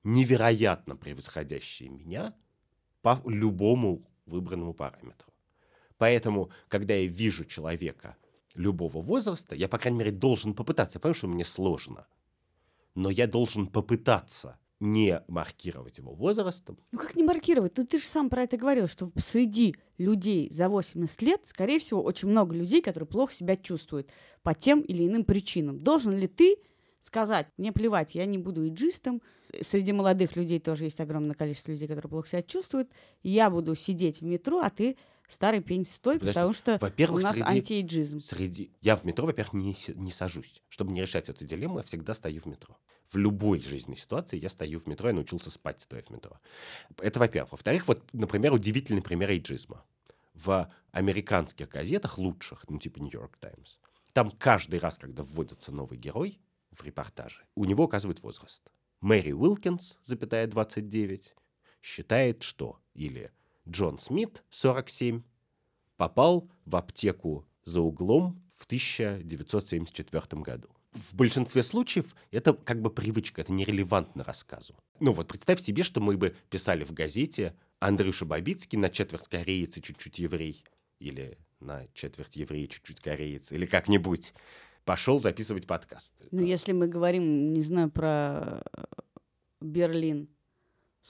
невероятно 0.09 0.97
превосходящие 0.97 1.91
меня 1.91 2.35
по 3.03 3.21
любому 3.27 4.03
выбранному 4.27 4.75
параметру. 4.75 5.33
Поэтому, 5.99 6.51
когда 6.69 6.95
я 6.95 7.07
вижу 7.07 7.45
человека 7.45 8.17
любого 8.55 9.01
возраста, 9.01 9.55
я, 9.55 9.69
по 9.69 9.79
крайней 9.79 9.99
мере, 9.99 10.13
должен 10.13 10.55
попытаться. 10.55 10.97
Я 10.99 11.01
понимаю, 11.01 11.15
что 11.15 11.27
мне 11.29 11.45
сложно. 11.45 12.07
Но 12.95 13.11
я 13.11 13.27
должен 13.27 13.67
попытаться 13.67 14.59
не 14.81 15.23
маркировать 15.29 15.99
его 15.99 16.15
возрастом. 16.15 16.79
Ну 16.93 16.99
как 16.99 17.17
не 17.17 17.25
маркировать? 17.25 17.77
Ну 17.77 17.85
ты 17.85 17.99
же 17.99 18.07
сам 18.07 18.31
про 18.31 18.45
это 18.45 18.57
говорил, 18.57 18.87
что 18.89 19.11
среди 19.17 19.75
людей 19.99 20.51
за 20.51 20.69
80 20.69 21.23
лет, 21.23 21.43
скорее 21.47 21.81
всего, 21.81 22.03
очень 22.03 22.29
много 22.29 22.55
людей, 22.55 22.81
которые 22.81 23.09
плохо 23.09 23.35
себя 23.35 23.57
чувствуют 23.57 24.11
по 24.43 24.55
тем 24.55 24.81
или 24.81 25.07
иным 25.07 25.25
причинам. 25.25 25.81
Должен 25.81 26.17
ли 26.17 26.29
ты 26.29 26.57
сказать, 27.01 27.49
мне 27.57 27.73
плевать, 27.73 28.15
я 28.15 28.25
не 28.25 28.39
буду 28.39 28.67
иджистом, 28.69 29.21
среди 29.63 29.93
молодых 29.93 30.37
людей 30.37 30.61
тоже 30.61 30.85
есть 30.85 31.01
огромное 31.01 31.35
количество 31.35 31.71
людей, 31.71 31.89
которые 31.89 32.11
плохо 32.11 32.29
себя 32.29 32.43
чувствуют. 32.43 32.91
Я 33.23 33.51
буду 33.51 33.75
сидеть 33.75 34.21
в 34.21 34.25
метро, 34.25 34.61
а 34.61 34.71
ты 34.71 34.97
старый 35.29 35.61
пень 35.61 35.85
стой, 35.85 36.19
Подожди, 36.19 36.35
потому 36.35 36.55
что 36.55 36.79
во-первых, 36.81 37.21
у 37.21 37.23
нас 37.23 37.37
среди, 37.37 37.49
антиэйджизм. 37.49 38.21
Среди... 38.21 38.73
Я 38.81 38.97
в 38.97 39.05
метро, 39.05 39.27
во-первых, 39.27 39.55
не, 39.55 39.77
не 39.95 40.11
сажусь. 40.11 40.63
Чтобы 40.69 40.93
не 40.93 41.03
решать 41.03 41.29
эту 41.29 41.45
дилемму, 41.45 41.79
я 41.79 41.85
всегда 41.85 42.15
стою 42.15 42.41
в 42.41 42.47
метро. 42.47 42.77
В 43.09 43.17
любой 43.17 43.61
жизненной 43.61 43.97
ситуации 43.97 44.39
я 44.39 44.49
стою 44.49 44.81
в 44.81 44.87
метро, 44.87 45.09
я 45.09 45.15
научился 45.15 45.51
спать, 45.51 45.81
стоя 45.81 46.03
в 46.03 46.11
метро. 46.11 46.39
Это 46.99 47.21
во-первых. 47.21 47.53
Во-вторых, 47.53 47.89
вот, 47.89 48.03
например, 48.13 48.53
удивительный 48.53 49.03
пример 49.03 49.31
эйджизма. 49.31 49.85
В 50.35 50.71
американских 50.93 51.69
газетах 51.69 52.17
лучших, 52.17 52.65
ну 52.69 52.79
типа 52.79 53.01
Нью-Йорк 53.01 53.37
Таймс, 53.39 53.79
там 54.13 54.31
каждый 54.31 54.79
раз, 54.79 54.99
когда 54.99 55.25
вводится 55.25 55.73
новый 55.73 55.99
герой 55.99 56.39
в 56.71 56.85
репортаже, 56.85 57.45
у 57.55 57.65
него 57.65 57.85
указывают 57.85 58.23
возраст. 58.23 58.63
Мэри 59.01 59.33
Уилкинс, 59.33 59.97
запятая 60.03 60.47
29, 60.47 61.35
считает, 61.83 62.43
что 62.43 62.81
или 62.95 63.31
Джон 63.69 63.99
Смит, 63.99 64.43
47, 64.51 65.23
попал 65.97 66.51
в 66.65 66.75
аптеку 66.75 67.47
за 67.65 67.81
углом 67.81 68.43
в 68.57 68.65
1974 68.67 70.43
году. 70.43 70.69
В 70.93 71.15
большинстве 71.15 71.63
случаев 71.63 72.17
это 72.31 72.55
как 72.55 72.81
бы 72.81 72.91
привычка, 72.91 73.43
это 73.43 73.53
нерелевантно 73.53 74.25
рассказу. 74.25 74.75
Ну 75.01 75.13
вот 75.13 75.29
представь 75.29 75.61
себе, 75.61 75.83
что 75.85 76.01
мы 76.01 76.17
бы 76.17 76.35
писали 76.51 76.83
в 76.83 76.93
газете 76.93 77.55
Андрюша 77.79 78.25
Бабицкий 78.25 78.79
на 78.79 78.91
четверть 78.91 79.29
кореец 79.29 79.77
и 79.77 79.83
чуть-чуть 79.83 80.19
еврей. 80.19 80.65
Или 80.99 81.39
на 81.61 81.87
четверть 81.95 82.37
еврей 82.37 82.67
чуть-чуть 82.67 83.01
кореец. 83.01 83.53
Или 83.53 83.67
как-нибудь 83.67 84.33
пошел 84.89 85.21
записывать 85.21 85.67
подкаст. 85.67 86.15
Ну, 86.31 86.41
если 86.41 86.73
мы 86.73 86.89
говорим, 86.89 87.53
не 87.53 87.61
знаю, 87.61 87.91
про 87.91 88.63
э, 88.73 88.85
Берлин 89.61 90.31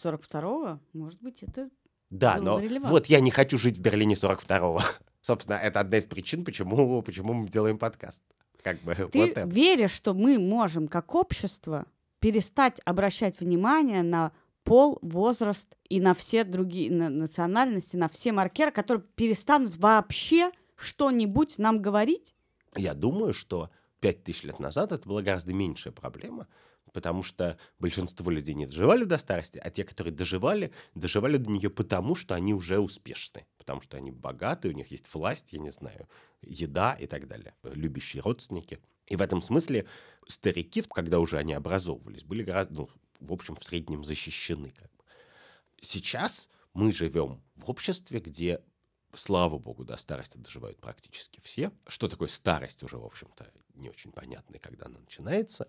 42-го, 0.02 0.80
может 0.94 1.22
быть, 1.22 1.44
это 1.44 1.70
Да, 2.10 2.38
было 2.38 2.44
но 2.44 2.58
релевантно. 2.58 2.90
вот 2.90 3.06
я 3.06 3.20
не 3.20 3.30
хочу 3.30 3.56
жить 3.56 3.78
в 3.78 3.80
Берлине 3.80 4.16
42-го. 4.16 4.80
Собственно, 5.22 5.54
это 5.54 5.78
одна 5.78 5.98
из 5.98 6.06
причин, 6.06 6.44
почему, 6.44 7.02
почему 7.02 7.34
мы 7.34 7.48
делаем 7.48 7.78
подкаст. 7.78 8.20
Как 8.62 8.80
бы 8.80 8.96
Ты 8.96 9.04
вот 9.04 9.14
это. 9.14 9.42
веришь, 9.48 9.92
что 9.92 10.12
мы 10.12 10.40
можем, 10.40 10.88
как 10.88 11.14
общество, 11.14 11.86
перестать 12.18 12.80
обращать 12.84 13.38
внимание 13.38 14.02
на 14.02 14.32
пол, 14.64 14.98
возраст 15.02 15.68
и 15.88 16.00
на 16.00 16.14
все 16.14 16.42
другие 16.42 16.90
на 16.90 17.08
национальности, 17.10 17.94
на 17.94 18.08
все 18.08 18.32
маркеры, 18.32 18.72
которые 18.72 19.04
перестанут 19.14 19.76
вообще 19.76 20.50
что-нибудь 20.74 21.58
нам 21.58 21.80
говорить? 21.80 22.34
Я 22.76 22.94
думаю, 22.94 23.32
что 23.32 23.70
пять 24.00 24.24
тысяч 24.24 24.44
лет 24.44 24.58
назад 24.58 24.92
это 24.92 25.08
была 25.08 25.22
гораздо 25.22 25.52
меньшая 25.52 25.92
проблема, 25.92 26.46
потому 26.92 27.22
что 27.22 27.58
большинство 27.78 28.30
людей 28.30 28.54
не 28.54 28.66
доживали 28.66 29.04
до 29.04 29.18
старости, 29.18 29.58
а 29.58 29.70
те, 29.70 29.84
которые 29.84 30.14
доживали, 30.14 30.72
доживали 30.94 31.36
до 31.36 31.50
нее 31.50 31.70
потому, 31.70 32.14
что 32.14 32.34
они 32.34 32.54
уже 32.54 32.78
успешны, 32.78 33.46
потому 33.58 33.80
что 33.80 33.96
они 33.96 34.10
богаты, 34.10 34.68
у 34.68 34.72
них 34.72 34.90
есть 34.90 35.12
власть, 35.12 35.52
я 35.52 35.58
не 35.58 35.70
знаю, 35.70 36.08
еда 36.42 36.94
и 36.94 37.06
так 37.06 37.26
далее, 37.28 37.54
любящие 37.62 38.22
родственники. 38.22 38.78
И 39.06 39.16
в 39.16 39.22
этом 39.22 39.42
смысле 39.42 39.86
старики, 40.26 40.82
когда 40.82 41.18
уже 41.18 41.38
они 41.38 41.54
образовывались, 41.54 42.24
были 42.24 42.42
гораздо, 42.42 42.74
ну, 42.74 42.88
в 43.20 43.32
общем, 43.32 43.56
в 43.56 43.64
среднем 43.64 44.04
защищены. 44.04 44.70
Как 44.70 44.90
бы. 44.96 45.04
Сейчас 45.80 46.48
мы 46.74 46.92
живем 46.92 47.42
в 47.56 47.70
обществе, 47.70 48.20
где 48.20 48.60
слава 49.14 49.58
богу, 49.58 49.84
до 49.84 49.96
старости 49.96 50.36
доживают 50.38 50.78
практически 50.80 51.40
все. 51.42 51.72
Что 51.86 52.08
такое 52.08 52.28
старость 52.28 52.82
уже, 52.82 52.98
в 52.98 53.04
общем-то, 53.04 53.50
не 53.74 53.88
очень 53.90 54.12
понятно, 54.12 54.56
и 54.56 54.58
когда 54.58 54.86
она 54.86 54.98
начинается. 54.98 55.68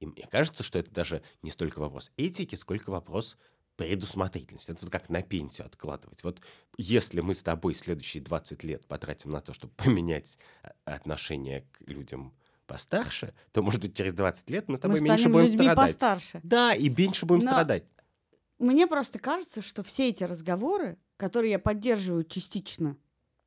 И 0.00 0.06
мне 0.06 0.26
кажется, 0.30 0.62
что 0.62 0.78
это 0.78 0.90
даже 0.90 1.22
не 1.42 1.50
столько 1.50 1.80
вопрос 1.80 2.10
этики, 2.16 2.54
сколько 2.54 2.90
вопрос 2.90 3.36
предусмотрительности. 3.76 4.72
Это 4.72 4.84
вот 4.84 4.92
как 4.92 5.08
на 5.08 5.22
пенсию 5.22 5.66
откладывать. 5.66 6.24
Вот 6.24 6.40
если 6.76 7.20
мы 7.20 7.34
с 7.34 7.42
тобой 7.42 7.74
следующие 7.76 8.22
20 8.22 8.64
лет 8.64 8.86
потратим 8.86 9.30
на 9.30 9.40
то, 9.40 9.52
чтобы 9.52 9.72
поменять 9.74 10.36
а, 10.62 10.72
отношение 10.84 11.62
к 11.72 11.80
людям 11.88 12.34
постарше, 12.66 13.34
то, 13.52 13.62
может 13.62 13.80
быть, 13.80 13.96
через 13.96 14.12
20 14.14 14.50
лет 14.50 14.68
мы 14.68 14.76
с 14.76 14.80
тобой 14.80 15.00
мы 15.00 15.08
меньше 15.08 15.28
будем 15.28 15.46
людьми 15.46 15.66
страдать. 15.66 15.92
постарше. 15.92 16.40
Да, 16.42 16.74
и 16.74 16.88
меньше 16.90 17.24
будем 17.24 17.44
Но- 17.44 17.50
страдать. 17.50 17.84
Мне 18.58 18.88
просто 18.88 19.20
кажется, 19.20 19.62
что 19.62 19.84
все 19.84 20.08
эти 20.08 20.24
разговоры, 20.24 20.98
которые 21.18 21.50
я 21.52 21.58
поддерживаю 21.58 22.24
частично, 22.24 22.96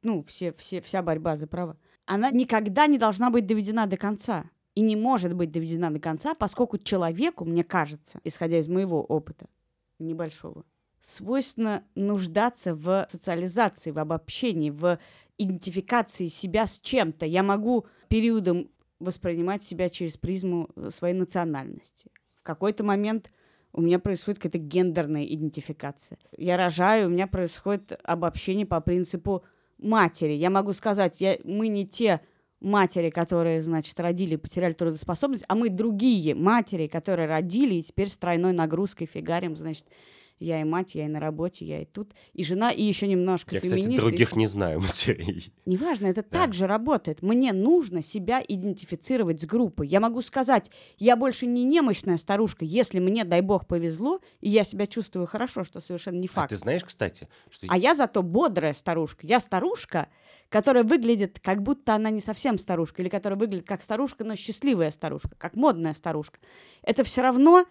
ну, 0.04 0.24
все, 0.24 0.52
все, 0.52 0.82
вся 0.82 1.02
борьба 1.02 1.36
за 1.38 1.48
права, 1.48 1.78
она 2.06 2.30
никогда 2.30 2.86
не 2.86 3.00
должна 3.00 3.32
быть 3.32 3.48
доведена 3.48 3.88
до 3.88 3.98
конца. 3.98 4.46
И 4.74 4.82
не 4.82 4.96
может 4.96 5.34
быть 5.34 5.52
доведена 5.52 5.92
до 5.92 6.00
конца, 6.00 6.34
поскольку 6.34 6.78
человеку, 6.78 7.44
мне 7.44 7.64
кажется, 7.64 8.22
исходя 8.24 8.58
из 8.58 8.70
моего 8.70 9.04
опыта 9.04 9.48
небольшого, 10.00 10.64
свойственно 11.02 11.84
нуждаться 11.96 12.74
в 12.74 13.06
социализации, 13.10 13.92
в 13.92 14.00
обобщении, 14.00 14.70
в 14.70 14.98
идентификации 15.38 16.28
себя 16.28 16.68
с 16.68 16.80
чем-то. 16.80 17.26
Я 17.26 17.44
могу 17.44 17.86
периодом 18.08 18.70
воспринимать 19.00 19.64
себя 19.64 19.90
через 19.90 20.16
призму 20.16 20.70
своей 20.90 21.16
национальности. 21.16 22.10
В 22.36 22.44
какой-то 22.44 22.86
момент 22.86 23.32
у 23.74 23.82
меня 23.82 24.00
происходит 24.00 24.40
какая-то 24.40 24.58
гендерная 24.58 25.26
идентификация. 25.26 26.18
Я 26.38 26.58
рожаю, 26.58 27.08
у 27.08 27.10
меня 27.10 27.28
происходит 27.28 28.00
обобщение 28.04 28.66
по 28.66 28.82
принципу 28.82 29.44
матери. 29.78 30.34
Я 30.34 30.50
могу 30.50 30.74
сказать, 30.74 31.16
я, 31.20 31.38
мы 31.44 31.68
не 31.68 31.88
те 31.88 32.22
матери, 32.60 33.10
которые, 33.10 33.62
значит, 33.62 34.00
родили 34.00 34.36
и 34.36 34.38
потеряли 34.38 34.74
трудоспособность, 34.74 35.44
а 35.48 35.56
мы 35.56 35.70
другие 35.70 36.36
матери, 36.36 36.88
которые 36.88 37.28
родили 37.28 37.76
и 37.76 37.84
теперь 37.84 38.10
с 38.10 38.18
тройной 38.18 38.54
нагрузкой 38.54 39.08
фигарим, 39.08 39.56
значит, 39.56 39.86
я 40.42 40.60
и 40.62 40.64
мать, 40.64 40.96
я 40.96 41.06
и 41.06 41.08
на 41.08 41.20
работе, 41.20 41.64
я 41.66 41.82
и 41.82 41.86
тут, 41.86 42.12
и 42.34 42.44
жена, 42.44 42.72
и 42.72 42.84
еще 42.84 43.08
немножко 43.08 43.56
Я, 43.56 43.62
кстати, 43.62 43.80
феминист. 43.82 43.98
и 44.00 44.02
других 44.02 44.30
ещё- 44.30 44.40
не 44.40 44.48
знаю 44.48 44.82
матерей. 44.82 45.54
Неважно, 45.66 46.08
это 46.08 46.24
Да. 46.24 46.40
так 46.40 46.54
же 46.54 46.68
работает. 46.68 47.22
Мне 47.22 47.54
нужно 47.54 48.02
себя 48.04 48.44
идентифицировать 48.48 49.42
с 49.42 49.46
группой. 49.46 49.88
Я 49.88 50.00
могу 50.00 50.22
сказать, 50.22 50.70
я 50.98 51.16
больше 51.16 51.46
не 51.46 51.64
немощная 51.64 52.18
старушка, 52.18 52.66
если 52.66 53.00
мне, 53.00 53.24
дай 53.24 53.42
бог, 53.42 53.68
повезло, 53.68 54.20
и 54.40 54.50
я 54.50 54.64
себя 54.64 54.88
чувствую 54.88 55.28
хорошо, 55.28 55.64
что 55.64 55.80
совершенно 55.82 56.18
не 56.20 56.28
А 56.28 56.32
факт. 56.32 56.50
ты 56.50 56.58
знаешь, 56.58 56.84
кстати, 56.84 57.28
что 57.50 57.68
А 57.70 57.78
я 57.78 57.96
зато 57.96 58.24
бодрая 58.24 58.74
старушка. 58.74 59.26
Я 59.28 59.40
старушка, 59.40 60.10
которая 60.50 60.84
выглядит, 60.84 61.40
как 61.42 61.62
будто 61.64 61.96
она 61.96 62.10
не 62.10 62.20
совсем 62.20 62.58
старушка, 62.58 63.02
или 63.02 63.10
которая 63.10 63.40
выглядит 63.40 63.68
как 63.68 63.82
старушка, 63.82 64.24
но 64.24 64.36
счастливая 64.36 64.92
старушка, 64.92 65.32
как 65.38 65.56
модная 65.56 65.94
старушка. 65.94 66.40
Это 66.82 67.04
все 67.04 67.22
равно 67.22 67.66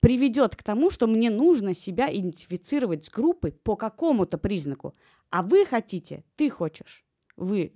приведет 0.00 0.56
к 0.56 0.62
тому, 0.62 0.90
что 0.90 1.06
мне 1.06 1.30
нужно 1.30 1.74
себя 1.74 2.12
идентифицировать 2.12 3.04
с 3.04 3.10
группой 3.10 3.52
по 3.52 3.76
какому-то 3.76 4.38
признаку. 4.38 4.94
А 5.30 5.42
вы 5.42 5.66
хотите, 5.66 6.24
ты 6.36 6.50
хочешь, 6.50 7.04
вы 7.36 7.72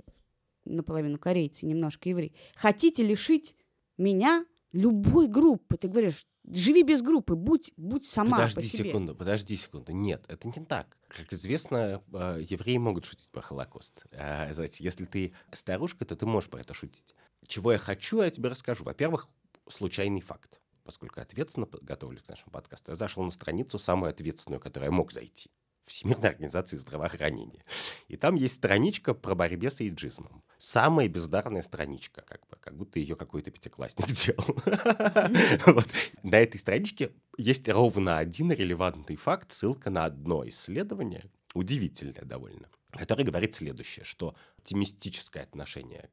наполовину 0.65 1.19
корейцы, 1.19 1.67
немножко 1.67 2.09
еврей, 2.09 2.35
хотите 2.55 3.03
лишить 3.03 3.57
меня 3.99 4.47
любой 4.73 5.27
группы. 5.29 5.77
Ты 5.77 5.89
говоришь, 5.89 6.27
живи 6.51 6.83
без 6.83 7.03
группы, 7.03 7.35
будь, 7.35 7.73
будь 7.77 8.07
сама 8.07 8.39
подожди 8.39 8.55
по 8.55 8.63
себе. 8.63 8.85
секунду, 8.85 9.15
подожди 9.15 9.57
секунду. 9.57 9.93
Нет, 9.93 10.25
это 10.29 10.49
не 10.49 10.65
так. 10.65 10.97
Как 11.09 11.33
известно, 11.33 12.03
э, 12.13 12.45
евреи 12.49 12.79
могут 12.79 13.05
шутить 13.05 13.29
про 13.31 13.43
Холокост. 13.43 14.03
А, 14.13 14.53
Значит, 14.53 14.77
если 14.77 15.05
ты 15.05 15.35
старушка, 15.53 16.05
то 16.05 16.17
ты 16.17 16.25
можешь 16.27 16.49
про 16.49 16.61
это 16.61 16.75
шутить. 16.75 17.15
Чего 17.47 17.73
я 17.73 17.79
хочу, 17.79 18.23
я 18.23 18.31
тебе 18.31 18.49
расскажу. 18.49 18.85
Во-первых, 18.85 19.29
случайный 19.69 20.21
факт. 20.21 20.62
Поскольку 20.85 21.21
ответственно 21.21 21.69
готовлюсь 21.81 22.23
к 22.23 22.29
нашему 22.29 22.51
подкасту, 22.51 22.93
я 22.93 22.97
зашел 22.97 23.23
на 23.23 23.31
страницу 23.31 23.79
самую 23.79 24.11
ответственную, 24.11 24.61
которая 24.61 24.91
я 24.91 24.97
мог 24.97 25.13
зайти. 25.13 25.51
Всемирной 25.85 26.31
организации 26.31 26.77
здравоохранения. 26.77 27.65
И 28.07 28.17
там 28.17 28.37
есть 28.37 28.55
страничка 28.55 29.15
про 29.15 29.35
борьбе 29.35 29.69
с 29.69 29.81
эйджизмом. 29.81 30.45
Самая 30.59 31.09
бездарная 31.09 31.63
страничка, 31.63 32.23
как 32.23 32.47
бы, 32.49 32.57
как 32.61 32.77
будто 32.77 33.01
ее 33.01 33.17
какой-то 33.17 33.51
пятиклассник 33.51 34.07
делал. 34.13 35.83
На 36.23 36.37
этой 36.37 36.59
страничке 36.59 37.13
есть 37.37 37.69
ровно 37.69 38.19
один 38.19 38.53
релевантный 38.53 39.17
факт, 39.17 39.51
ссылка 39.51 39.91
на 39.91 40.05
одно 40.05 40.47
исследование, 40.49 41.25
удивительное 41.53 42.23
довольно, 42.23 42.69
которое 42.93 43.25
говорит 43.25 43.57
следующее, 43.57 44.05
что 44.05 44.37
оптимистическое 44.59 45.43
отношение 45.43 46.11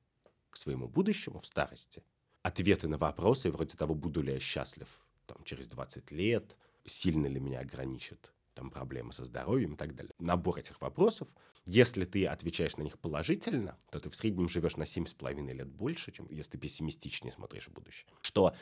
к 0.50 0.58
своему 0.58 0.88
будущему 0.88 1.40
в 1.40 1.46
старости, 1.46 2.04
ответы 2.42 2.88
на 2.88 2.98
вопросы 2.98 3.52
вроде 3.52 3.76
того, 3.78 3.96
буду 3.96 4.22
ли 4.22 4.34
я 4.34 4.40
счастлив 4.40 4.88
там, 5.26 5.44
через 5.44 5.68
20 5.68 6.12
лет, 6.12 6.56
сильно 6.86 7.28
ли 7.28 7.40
меня 7.40 7.60
ограничат 7.60 8.32
там, 8.54 8.72
проблемы 8.72 9.14
со 9.14 9.26
здоровьем 9.26 9.74
и 9.74 9.78
так 9.78 9.96
далее. 9.96 10.14
Набор 10.20 10.60
этих 10.60 10.82
вопросов, 10.82 11.28
если 11.66 12.06
ты 12.06 12.26
отвечаешь 12.26 12.78
на 12.78 12.84
них 12.84 13.00
положительно, 13.00 13.78
то 13.92 14.00
ты 14.00 14.10
в 14.10 14.16
среднем 14.16 14.50
живешь 14.50 14.76
на 14.76 14.84
7,5 14.84 15.54
лет 15.54 15.68
больше, 15.68 16.12
чем 16.12 16.28
если 16.30 16.52
ты 16.52 16.58
пессимистичнее 16.58 17.32
смотришь 17.32 17.68
в 17.68 17.72
будущее. 17.72 18.12
Что 18.22 18.56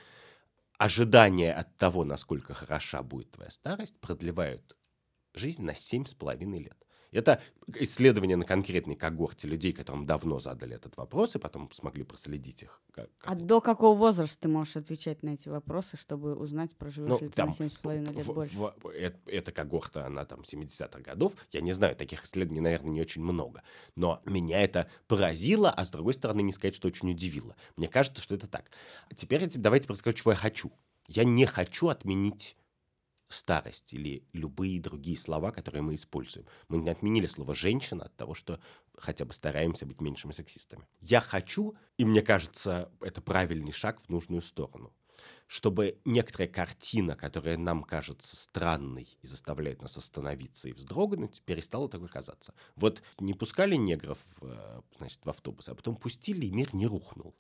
ожидания 0.78 1.54
от 1.54 1.76
того, 1.78 2.04
насколько 2.04 2.54
хороша 2.54 3.02
будет 3.02 3.32
твоя 3.32 3.50
старость, 3.50 4.00
продлевают 4.00 4.76
жизнь 5.34 5.64
на 5.64 5.72
7,5 5.72 6.60
лет. 6.60 6.87
Это 7.12 7.42
исследование 7.76 8.36
на 8.38 8.46
конкретной 8.46 8.96
когорте 8.96 9.48
людей, 9.48 9.72
которым 9.74 10.06
давно 10.06 10.40
задали 10.40 10.76
этот 10.76 10.98
вопрос, 10.98 11.36
и 11.36 11.40
потом 11.40 11.72
смогли 11.72 12.04
проследить 12.04 12.64
их. 12.64 12.82
как- 12.92 13.10
как 13.20 13.32
А 13.32 13.36
до 13.36 13.62
какого 13.62 13.96
возраста 13.96 14.42
ты 14.42 14.48
можешь 14.48 14.76
отвечать 14.76 15.22
на 15.22 15.30
эти 15.36 15.50
вопросы, 15.50 15.98
чтобы 15.98 16.36
узнать, 16.36 16.76
проживешь 16.76 17.10
Ну, 17.10 17.20
ли 17.20 17.28
ты 17.28 17.34
там 17.36 17.50
на 17.50 17.54
7,5 17.54 18.12
лет 18.12 18.26
в- 18.26 18.34
больше? 18.34 18.58
в- 18.58 18.74
э- 18.88 19.14
эта 19.28 19.52
когорта, 19.52 20.06
она 20.08 20.26
там 20.26 20.44
70-х 20.44 21.02
годов. 21.02 21.36
Я 21.52 21.62
не 21.62 21.74
знаю, 21.74 21.96
таких 21.96 22.24
исследований, 22.26 22.62
наверное, 22.62 22.90
не 22.92 23.02
очень 23.02 23.22
много. 23.22 23.62
Но 23.96 24.22
меня 24.26 24.62
это 24.64 24.90
поразило, 25.08 25.70
а 25.70 25.86
с 25.86 25.92
другой 25.92 26.14
стороны, 26.14 26.42
не 26.42 26.52
сказать, 26.54 26.76
что 26.76 26.88
очень 26.88 27.12
удивило. 27.12 27.56
Мне 27.76 27.88
кажется, 27.88 28.22
что 28.22 28.34
это 28.34 28.48
так. 28.48 28.72
Теперь 29.16 29.42
я 29.44 29.48
тебе- 29.50 29.62
давайте 29.62 29.88
расскажу, 29.90 30.18
чего 30.18 30.32
я 30.32 30.38
хочу. 30.38 30.72
Я 31.08 31.24
не 31.24 31.46
хочу 31.46 31.90
отменить 31.90 32.58
старость 33.30 33.94
или 33.94 34.24
любые 34.34 34.80
другие 34.80 35.18
слова, 35.18 35.52
которые 35.52 35.82
мы 35.82 35.96
используем. 35.96 36.46
Мы 36.68 36.78
не 36.78 36.90
отменили 36.90 37.26
слово 37.26 37.54
«женщина» 37.56 38.06
от 38.06 38.16
того, 38.16 38.34
что 38.34 38.60
хотя 38.96 39.26
бы 39.26 39.34
стараемся 39.34 39.86
быть 39.86 40.02
меньшими 40.02 40.32
сексистами. 40.32 40.88
Я 41.02 41.22
хочу, 41.22 41.76
и 41.98 42.06
мне 42.06 42.22
кажется, 42.22 42.92
это 43.02 43.22
правильный 43.22 43.72
шаг 43.72 44.02
в 44.02 44.10
нужную 44.10 44.42
сторону, 44.42 44.94
чтобы 45.48 46.00
некоторая 46.06 46.48
картина, 46.48 47.16
которая 47.16 47.58
нам 47.58 47.84
кажется 47.84 48.36
странной 48.36 49.18
и 49.22 49.28
заставляет 49.28 49.82
нас 49.82 49.98
остановиться 49.98 50.70
и 50.70 50.74
вздрогнуть, 50.74 51.42
перестала 51.44 51.90
такой 51.90 52.10
казаться. 52.10 52.54
Вот 52.76 53.02
не 53.20 53.34
пускали 53.34 53.76
негров 53.76 54.20
э, 54.42 54.82
значит, 54.98 55.20
в 55.24 55.30
автобус, 55.30 55.70
а 55.70 55.76
потом 55.76 55.96
пустили, 55.96 56.46
и 56.46 56.52
мир 56.52 56.74
не 56.74 56.88
рухнул. 56.88 57.36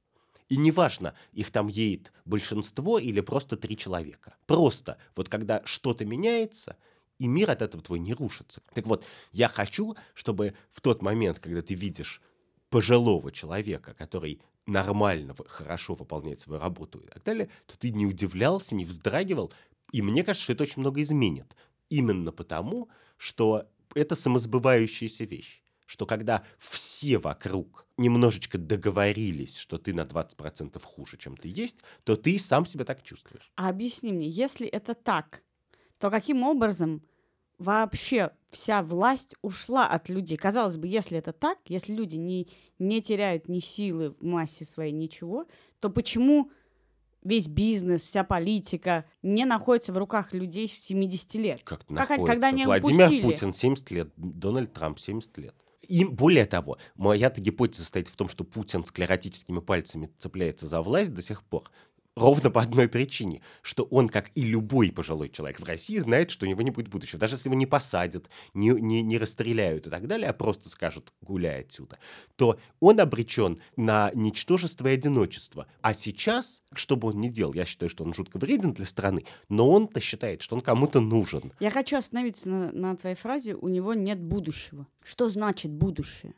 И 0.49 0.57
неважно, 0.57 1.13
их 1.33 1.51
там 1.51 1.67
едет 1.67 2.13
большинство 2.25 2.99
или 2.99 3.21
просто 3.21 3.57
три 3.57 3.75
человека. 3.75 4.35
Просто 4.45 4.97
вот 5.15 5.29
когда 5.29 5.61
что-то 5.65 6.05
меняется, 6.05 6.77
и 7.19 7.27
мир 7.27 7.51
от 7.51 7.61
этого 7.61 7.83
твой 7.83 7.99
не 7.99 8.13
рушится. 8.13 8.61
Так 8.73 8.85
вот, 8.85 9.03
я 9.31 9.49
хочу, 9.49 9.95
чтобы 10.13 10.53
в 10.71 10.81
тот 10.81 11.01
момент, 11.01 11.39
когда 11.39 11.61
ты 11.61 11.73
видишь 11.73 12.21
пожилого 12.69 13.31
человека, 13.31 13.93
который 13.93 14.41
нормально, 14.65 15.35
хорошо 15.47 15.95
выполняет 15.95 16.41
свою 16.41 16.61
работу 16.61 16.99
и 16.99 17.07
так 17.07 17.23
далее, 17.23 17.49
то 17.65 17.77
ты 17.77 17.89
не 17.91 18.05
удивлялся, 18.05 18.75
не 18.75 18.85
вздрагивал. 18.85 19.51
И 19.91 20.01
мне 20.01 20.23
кажется, 20.23 20.43
что 20.43 20.53
это 20.53 20.63
очень 20.63 20.81
много 20.81 21.01
изменит. 21.01 21.55
Именно 21.89 22.31
потому, 22.31 22.89
что 23.17 23.67
это 23.95 24.15
самосбывающаяся 24.15 25.23
вещь. 25.23 25.61
Что 25.87 26.05
когда 26.05 26.43
все 26.59 27.17
вокруг 27.17 27.87
немножечко 27.97 28.57
договорились, 28.57 29.55
что 29.55 29.77
ты 29.77 29.93
на 29.93 30.01
20% 30.01 30.79
хуже, 30.83 31.17
чем 31.17 31.35
ты 31.35 31.47
есть, 31.47 31.77
то 32.03 32.15
ты 32.15 32.37
сам 32.37 32.65
себя 32.65 32.85
так 32.85 33.01
чувствуешь. 33.01 33.51
А 33.55 33.69
объясни 33.69 34.11
мне, 34.11 34.29
если 34.29 34.67
это 34.67 34.93
так, 34.93 35.41
то 35.97 36.11
каким 36.11 36.43
образом 36.43 37.01
вообще 37.57 38.31
вся 38.51 38.83
власть 38.83 39.33
ушла 39.41 39.87
от 39.87 40.09
людей. 40.09 40.37
Казалось 40.37 40.75
бы, 40.75 40.87
если 40.87 41.17
это 41.17 41.31
так, 41.31 41.57
если 41.67 41.93
люди 41.93 42.17
не, 42.17 42.49
не 42.79 43.01
теряют 43.01 43.47
ни 43.47 43.59
силы 43.59 44.11
в 44.11 44.23
массе 44.23 44.65
своей, 44.65 44.91
ничего, 44.91 45.47
то 45.79 45.89
почему 45.89 46.51
весь 47.23 47.47
бизнес, 47.47 48.03
вся 48.03 48.25
политика 48.25 49.05
не 49.21 49.45
находится 49.45 49.93
в 49.93 49.97
руках 49.97 50.33
людей 50.33 50.67
70 50.67 51.33
лет? 51.35 51.61
Как, 51.63 51.79
как 51.79 51.89
находится? 51.89 52.27
когда 52.27 52.47
они 52.49 52.65
Владимир 52.65 53.05
упустили? 53.05 53.21
Путин 53.21 53.53
70 53.53 53.91
лет, 53.91 54.09
Дональд 54.17 54.73
Трамп 54.73 54.99
70 54.99 55.37
лет. 55.37 55.55
И 55.87 56.03
более 56.05 56.45
того, 56.45 56.77
моя-то 56.95 57.41
гипотеза 57.41 57.81
состоит 57.83 58.09
в 58.09 58.15
том, 58.15 58.29
что 58.29 58.43
Путин 58.43 58.83
склеротическими 58.85 59.59
пальцами 59.59 60.11
цепляется 60.17 60.67
за 60.67 60.81
власть 60.81 61.13
до 61.13 61.21
сих 61.21 61.43
пор. 61.43 61.71
Ровно 62.17 62.49
по 62.49 62.63
одной 62.63 62.87
причине, 62.87 63.43
что 63.61 63.83
он, 63.83 64.09
как 64.09 64.31
и 64.33 64.41
любой 64.41 64.91
пожилой 64.91 65.29
человек 65.29 65.59
в 65.59 65.63
России, 65.63 65.99
знает, 65.99 66.31
что 66.31 66.47
у 66.47 66.49
него 66.49 66.63
не 66.63 66.71
будет 66.71 66.87
будущего. 66.87 67.19
Даже 67.19 67.35
если 67.35 67.47
его 67.47 67.55
не 67.55 67.67
посадят, 67.67 68.27
не, 68.55 68.69
не, 68.69 69.03
не 69.03 69.19
расстреляют 69.19 69.85
и 69.85 69.91
так 69.91 70.07
далее, 70.07 70.27
а 70.27 70.33
просто 70.33 70.67
скажут 70.67 71.13
«гуляй 71.21 71.61
отсюда», 71.61 71.99
то 72.35 72.59
он 72.79 72.99
обречен 72.99 73.61
на 73.75 74.09
ничтожество 74.15 74.87
и 74.87 74.93
одиночество. 74.93 75.67
А 75.81 75.93
сейчас, 75.93 76.63
что 76.73 76.95
бы 76.95 77.09
он 77.09 77.21
ни 77.21 77.27
делал, 77.27 77.53
я 77.53 77.65
считаю, 77.65 77.91
что 77.91 78.03
он 78.03 78.15
жутко 78.15 78.39
вреден 78.39 78.73
для 78.73 78.87
страны, 78.87 79.23
но 79.47 79.69
он-то 79.69 79.99
считает, 79.99 80.41
что 80.41 80.55
он 80.55 80.61
кому-то 80.61 80.99
нужен. 80.99 81.53
Я 81.59 81.69
хочу 81.69 81.97
остановиться 81.97 82.49
на, 82.49 82.71
на 82.71 82.95
твоей 82.95 83.15
фразе 83.15 83.53
«у 83.53 83.67
него 83.67 83.93
нет 83.93 84.19
будущего». 84.19 84.87
Что 85.03 85.29
значит 85.29 85.71
будущее? 85.71 86.33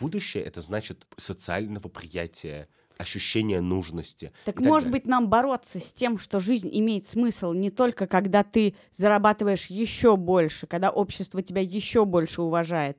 Будущее— 0.00 0.42
это 0.44 0.62
значит 0.62 1.06
социального 1.16 1.86
приятия 1.86 2.68
ощущение 3.02 3.60
нужности. 3.60 4.32
Так 4.44 4.60
может 4.60 4.88
далее. 4.88 5.00
быть 5.00 5.06
нам 5.06 5.28
бороться 5.28 5.78
с 5.78 5.92
тем, 5.92 6.18
что 6.18 6.40
жизнь 6.40 6.70
имеет 6.72 7.06
смысл 7.06 7.52
не 7.52 7.70
только 7.70 8.06
когда 8.06 8.42
ты 8.42 8.74
зарабатываешь 8.92 9.66
еще 9.66 10.16
больше, 10.16 10.66
когда 10.66 10.90
общество 10.90 11.42
тебя 11.42 11.60
еще 11.60 12.04
больше 12.04 12.42
уважает. 12.42 12.98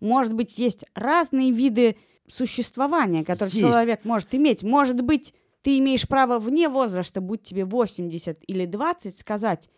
Может 0.00 0.34
быть, 0.34 0.58
есть 0.58 0.84
разные 0.94 1.52
виды 1.52 1.96
существования, 2.28 3.24
которые 3.24 3.54
Есть. 3.54 3.66
человек 3.66 4.04
может 4.04 4.34
иметь. 4.34 4.62
Может 4.62 5.00
быть, 5.00 5.34
ты 5.62 5.78
имеешь 5.78 6.08
право 6.08 6.38
вне 6.38 6.68
возраста, 6.68 7.20
будь 7.20 7.42
тебе 7.42 7.64
80 7.64 8.42
или 8.46 8.66
20, 8.66 9.16
сказать, 9.16 9.68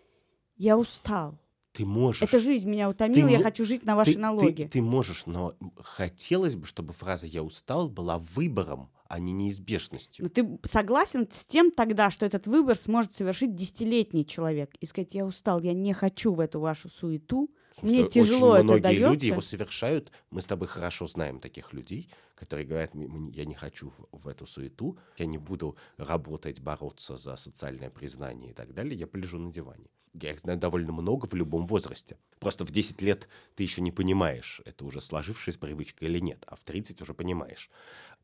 я 0.56 0.78
устал. 0.78 1.38
Ты 1.74 1.84
можешь. 1.84 2.22
Эта 2.22 2.38
жизнь 2.38 2.70
меня 2.70 2.88
утомила, 2.88 3.26
Ты 3.26 3.34
я 3.34 3.42
хочу 3.42 3.64
жить 3.64 3.84
на 3.84 3.96
ваши 3.96 4.14
ты, 4.14 4.18
налоги. 4.18 4.62
Ты, 4.62 4.68
ты 4.68 4.82
можешь, 4.82 5.26
но 5.26 5.54
хотелось 5.82 6.54
бы, 6.54 6.66
чтобы 6.66 6.92
фраза 6.92 7.26
«я 7.26 7.42
устал» 7.42 7.88
была 7.88 8.18
выбором, 8.18 8.90
а 9.08 9.18
не 9.18 9.32
неизбежностью. 9.32 10.24
Но 10.24 10.28
ты 10.28 10.58
согласен 10.64 11.28
с 11.30 11.46
тем 11.46 11.70
тогда, 11.70 12.10
что 12.10 12.26
этот 12.26 12.46
выбор 12.46 12.76
сможет 12.76 13.14
совершить 13.14 13.54
десятилетний 13.54 14.24
человек 14.24 14.74
и 14.80 14.86
сказать, 14.86 15.14
я 15.14 15.24
устал, 15.24 15.60
я 15.60 15.72
не 15.72 15.92
хочу 15.92 16.32
в 16.34 16.40
эту 16.40 16.60
вашу 16.60 16.88
суету, 16.88 17.50
смысле, 17.78 18.00
мне 18.02 18.08
тяжело 18.08 18.48
очень 18.52 18.56
это 18.56 18.64
многие 18.64 18.80
дается. 18.82 19.10
люди 19.12 19.26
его 19.26 19.40
совершают. 19.40 20.12
Мы 20.30 20.40
с 20.40 20.46
тобой 20.46 20.68
хорошо 20.68 21.06
знаем 21.06 21.40
таких 21.40 21.72
людей, 21.72 22.08
которые 22.34 22.66
говорят, 22.66 22.94
«М- 22.94 23.02
м- 23.02 23.30
я 23.30 23.44
не 23.44 23.54
хочу 23.54 23.90
в, 23.90 24.08
в 24.24 24.28
эту 24.28 24.46
суету, 24.46 24.98
я 25.18 25.26
не 25.26 25.38
буду 25.38 25.76
работать, 25.96 26.60
бороться 26.60 27.16
за 27.16 27.36
социальное 27.36 27.90
признание 27.90 28.50
и 28.50 28.54
так 28.54 28.74
далее, 28.74 28.98
я 28.98 29.06
полежу 29.06 29.38
на 29.38 29.52
диване. 29.52 29.86
Я 30.12 30.30
их 30.30 30.38
знаю 30.40 30.58
довольно 30.60 30.92
много 30.92 31.26
в 31.26 31.34
любом 31.34 31.66
возрасте. 31.66 32.18
Просто 32.38 32.64
в 32.64 32.70
10 32.70 33.02
лет 33.02 33.28
ты 33.56 33.64
еще 33.64 33.82
не 33.82 33.90
понимаешь, 33.90 34.60
это 34.64 34.84
уже 34.84 35.00
сложившаяся 35.00 35.58
привычка 35.58 36.04
или 36.04 36.20
нет, 36.20 36.44
а 36.46 36.54
в 36.54 36.60
30 36.60 37.00
уже 37.02 37.14
понимаешь. 37.14 37.68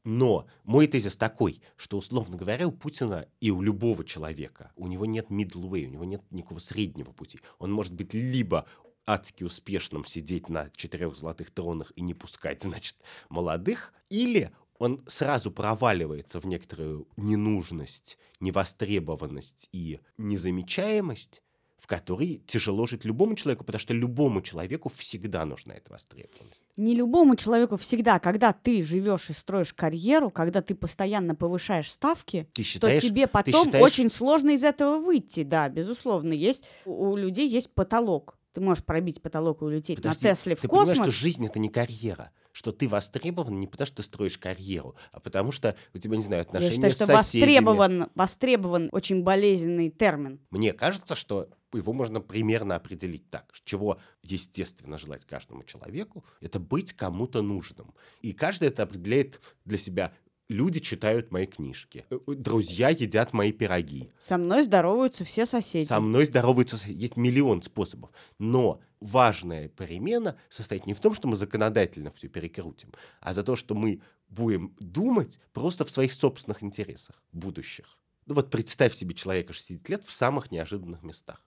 Но 0.04 0.46
мой 0.64 0.86
тезис 0.86 1.16
такой, 1.16 1.60
что, 1.76 1.98
условно 1.98 2.36
говоря, 2.36 2.66
у 2.66 2.72
Путина 2.72 3.28
и 3.40 3.50
у 3.50 3.60
любого 3.60 4.04
человека, 4.04 4.72
у 4.76 4.86
него 4.86 5.04
нет 5.04 5.26
middle 5.30 5.68
way, 5.68 5.86
у 5.86 5.90
него 5.90 6.04
нет 6.04 6.22
никакого 6.30 6.58
среднего 6.58 7.12
пути. 7.12 7.40
Он 7.58 7.70
может 7.72 7.92
быть 7.92 8.14
либо 8.14 8.66
адски 9.06 9.44
успешным 9.44 10.04
сидеть 10.04 10.48
на 10.48 10.70
четырех 10.70 11.16
золотых 11.16 11.50
тронах 11.50 11.92
и 11.96 12.02
не 12.02 12.14
пускать, 12.14 12.62
значит, 12.62 12.96
молодых, 13.28 13.92
или 14.08 14.50
он 14.78 15.04
сразу 15.06 15.50
проваливается 15.50 16.40
в 16.40 16.46
некоторую 16.46 17.06
ненужность, 17.18 18.16
невостребованность 18.40 19.68
и 19.72 20.00
незамечаемость, 20.16 21.42
в 21.80 21.86
которой 21.86 22.42
тяжело 22.46 22.86
жить 22.86 23.04
любому 23.04 23.34
человеку, 23.34 23.64
потому 23.64 23.80
что 23.80 23.94
любому 23.94 24.42
человеку 24.42 24.90
всегда 24.94 25.44
нужна 25.44 25.74
эта 25.74 25.90
востребованность. 25.92 26.62
Не 26.76 26.94
любому 26.94 27.36
человеку 27.36 27.76
всегда, 27.76 28.18
когда 28.18 28.52
ты 28.52 28.84
живешь 28.84 29.30
и 29.30 29.32
строишь 29.32 29.72
карьеру, 29.72 30.30
когда 30.30 30.60
ты 30.62 30.74
постоянно 30.74 31.34
повышаешь 31.34 31.90
ставки, 31.90 32.48
Ты 32.52 32.62
то 32.62 32.68
считаешь, 32.68 33.02
тебе 33.02 33.26
потом 33.26 33.64
считаешь- 33.64 33.84
очень 33.84 34.10
сложно 34.10 34.50
из 34.50 34.62
этого 34.64 34.98
выйти. 34.98 35.42
Да, 35.42 35.68
безусловно, 35.68 36.32
есть 36.32 36.64
у 36.84 37.16
людей 37.16 37.48
есть 37.48 37.72
потолок. 37.72 38.36
Ты 38.52 38.60
можешь 38.60 38.84
пробить 38.84 39.22
потолок 39.22 39.62
и 39.62 39.64
улететь 39.64 39.96
Подожди, 39.96 40.26
на 40.26 40.34
Тесле 40.34 40.54
в 40.56 40.60
ты 40.60 40.68
космос. 40.68 40.90
понимаешь, 40.90 41.12
что 41.12 41.22
жизнь 41.22 41.46
это 41.46 41.58
не 41.58 41.68
карьера, 41.68 42.32
что 42.52 42.72
ты 42.72 42.88
востребован 42.88 43.60
не 43.60 43.66
потому, 43.68 43.86
что 43.86 43.96
ты 43.96 44.02
строишь 44.02 44.38
карьеру, 44.38 44.96
а 45.12 45.20
потому 45.20 45.52
что 45.52 45.76
у 45.94 45.98
тебя, 45.98 46.16
не 46.16 46.22
знаю, 46.24 46.40
Я 46.40 46.42
отношения 46.42 46.72
считаю, 46.74 46.92
с 46.92 46.96
что 46.96 47.06
соседями. 47.06 47.46
востребован, 47.46 48.10
востребован 48.14 48.88
очень 48.92 49.22
болезненный 49.22 49.90
термин. 49.90 50.40
Мне 50.50 50.72
кажется, 50.72 51.14
что 51.14 51.48
его 51.72 51.92
можно 51.92 52.20
примерно 52.20 52.74
определить 52.74 53.30
так, 53.30 53.52
чего 53.64 53.98
естественно 54.22 54.98
желать 54.98 55.24
каждому 55.24 55.62
человеку, 55.62 56.24
это 56.40 56.58
быть 56.58 56.92
кому-то 56.92 57.42
нужным. 57.42 57.94
И 58.20 58.32
каждый 58.32 58.68
это 58.68 58.82
определяет 58.82 59.40
для 59.64 59.78
себя. 59.78 60.12
Люди 60.50 60.80
читают 60.80 61.30
мои 61.30 61.46
книжки, 61.46 62.04
э, 62.10 62.18
друзья 62.26 62.88
едят 62.88 63.32
мои 63.32 63.52
пироги, 63.52 64.10
Со 64.18 64.36
мной 64.36 64.64
здороваются 64.64 65.24
все 65.24 65.46
соседи. 65.46 65.84
со 65.84 66.00
мной 66.00 66.26
здороваются, 66.26 66.74
сос- 66.74 66.90
есть 66.90 67.16
миллион 67.16 67.62
способов. 67.62 68.10
Но 68.40 68.80
важная 68.98 69.68
перемена 69.68 70.36
состоит 70.48 70.86
не 70.86 70.94
в 70.94 70.98
том, 71.00 71.14
что 71.14 71.28
мы 71.28 71.36
законодательно 71.36 72.10
все 72.10 72.26
перекрутим, 72.26 72.92
а 73.20 73.32
за 73.32 73.44
то, 73.44 73.54
что 73.54 73.76
мы 73.76 74.02
будем 74.28 74.74
думать 74.80 75.38
просто 75.52 75.84
в 75.84 75.90
своих 75.92 76.12
собственных 76.12 76.64
интересах, 76.64 77.22
будущих. 77.30 77.96
Ну 78.26 78.34
вот 78.34 78.50
представь 78.50 78.92
себе 78.94 79.14
человека 79.14 79.52
60 79.52 79.88
лет 79.88 80.04
в 80.04 80.10
самых 80.10 80.50
неожиданных 80.50 81.04
местах. 81.04 81.46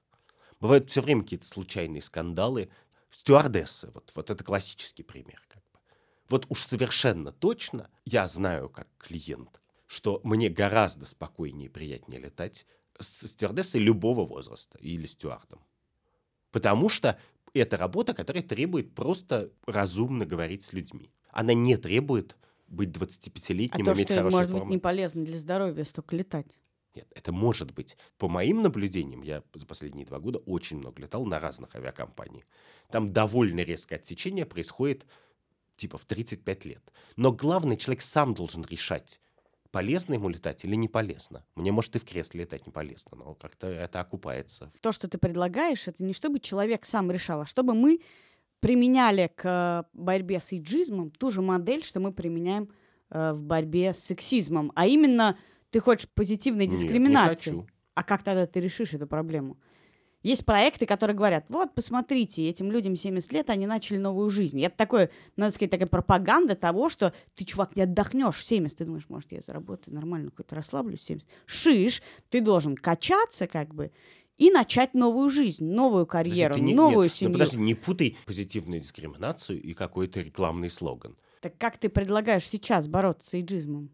Бывают 0.62 0.90
все 0.90 1.02
время 1.02 1.24
какие-то 1.24 1.46
случайные 1.46 2.02
скандалы. 2.02 2.70
Стюардессы, 3.12 3.92
вот, 3.94 4.14
вот 4.16 4.30
это 4.30 4.44
классический 4.46 5.04
пример. 5.04 5.44
Как. 5.50 5.63
Вот 6.30 6.46
уж 6.50 6.64
совершенно 6.64 7.32
точно 7.32 7.90
я 8.06 8.28
знаю 8.28 8.70
как 8.70 8.88
клиент, 8.98 9.62
что 9.88 10.22
мне 10.24 10.50
гораздо 10.50 11.06
спокойнее 11.06 11.68
и 11.68 11.72
приятнее 11.72 12.22
летать 12.22 12.66
с 13.00 13.28
стюардессой 13.28 13.82
любого 13.82 14.26
возраста 14.26 14.78
или 14.80 15.06
стюардом. 15.06 15.64
Потому 16.52 16.90
что 16.90 17.20
это 17.54 17.78
работа, 17.78 18.14
которая 18.14 18.44
требует 18.44 18.94
просто 18.96 19.52
разумно 19.66 20.26
говорить 20.26 20.64
с 20.64 20.74
людьми. 20.74 21.12
Она 21.32 21.54
не 21.54 21.78
требует 21.78 22.38
быть 22.68 22.96
а 22.96 23.00
25-летним, 23.00 23.86
то, 23.86 23.94
иметь 23.94 24.08
что 24.08 24.16
хорошие 24.18 24.38
может 24.38 24.52
быть 24.52 24.60
формы. 24.60 24.72
не 24.74 24.80
полезно 24.80 25.26
для 25.26 25.40
здоровья, 25.40 25.84
столько 25.84 26.16
летать. 26.16 26.60
Нет, 26.96 27.08
это 27.16 27.32
может 27.32 27.74
быть. 27.74 27.98
По 28.18 28.28
моим 28.28 28.62
наблюдениям, 28.62 29.24
я 29.24 29.44
за 29.54 29.66
последние 29.66 30.06
два 30.06 30.20
года 30.20 30.40
очень 30.40 30.78
много 30.78 31.02
летал 31.02 31.26
на 31.26 31.40
разных 31.40 31.76
авиакомпаниях. 31.76 32.46
Там 32.92 33.12
довольно 33.12 33.62
резкое 33.62 33.96
отсечение 33.96 34.46
происходит 34.46 35.06
типа 35.76 35.98
в 35.98 36.06
35 36.06 36.66
лет. 36.66 36.84
Но 37.16 37.32
главный 37.32 37.78
человек 37.78 38.02
сам 38.02 38.34
должен 38.34 38.64
решать, 38.64 39.20
полезно 39.72 40.14
ему 40.14 40.30
летать 40.30 40.64
или 40.66 40.76
не 40.76 40.88
полезно. 40.88 41.44
Мне, 41.56 41.72
может, 41.72 41.96
и 41.96 42.00
в 42.00 42.06
кресле 42.06 42.42
летать 42.42 42.66
не 42.68 42.72
полезно, 42.72 43.18
но 43.18 43.36
как-то 43.36 43.68
это 43.68 44.00
окупается. 44.00 44.72
То, 44.82 44.92
что 44.92 45.08
ты 45.08 45.18
предлагаешь, 45.18 45.88
это 45.88 46.04
не 46.04 46.14
чтобы 46.14 46.40
человек 46.40 46.86
сам 46.86 47.12
решал, 47.12 47.42
а 47.42 47.46
чтобы 47.46 47.74
мы 47.74 48.00
применяли 48.60 49.30
к 49.36 49.44
э, 49.46 49.98
борьбе 49.98 50.40
с 50.40 50.54
иджизмом 50.54 51.12
ту 51.12 51.32
же 51.32 51.42
модель, 51.42 51.84
что 51.84 52.00
мы 52.00 52.14
применяем 52.14 52.70
э, 53.10 53.34
в 53.34 53.42
борьбе 53.42 53.94
с 53.94 54.00
сексизмом, 54.00 54.72
а 54.76 54.86
именно 54.86 55.38
Ты 55.70 55.80
хочешь 55.80 56.08
позитивной 56.08 56.68
Нет, 56.68 56.76
не 56.76 56.82
дискриминации. 56.82 57.50
хочу. 57.50 57.68
А 57.96 58.04
как 58.04 58.24
тогда 58.24 58.46
ты 58.46 58.60
решишь 58.60 58.94
эту 58.94 59.08
проблему? 59.08 59.58
Есть 60.24 60.46
проекты, 60.46 60.86
которые 60.86 61.16
говорят, 61.18 61.46
вот, 61.50 61.76
посмотрите, 61.76 62.48
этим 62.50 62.72
людям 62.72 62.96
70 62.96 63.32
лет, 63.34 63.50
они 63.50 63.68
начали 63.68 63.98
новую 63.98 64.30
жизнь. 64.30 64.58
И 64.60 64.64
это 64.64 64.76
такое, 64.78 65.10
надо 65.36 65.54
сказать, 65.54 65.70
такая 65.72 65.88
пропаганда 65.88 66.56
того, 66.56 66.90
что 66.90 67.14
ты, 67.36 67.44
чувак, 67.44 67.76
не 67.76 67.84
отдохнешь 67.84 68.38
в 68.38 68.44
70. 68.44 68.78
Ты 68.78 68.86
думаешь, 68.86 69.10
может, 69.10 69.32
я 69.34 69.42
заработаю 69.42 69.94
нормально, 69.94 70.32
какой-то 70.32 70.56
расслаблюсь 70.56 71.02
в 71.02 71.04
70. 71.04 71.28
Шиш, 71.46 72.02
ты 72.30 72.40
должен 72.40 72.76
качаться 72.76 73.48
как 73.48 73.76
бы 73.76 73.92
и 74.38 74.50
начать 74.50 74.94
новую 74.94 75.30
жизнь, 75.30 75.66
новую 75.66 76.06
Подожди, 76.08 76.30
карьеру, 76.32 76.56
ты 76.56 76.62
не- 76.62 76.74
новую 76.74 77.04
нет, 77.04 77.12
ну 77.12 77.18
семью. 77.18 77.34
подожди, 77.34 77.58
не 77.58 77.76
путай 77.76 78.18
позитивную 78.26 78.80
дискриминацию 78.82 79.62
и 79.62 79.74
какой-то 79.74 80.22
рекламный 80.22 80.70
слоган. 80.70 81.18
Так 81.42 81.58
как 81.58 81.78
ты 81.78 81.90
предлагаешь 81.90 82.48
сейчас 82.48 82.88
бороться 82.88 83.30
с 83.30 83.34
эйджизмом? 83.34 83.90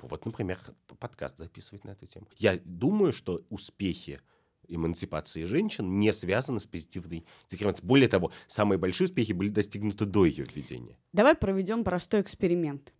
Вот, 0.00 0.24
например, 0.24 0.58
подкаст 0.98 1.36
записывать 1.38 1.84
на 1.84 1.90
эту 1.90 2.06
тему. 2.06 2.26
Я 2.38 2.58
думаю, 2.64 3.12
что 3.12 3.42
успехи 3.50 4.20
эмансипации 4.68 5.44
женщин 5.44 5.98
не 5.98 6.12
связаны 6.12 6.60
с 6.60 6.66
позитивной 6.66 7.24
дискриминацией. 7.48 7.86
Более 7.86 8.08
того, 8.08 8.32
самые 8.46 8.78
большие 8.78 9.06
успехи 9.06 9.32
были 9.32 9.48
достигнуты 9.48 10.04
до 10.04 10.26
ее 10.26 10.44
введения. 10.44 10.98
Давай 11.12 11.34
проведем 11.34 11.84
простой 11.84 12.20
эксперимент. 12.20 12.92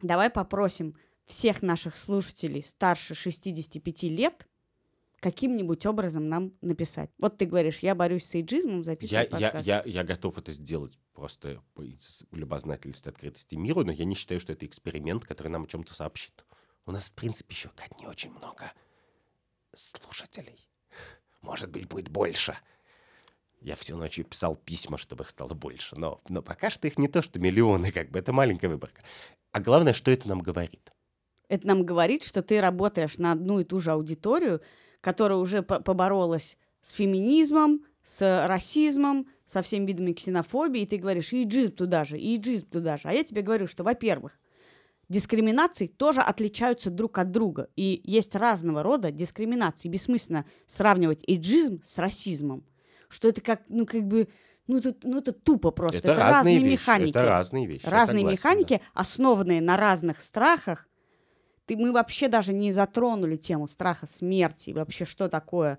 Давай 0.00 0.30
попросим 0.30 0.94
всех 1.26 1.62
наших 1.62 1.96
слушателей 1.96 2.62
старше 2.64 3.14
65 3.14 4.02
лет 4.04 4.46
каким-нибудь 5.20 5.86
образом 5.86 6.28
нам 6.28 6.52
написать. 6.60 7.10
Вот 7.18 7.38
ты 7.38 7.46
говоришь, 7.46 7.78
я 7.78 7.94
борюсь 7.94 8.24
с 8.24 8.34
эйджизмом, 8.34 8.78
Я, 8.78 8.82
записываю 8.82 9.22
я, 9.22 9.30
подкаст. 9.30 9.66
я, 9.66 9.82
я 9.86 10.02
готов 10.02 10.36
это 10.36 10.50
сделать 10.50 10.98
просто 11.12 11.62
из 11.78 12.24
любознательности, 12.32 13.08
открытости 13.08 13.54
миру, 13.54 13.84
но 13.84 13.92
я 13.92 14.04
не 14.04 14.16
считаю, 14.16 14.40
что 14.40 14.52
это 14.52 14.66
эксперимент, 14.66 15.24
который 15.24 15.48
нам 15.48 15.62
о 15.62 15.66
чем-то 15.68 15.94
сообщит. 15.94 16.44
У 16.86 16.90
нас, 16.90 17.08
в 17.08 17.12
принципе, 17.12 17.54
еще 17.54 17.70
не 18.00 18.08
очень 18.08 18.32
много 18.32 18.72
слушателей. 19.74 20.68
Может 21.42 21.70
быть, 21.70 21.88
будет 21.88 22.08
больше. 22.08 22.56
Я 23.60 23.76
всю 23.76 23.96
ночь 23.96 24.18
писал 24.28 24.56
письма, 24.56 24.98
чтобы 24.98 25.24
их 25.24 25.30
стало 25.30 25.54
больше. 25.54 25.94
Но, 25.96 26.20
но 26.28 26.42
пока 26.42 26.70
что 26.70 26.88
их 26.88 26.98
не 26.98 27.08
то, 27.08 27.22
что 27.22 27.38
миллионы, 27.38 27.92
как 27.92 28.10
бы. 28.10 28.18
Это 28.18 28.32
маленькая 28.32 28.68
выборка. 28.68 29.02
А 29.52 29.60
главное, 29.60 29.92
что 29.92 30.10
это 30.10 30.28
нам 30.28 30.40
говорит? 30.40 30.90
Это 31.48 31.66
нам 31.66 31.84
говорит, 31.84 32.24
что 32.24 32.42
ты 32.42 32.60
работаешь 32.60 33.18
на 33.18 33.32
одну 33.32 33.60
и 33.60 33.64
ту 33.64 33.80
же 33.80 33.92
аудиторию, 33.92 34.62
которая 35.00 35.38
уже 35.38 35.62
по- 35.62 35.80
поборолась 35.80 36.56
с 36.80 36.92
феминизмом, 36.92 37.84
с 38.02 38.46
расизмом, 38.46 39.28
со 39.46 39.62
всеми 39.62 39.86
видами 39.86 40.12
ксенофобии, 40.12 40.82
и 40.82 40.86
ты 40.86 40.96
говоришь, 40.96 41.32
и 41.32 41.44
иджизм 41.44 41.72
туда 41.72 42.04
же, 42.04 42.18
и 42.18 42.36
иджизм 42.36 42.68
туда 42.68 42.96
же. 42.96 43.08
А 43.08 43.12
я 43.12 43.22
тебе 43.22 43.42
говорю, 43.42 43.66
что, 43.66 43.84
во-первых, 43.84 44.38
дискриминации 45.08 45.86
тоже 45.86 46.20
отличаются 46.20 46.90
друг 46.90 47.18
от 47.18 47.30
друга. 47.30 47.68
И 47.76 48.00
есть 48.04 48.34
разного 48.34 48.82
рода 48.82 49.10
дискриминации. 49.10 49.88
Бессмысленно 49.88 50.46
сравнивать 50.66 51.22
иджизм 51.26 51.82
с 51.84 51.98
расизмом. 51.98 52.64
Что 53.08 53.28
это 53.28 53.40
как, 53.40 53.62
ну, 53.68 53.84
как 53.84 54.06
бы, 54.06 54.28
ну, 54.66 54.78
это, 54.78 54.94
ну, 55.02 55.18
это 55.18 55.32
тупо 55.32 55.70
просто. 55.70 55.98
это, 55.98 56.12
Это, 56.12 56.22
разные 56.22 56.58
вещи. 56.58 56.72
механики 56.72 57.10
Это 57.10 57.24
разные 57.26 57.66
вещи. 57.66 57.84
разные 57.86 58.20
согласен, 58.20 58.24
да. 58.26 58.32
механики, 58.32 58.80
основанные 58.94 59.60
на 59.60 59.76
разных 59.76 60.20
страхах. 60.22 60.88
Ты, 61.66 61.76
мы 61.76 61.92
вообще 61.92 62.28
даже 62.28 62.52
не 62.52 62.72
затронули 62.72 63.36
тему 63.36 63.68
страха 63.68 64.06
смерти, 64.06 64.70
вообще 64.70 65.04
что 65.04 65.28
такое 65.28 65.78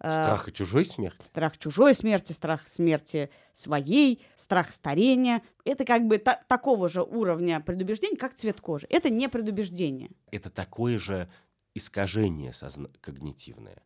Страх 0.00 0.48
и 0.48 0.52
чужой 0.52 0.84
смерти. 0.86 1.22
страх 1.22 1.58
чужой 1.58 1.94
смерти, 1.94 2.32
страх 2.32 2.66
смерти 2.66 3.30
своей, 3.52 4.22
страх 4.36 4.72
старения. 4.72 5.42
Это 5.64 5.84
как 5.84 6.06
бы 6.06 6.16
та- 6.18 6.42
такого 6.48 6.88
же 6.88 7.02
уровня 7.02 7.60
предубеждения, 7.60 8.16
как 8.16 8.34
цвет 8.34 8.60
кожи. 8.60 8.86
Это 8.88 9.10
не 9.10 9.28
предубеждение. 9.28 10.10
это 10.30 10.48
такое 10.50 10.98
же 10.98 11.28
искажение 11.74 12.52
созна- 12.52 12.90
когнитивное. 13.00 13.82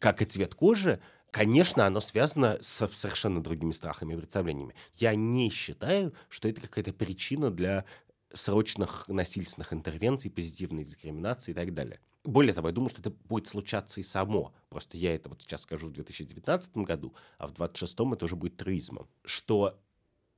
Как 0.00 0.20
и 0.20 0.24
цвет 0.24 0.54
кожи, 0.54 1.00
конечно, 1.30 1.86
оно 1.86 2.00
связано 2.00 2.58
с 2.60 2.88
совершенно 2.92 3.42
другими 3.42 3.72
страхами 3.72 4.14
и 4.14 4.16
представлениями. 4.16 4.74
Я 4.96 5.14
не 5.14 5.50
считаю, 5.50 6.12
что 6.28 6.48
это 6.48 6.60
какая-то 6.62 6.92
причина 6.92 7.50
для 7.50 7.84
срочных 8.32 9.06
насильственных 9.08 9.72
интервенций, 9.72 10.30
позитивной 10.30 10.84
дискриминации 10.84 11.52
и 11.52 11.54
так 11.54 11.72
далее. 11.74 12.00
Более 12.24 12.52
того, 12.52 12.68
я 12.68 12.74
думаю, 12.74 12.90
что 12.90 13.00
это 13.00 13.10
будет 13.10 13.46
случаться 13.46 14.00
и 14.00 14.02
само. 14.02 14.54
Просто 14.68 14.98
я 14.98 15.14
это 15.14 15.28
вот 15.30 15.42
сейчас 15.42 15.62
скажу 15.62 15.88
в 15.88 15.92
2019 15.92 16.76
году, 16.78 17.14
а 17.38 17.46
в 17.46 17.54
2026 17.54 18.14
это 18.14 18.24
уже 18.26 18.36
будет 18.36 18.56
truизмом. 18.56 19.08
Что 19.24 19.80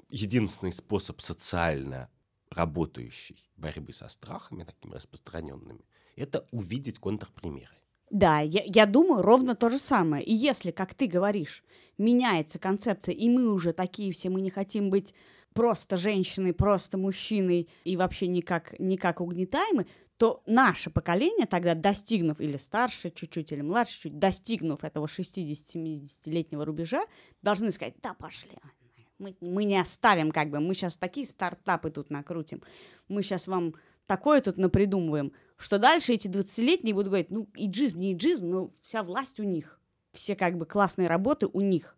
единственный 0.08 0.72
способ 0.72 1.20
социально 1.20 2.08
работающей 2.50 3.50
борьбы 3.56 3.92
со 3.92 4.08
страхами, 4.08 4.64
такими 4.64 4.94
распространенными, 4.94 5.84
это 6.16 6.46
увидеть 6.52 6.98
контрпримеры. 6.98 7.74
Да, 8.10 8.40
я, 8.40 8.62
я 8.66 8.86
думаю 8.86 9.22
ровно 9.22 9.56
то 9.56 9.70
же 9.70 9.78
самое. 9.78 10.22
И 10.22 10.34
если, 10.34 10.70
как 10.70 10.94
ты 10.94 11.06
говоришь, 11.06 11.64
меняется 11.96 12.58
концепция, 12.58 13.14
и 13.14 13.28
мы 13.28 13.50
уже 13.50 13.72
такие 13.72 14.12
все, 14.12 14.28
мы 14.28 14.42
не 14.42 14.50
хотим 14.50 14.90
быть 14.90 15.14
просто 15.54 15.96
женщиной, 15.96 16.52
просто 16.52 16.98
мужчиной 16.98 17.68
и 17.84 17.96
вообще 17.96 18.26
никак, 18.26 18.78
никак 18.78 19.20
угнетаемы, 19.20 19.86
то 20.22 20.40
наше 20.46 20.88
поколение 20.88 21.48
тогда, 21.48 21.74
достигнув, 21.74 22.40
или 22.40 22.56
старше 22.56 23.10
чуть-чуть, 23.10 23.50
или 23.50 23.60
младше 23.60 24.02
чуть, 24.02 24.20
достигнув 24.20 24.84
этого 24.84 25.06
60-70-летнего 25.06 26.64
рубежа, 26.64 27.06
должны 27.42 27.72
сказать, 27.72 27.94
да 28.00 28.14
пошли, 28.14 28.52
мы, 29.18 29.36
мы 29.40 29.64
не 29.64 29.80
оставим 29.80 30.30
как 30.30 30.50
бы, 30.50 30.60
мы 30.60 30.76
сейчас 30.76 30.96
такие 30.96 31.26
стартапы 31.26 31.90
тут 31.90 32.10
накрутим, 32.10 32.62
мы 33.08 33.24
сейчас 33.24 33.48
вам 33.48 33.74
такое 34.06 34.40
тут 34.40 34.58
напридумываем, 34.58 35.32
что 35.56 35.80
дальше 35.80 36.12
эти 36.12 36.28
20-летние 36.28 36.94
будут 36.94 37.08
говорить, 37.08 37.30
ну, 37.30 37.48
иджизм, 37.54 37.98
не 37.98 38.12
иджизм, 38.12 38.48
но 38.48 38.70
вся 38.84 39.02
власть 39.02 39.40
у 39.40 39.42
них. 39.42 39.80
Все 40.12 40.36
как 40.36 40.56
бы 40.56 40.66
классные 40.66 41.08
работы 41.08 41.48
у 41.48 41.60
них. 41.60 41.96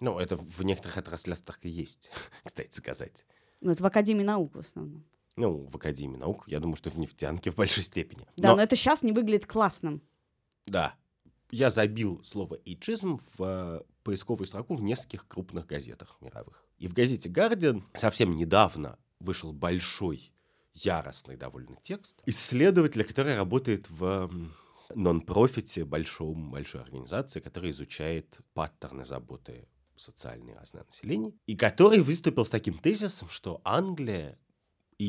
Ну, 0.00 0.18
это 0.18 0.36
в 0.36 0.62
некоторых 0.62 0.96
отраслях 0.96 1.42
так 1.42 1.58
и 1.66 1.68
есть, 1.68 2.10
кстати 2.44 2.74
сказать. 2.74 3.26
Ну, 3.60 3.72
это 3.72 3.82
в 3.82 3.86
Академии 3.86 4.24
наук 4.24 4.54
в 4.54 4.60
основном. 4.60 5.04
Ну, 5.36 5.66
в 5.66 5.76
Академии 5.76 6.16
наук, 6.16 6.44
я 6.46 6.60
думаю, 6.60 6.76
что 6.76 6.90
в 6.90 6.98
нефтянке 6.98 7.50
в 7.50 7.56
большой 7.56 7.84
степени. 7.84 8.26
Да, 8.36 8.50
Но- 8.50 8.56
но 8.56 8.62
это 8.62 8.76
сейчас 8.76 9.02
не 9.02 9.12
выглядит 9.12 9.46
классным. 9.46 10.02
Да. 10.66 10.94
Я 11.50 11.70
забил 11.70 12.22
слово 12.24 12.58
«эйджизм» 12.64 13.20
в 13.36 13.42
э, 13.44 13.80
поисковую 14.04 14.46
строку 14.46 14.74
в 14.74 14.82
нескольких 14.82 15.26
крупных 15.26 15.66
газетах 15.66 16.16
мировых. 16.20 16.64
И 16.78 16.88
в 16.88 16.94
газете 16.94 17.28
«Гардиан» 17.28 17.84
совсем 17.96 18.36
недавно 18.36 18.98
вышел 19.20 19.52
большой, 19.52 20.32
яростный 20.74 21.36
довольно 21.36 21.76
текст 21.82 22.16
исследователя, 22.26 23.04
который 23.04 23.36
работает 23.36 23.88
в 23.90 24.30
нон-профите 24.94 25.84
большом, 25.84 26.50
большой 26.50 26.82
организации, 26.82 27.40
которая 27.40 27.70
изучает 27.70 28.38
паттерны 28.54 29.04
заботы 29.04 29.68
социальной 29.96 30.54
разное 30.54 30.84
населения, 30.84 31.32
и 31.46 31.54
который 31.54 32.00
выступил 32.00 32.44
с 32.44 32.50
таким 32.50 32.78
тезисом, 32.78 33.28
что 33.28 33.60
Англия 33.64 34.38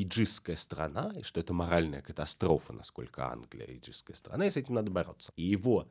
иджистская 0.02 0.56
страна, 0.56 1.14
и 1.16 1.22
что 1.22 1.40
это 1.40 1.54
моральная 1.54 2.02
катастрофа, 2.02 2.74
насколько 2.74 3.30
Англия 3.32 3.68
иджистская 3.68 4.16
страна, 4.16 4.48
и 4.48 4.52
с 4.52 4.58
этим 4.58 4.74
надо 4.74 4.90
бороться. 4.90 5.32
И 5.36 5.44
его 5.44 5.88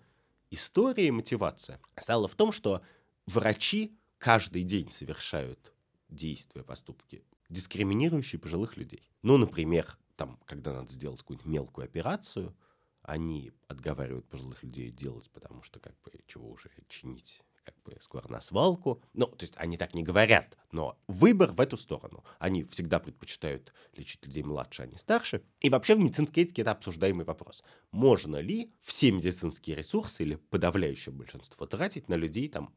история 0.50 1.06
и 1.06 1.10
мотивация 1.12 1.80
стала 1.98 2.26
в 2.26 2.34
том, 2.34 2.50
что 2.50 2.82
врачи 3.26 3.96
каждый 4.18 4.64
день 4.64 4.90
совершают 4.90 5.72
действия, 6.08 6.64
поступки, 6.64 7.22
дискриминирующие 7.48 8.40
пожилых 8.40 8.76
людей. 8.76 9.08
Ну, 9.22 9.36
например, 9.36 9.98
там, 10.16 10.38
когда 10.46 10.72
надо 10.72 10.92
сделать 10.92 11.20
какую-нибудь 11.20 11.46
мелкую 11.46 11.84
операцию, 11.84 12.56
они 13.02 13.52
отговаривают 13.68 14.28
пожилых 14.28 14.62
людей 14.62 14.90
делать, 14.90 15.30
потому 15.30 15.62
что, 15.62 15.80
как 15.80 15.94
бы, 16.02 16.12
чего 16.26 16.50
уже 16.50 16.70
чинить, 16.88 17.42
как 17.64 17.74
бы, 17.84 17.96
скоро 18.00 18.28
на 18.28 18.40
свалку. 18.40 19.02
Ну, 19.14 19.26
то 19.26 19.44
есть 19.44 19.54
они 19.56 19.76
так 19.76 19.94
не 19.94 20.02
говорят, 20.02 20.56
но 20.72 20.98
выбор 21.06 21.52
в 21.52 21.60
эту 21.60 21.76
сторону. 21.76 22.24
Они 22.38 22.64
всегда 22.64 22.98
предпочитают 22.98 23.72
лечить 23.94 24.24
людей 24.26 24.42
младше, 24.42 24.82
а 24.82 24.86
не 24.86 24.96
старше. 24.96 25.42
И 25.60 25.70
вообще 25.70 25.94
в 25.94 26.00
медицинской 26.00 26.42
этике 26.42 26.62
это 26.62 26.72
обсуждаемый 26.72 27.24
вопрос. 27.24 27.62
Можно 27.90 28.36
ли 28.36 28.72
все 28.82 29.12
медицинские 29.12 29.76
ресурсы 29.76 30.22
или 30.22 30.36
подавляющее 30.36 31.12
большинство 31.12 31.66
тратить 31.66 32.08
на 32.08 32.14
людей, 32.14 32.48
там, 32.48 32.74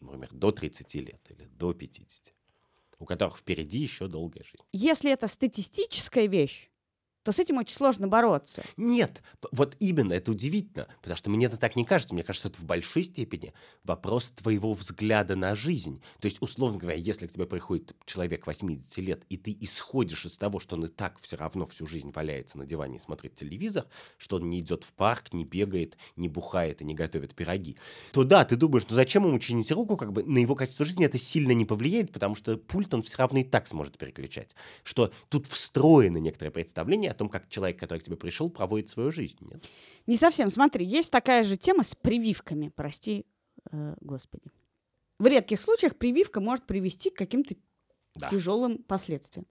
например, 0.00 0.28
до 0.32 0.52
30 0.52 0.94
лет 0.94 1.20
или 1.30 1.46
до 1.46 1.74
50, 1.74 2.34
у 2.98 3.04
которых 3.04 3.38
впереди 3.38 3.78
еще 3.78 4.06
долгая 4.08 4.44
жизнь? 4.44 4.64
Если 4.72 5.12
это 5.12 5.28
статистическая 5.28 6.26
вещь, 6.26 6.70
то 7.28 7.32
с 7.32 7.38
этим 7.38 7.58
очень 7.58 7.74
сложно 7.74 8.08
бороться. 8.08 8.64
Нет, 8.78 9.20
вот 9.52 9.76
именно, 9.80 10.14
это 10.14 10.30
удивительно, 10.30 10.88
потому 11.02 11.18
что 11.18 11.28
мне 11.28 11.44
это 11.44 11.58
так 11.58 11.76
не 11.76 11.84
кажется. 11.84 12.14
Мне 12.14 12.24
кажется, 12.24 12.48
это 12.48 12.58
в 12.58 12.64
большой 12.64 13.02
степени 13.02 13.52
вопрос 13.84 14.30
твоего 14.30 14.72
взгляда 14.72 15.36
на 15.36 15.54
жизнь. 15.54 16.00
То 16.20 16.26
есть, 16.26 16.38
условно 16.40 16.78
говоря, 16.78 16.96
если 16.96 17.26
к 17.26 17.30
тебе 17.30 17.44
приходит 17.44 17.94
человек 18.06 18.46
80 18.46 18.96
лет, 19.04 19.24
и 19.28 19.36
ты 19.36 19.54
исходишь 19.60 20.24
из 20.24 20.38
того, 20.38 20.58
что 20.58 20.76
он 20.76 20.86
и 20.86 20.88
так 20.88 21.20
все 21.20 21.36
равно 21.36 21.66
всю 21.66 21.86
жизнь 21.86 22.12
валяется 22.14 22.56
на 22.56 22.64
диване 22.64 22.96
и 22.96 22.98
смотрит 22.98 23.34
телевизор, 23.34 23.84
что 24.16 24.36
он 24.36 24.48
не 24.48 24.60
идет 24.60 24.84
в 24.84 24.94
парк, 24.94 25.34
не 25.34 25.44
бегает, 25.44 25.98
не 26.16 26.30
бухает 26.30 26.80
и 26.80 26.84
не 26.86 26.94
готовит 26.94 27.34
пироги, 27.34 27.76
то 28.12 28.24
да, 28.24 28.46
ты 28.46 28.56
думаешь, 28.56 28.86
ну 28.88 28.94
зачем 28.94 29.26
ему 29.26 29.38
чинить 29.38 29.70
руку, 29.70 29.98
как 29.98 30.14
бы 30.14 30.22
на 30.22 30.38
его 30.38 30.54
качество 30.54 30.86
жизни 30.86 31.04
это 31.04 31.18
сильно 31.18 31.52
не 31.52 31.66
повлияет, 31.66 32.10
потому 32.10 32.36
что 32.36 32.56
пульт 32.56 32.94
он 32.94 33.02
все 33.02 33.18
равно 33.18 33.40
и 33.40 33.44
так 33.44 33.68
сможет 33.68 33.98
переключать. 33.98 34.54
Что 34.82 35.12
тут 35.28 35.46
встроено 35.46 36.16
некоторое 36.16 36.52
представление 36.52 37.17
том, 37.18 37.28
как 37.28 37.48
человек, 37.48 37.78
который 37.78 37.98
к 37.98 38.04
тебе 38.04 38.16
пришел, 38.16 38.48
проводит 38.50 38.88
свою 38.88 39.10
жизнь. 39.10 39.36
Нет? 39.40 39.64
Не 40.06 40.16
совсем. 40.16 40.50
Смотри, 40.50 40.84
есть 40.86 41.10
такая 41.10 41.44
же 41.44 41.56
тема 41.56 41.82
с 41.84 41.94
прививками, 41.94 42.72
прости, 42.74 43.26
э, 43.70 43.94
господи. 44.00 44.44
В 45.18 45.26
редких 45.26 45.60
случаях 45.60 45.96
прививка 45.96 46.40
может 46.40 46.64
привести 46.66 47.10
к 47.10 47.16
каким-то 47.16 47.54
Да. 48.14 48.28
тяжелым 48.28 48.78
последствиям. 48.78 49.46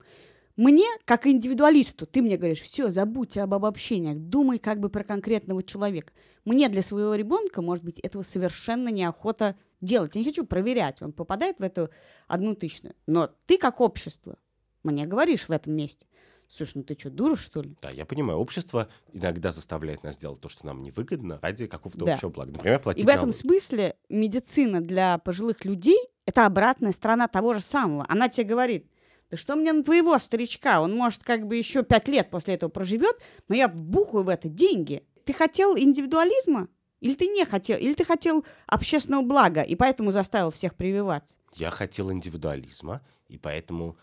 Мне, 0.56 0.86
как 1.04 1.26
индивидуалисту, 1.28 2.04
ты 2.04 2.20
мне 2.20 2.36
говоришь, 2.36 2.60
все, 2.62 2.88
забудьте 2.90 3.42
об 3.42 3.54
обобщениях, 3.54 4.18
думай 4.18 4.58
как 4.58 4.80
бы 4.80 4.88
про 4.88 5.04
конкретного 5.04 5.62
человека. 5.62 6.12
Мне 6.44 6.68
для 6.68 6.82
своего 6.82 7.14
ребенка, 7.14 7.62
может 7.62 7.84
быть, 7.84 8.00
этого 8.00 8.22
совершенно 8.22 8.88
неохота 8.88 9.56
делать. 9.80 10.16
Я 10.16 10.22
не 10.22 10.24
хочу 10.26 10.44
проверять, 10.44 11.00
он 11.00 11.12
попадает 11.12 11.60
в 11.60 11.62
эту 11.62 11.90
одну 12.26 12.56
тысячную. 12.56 12.96
Но 13.06 13.30
ты, 13.46 13.56
как 13.56 13.80
общество, 13.80 14.36
мне 14.82 15.06
говоришь 15.06 15.46
в 15.48 15.52
этом 15.52 15.74
месте, 15.74 16.06
слушай, 16.48 16.72
ну 16.76 16.82
ты 16.82 16.96
что, 16.98 17.10
дура, 17.10 17.36
что 17.36 17.62
ли? 17.62 17.76
Да, 17.82 17.90
я 17.90 18.04
понимаю, 18.06 18.38
общество 18.38 18.88
иногда 19.12 19.52
заставляет 19.52 20.02
нас 20.02 20.16
делать 20.16 20.40
то, 20.40 20.48
что 20.48 20.66
нам 20.66 20.82
невыгодно, 20.82 21.38
ради 21.42 21.66
какого-то 21.66 22.04
Да. 22.04 22.14
общего 22.14 22.30
блага. 22.30 22.52
Например, 22.52 22.80
платить 22.80 23.02
И 23.02 23.06
в 23.06 23.08
этом 23.08 23.28
налоги. 23.28 23.36
смысле 23.36 23.96
медицина 24.08 24.80
для 24.80 25.18
пожилых 25.18 25.64
людей– 25.64 25.98
это 26.26 26.46
обратная 26.46 26.92
сторона 26.92 27.28
того 27.28 27.54
же 27.54 27.60
самого. 27.60 28.04
Она 28.08 28.28
тебе 28.28 28.44
говорит, 28.46 28.90
да 29.30 29.36
что 29.36 29.56
мне 29.56 29.72
на 29.72 29.82
твоего 29.84 30.18
старичка, 30.18 30.80
он, 30.80 30.94
может, 30.94 31.22
как 31.22 31.46
бы 31.46 31.56
еще 31.56 31.82
пять 31.82 32.08
лет 32.08 32.30
после 32.30 32.54
этого 32.54 32.70
проживет, 32.70 33.16
но 33.48 33.54
я 33.54 33.68
вбухаю 33.68 34.24
в 34.24 34.28
это 34.28 34.48
деньги. 34.48 35.04
Ты 35.24 35.32
хотел 35.34 35.76
индивидуализма? 35.76 36.68
Или 37.00 37.14
ты 37.14 37.26
не 37.26 37.44
хотел? 37.44 37.78
Или 37.78 37.94
ты 37.94 38.04
хотел 38.04 38.44
общественного 38.66 39.22
блага, 39.22 39.60
и 39.62 39.76
поэтому 39.76 40.10
заставил 40.10 40.50
всех 40.50 40.74
прививаться? 40.74 41.36
Я 41.54 41.70
хотел 41.70 42.10
индивидуализма, 42.10 43.02
и 43.28 43.36
поэтому 43.38 43.96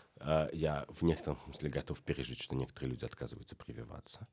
я 0.52 0.86
в 0.88 1.02
некотором 1.02 1.38
смысле 1.44 1.70
готов 1.70 2.00
пережить, 2.02 2.40
что 2.40 2.56
некоторые 2.56 2.90
люди 2.90 3.04
отказываются 3.04 3.54
прививаться. 3.56 4.26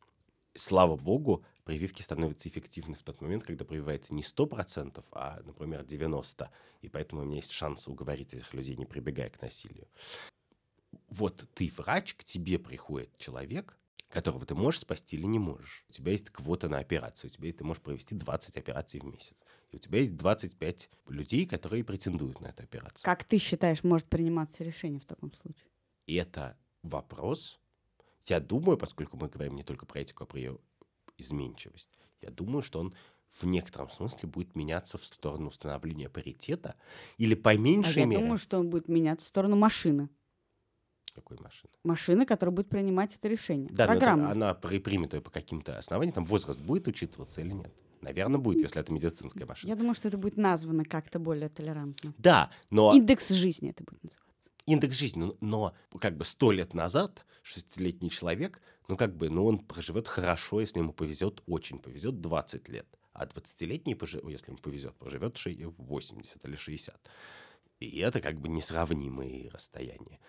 Слава 0.55 0.95
богу, 0.95 1.43
прививки 1.63 2.03
становятся 2.03 2.47
эффективны 2.47 2.95
в 2.95 3.01
тот 3.01 3.21
момент, 3.21 3.43
когда 3.43 3.65
прививается 3.65 4.13
не 4.13 4.21
100%, 4.21 5.03
а, 5.11 5.41
например, 5.43 5.81
90%. 5.83 6.49
И 6.81 6.89
поэтому 6.89 7.21
у 7.21 7.25
меня 7.25 7.37
есть 7.37 7.51
шанс 7.51 7.87
уговорить 7.87 8.33
этих 8.33 8.53
людей, 8.53 8.75
не 8.75 8.85
прибегая 8.85 9.29
к 9.29 9.41
насилию. 9.41 9.87
Вот 11.09 11.47
ты 11.55 11.71
врач, 11.75 12.13
к 12.13 12.23
тебе 12.23 12.59
приходит 12.59 13.17
человек, 13.17 13.77
которого 14.09 14.45
ты 14.45 14.53
можешь 14.53 14.81
спасти 14.81 15.17
или 15.17 15.25
не 15.25 15.39
можешь. 15.39 15.85
У 15.89 15.93
тебя 15.93 16.11
есть 16.11 16.29
квота 16.29 16.69
на 16.69 16.77
операцию, 16.77 17.31
у 17.31 17.33
тебя 17.33 17.51
ты 17.51 17.63
можешь 17.63 17.81
провести 17.81 18.13
20 18.13 18.55
операций 18.55 18.99
в 18.99 19.05
месяц. 19.05 19.33
И 19.71 19.77
у 19.77 19.79
тебя 19.79 19.99
есть 19.99 20.15
25 20.15 20.89
людей, 21.07 21.47
которые 21.47 21.83
претендуют 21.83 22.39
на 22.41 22.47
эту 22.47 22.61
операцию. 22.61 23.03
Как 23.03 23.23
ты 23.23 23.39
считаешь, 23.39 23.83
может 23.83 24.07
приниматься 24.07 24.63
решение 24.63 24.99
в 24.99 25.05
таком 25.05 25.33
случае? 25.33 25.65
Это 26.08 26.58
вопрос, 26.82 27.60
я 28.28 28.39
думаю, 28.39 28.78
поскольку 28.78 29.18
мы 29.18 29.28
говорим 29.30 29.56
не 29.56 29.64
только 29.64 29.86
про 29.86 29.99
этику, 29.99 30.24
а 30.24 30.28
про 30.28 30.38
ее 30.39 30.58
изменчивость, 31.18 31.89
я 32.22 32.30
думаю, 32.30 32.62
что 32.62 32.80
он 32.80 32.93
в 33.32 33.45
некотором 33.45 33.89
смысле 33.89 34.30
будет 34.30 34.56
меняться 34.56 34.97
в 34.97 35.06
сторону 35.06 35.47
установления 35.47 36.10
паритета 36.10 36.76
или 37.18 37.34
по 37.36 37.51
А 37.51 37.56
меньшей 37.56 38.01
я 38.01 38.06
мере... 38.06 38.22
думаю, 38.22 38.38
что 38.38 38.60
он 38.60 38.70
будет 38.70 38.88
меняться 38.88 39.26
в 39.26 39.28
сторону 39.28 39.56
машины. 39.56 40.10
Какой 41.16 41.38
машины? 41.39 41.72
Машины, 41.84 42.26
которая 42.26 42.56
будет 42.56 42.70
принимать 42.70 43.16
это 43.16 43.28
решение. 43.28 43.70
Да, 43.72 43.86
но 43.86 43.93
это 43.93 43.99
Программа. 43.99 44.32
она 44.32 44.54
при- 44.56 44.80
примет 44.80 45.14
ее 45.14 45.22
по 45.22 45.30
каким-то 45.30 45.78
основаниям, 45.78 46.14
там 46.14 46.26
возраст 46.26 46.60
будет 46.60 46.88
учитываться 46.88 47.41
или 47.41 47.51
нет? 47.51 47.72
Наверное, 48.01 48.39
будет, 48.39 48.62
если 48.62 48.82
это 48.82 48.91
медицинская 48.91 49.45
машина. 49.45 49.70
Я 49.70 49.76
думаю, 49.78 49.95
что 49.95 50.08
это 50.10 50.18
будет 50.18 50.38
названо 50.38 50.84
как-то 50.84 51.20
более 51.20 51.49
толерантно. 51.49 52.14
Да, 52.18 52.51
но 52.70 52.93
Индекс 52.95 53.30
жизни 53.30 53.70
это 53.70 53.84
будет 53.84 54.04
называться. 54.04 54.32
Индекс 54.66 54.97
жизни, 54.97 55.20
ну, 55.24 55.38
но 55.41 55.74
как 55.99 56.18
бы 56.18 56.26
сто 56.26 56.51
лет 56.51 56.74
назад 56.74 57.26
шестилетний 57.41 58.09
человек, 58.09 58.61
ну 58.88 58.97
как 58.97 59.16
бы, 59.16 59.30
ну 59.30 59.45
он 59.45 59.59
проживет 59.59 60.07
хорошо, 60.07 60.61
если 60.61 60.80
ему 60.80 60.93
повезет, 60.93 61.41
очень 61.47 61.80
повезет, 61.80 62.22
20 62.22 62.70
лет. 62.70 62.88
А 63.14 63.26
20-летний, 63.26 63.93
пожи- 63.93 64.22
если 64.30 64.47
ему 64.47 64.57
повезет, 64.57 64.95
проживет 64.95 65.38
ши- 65.38 65.55
80 65.78 66.43
или 66.45 66.55
60. 66.55 66.99
И 67.80 67.99
это 67.99 68.22
как 68.22 68.39
бы 68.39 68.47
несравнимые 68.47 69.49
расстояния. 69.49 70.20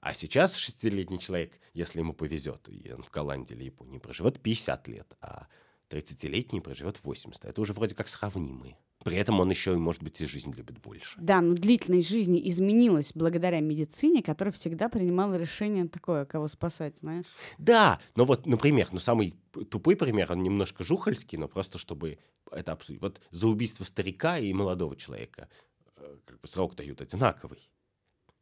А 0.00 0.12
сейчас 0.14 0.56
шестилетний 0.56 1.18
человек, 1.18 1.58
если 1.72 2.00
ему 2.00 2.12
повезет, 2.12 2.68
и 2.68 2.92
он 2.92 3.02
в 3.02 3.10
Голландии 3.10 3.54
или 3.54 3.64
Японии, 3.64 3.98
проживет 3.98 4.42
50 4.42 4.88
лет, 4.88 5.16
а 5.20 5.46
30-летний 5.88 6.60
проживет 6.60 7.02
80. 7.02 7.44
Это 7.44 7.60
уже 7.60 7.72
вроде 7.72 7.94
как 7.94 8.08
сравнимые. 8.08 8.76
При 9.04 9.18
этом 9.18 9.38
он 9.38 9.50
еще, 9.50 9.76
может 9.76 10.02
быть, 10.02 10.20
и 10.20 10.26
жизнь 10.26 10.52
любит 10.56 10.80
больше. 10.80 11.18
Да, 11.20 11.40
но 11.42 11.54
длительность 11.54 12.08
жизни 12.08 12.48
изменилась 12.48 13.12
благодаря 13.14 13.60
медицине, 13.60 14.22
которая 14.22 14.52
всегда 14.52 14.88
принимала 14.88 15.34
решение 15.34 15.86
такое, 15.86 16.24
кого 16.24 16.48
спасать, 16.48 16.98
знаешь. 16.98 17.26
Да, 17.58 18.00
но 18.16 18.24
вот, 18.24 18.46
например, 18.46 18.88
ну 18.92 18.98
самый 18.98 19.34
тупой 19.70 19.96
пример, 19.96 20.32
он 20.32 20.42
немножко 20.42 20.82
жухальский, 20.84 21.36
но 21.36 21.48
просто 21.48 21.78
чтобы 21.78 22.18
это 22.50 22.72
обсудить. 22.72 23.02
Вот 23.02 23.20
за 23.30 23.48
убийство 23.48 23.84
старика 23.84 24.38
и 24.38 24.52
молодого 24.52 24.96
человека 24.96 25.48
э, 25.96 26.16
как 26.24 26.40
бы 26.40 26.48
срок 26.48 26.74
дают 26.74 27.00
одинаковый. 27.00 27.68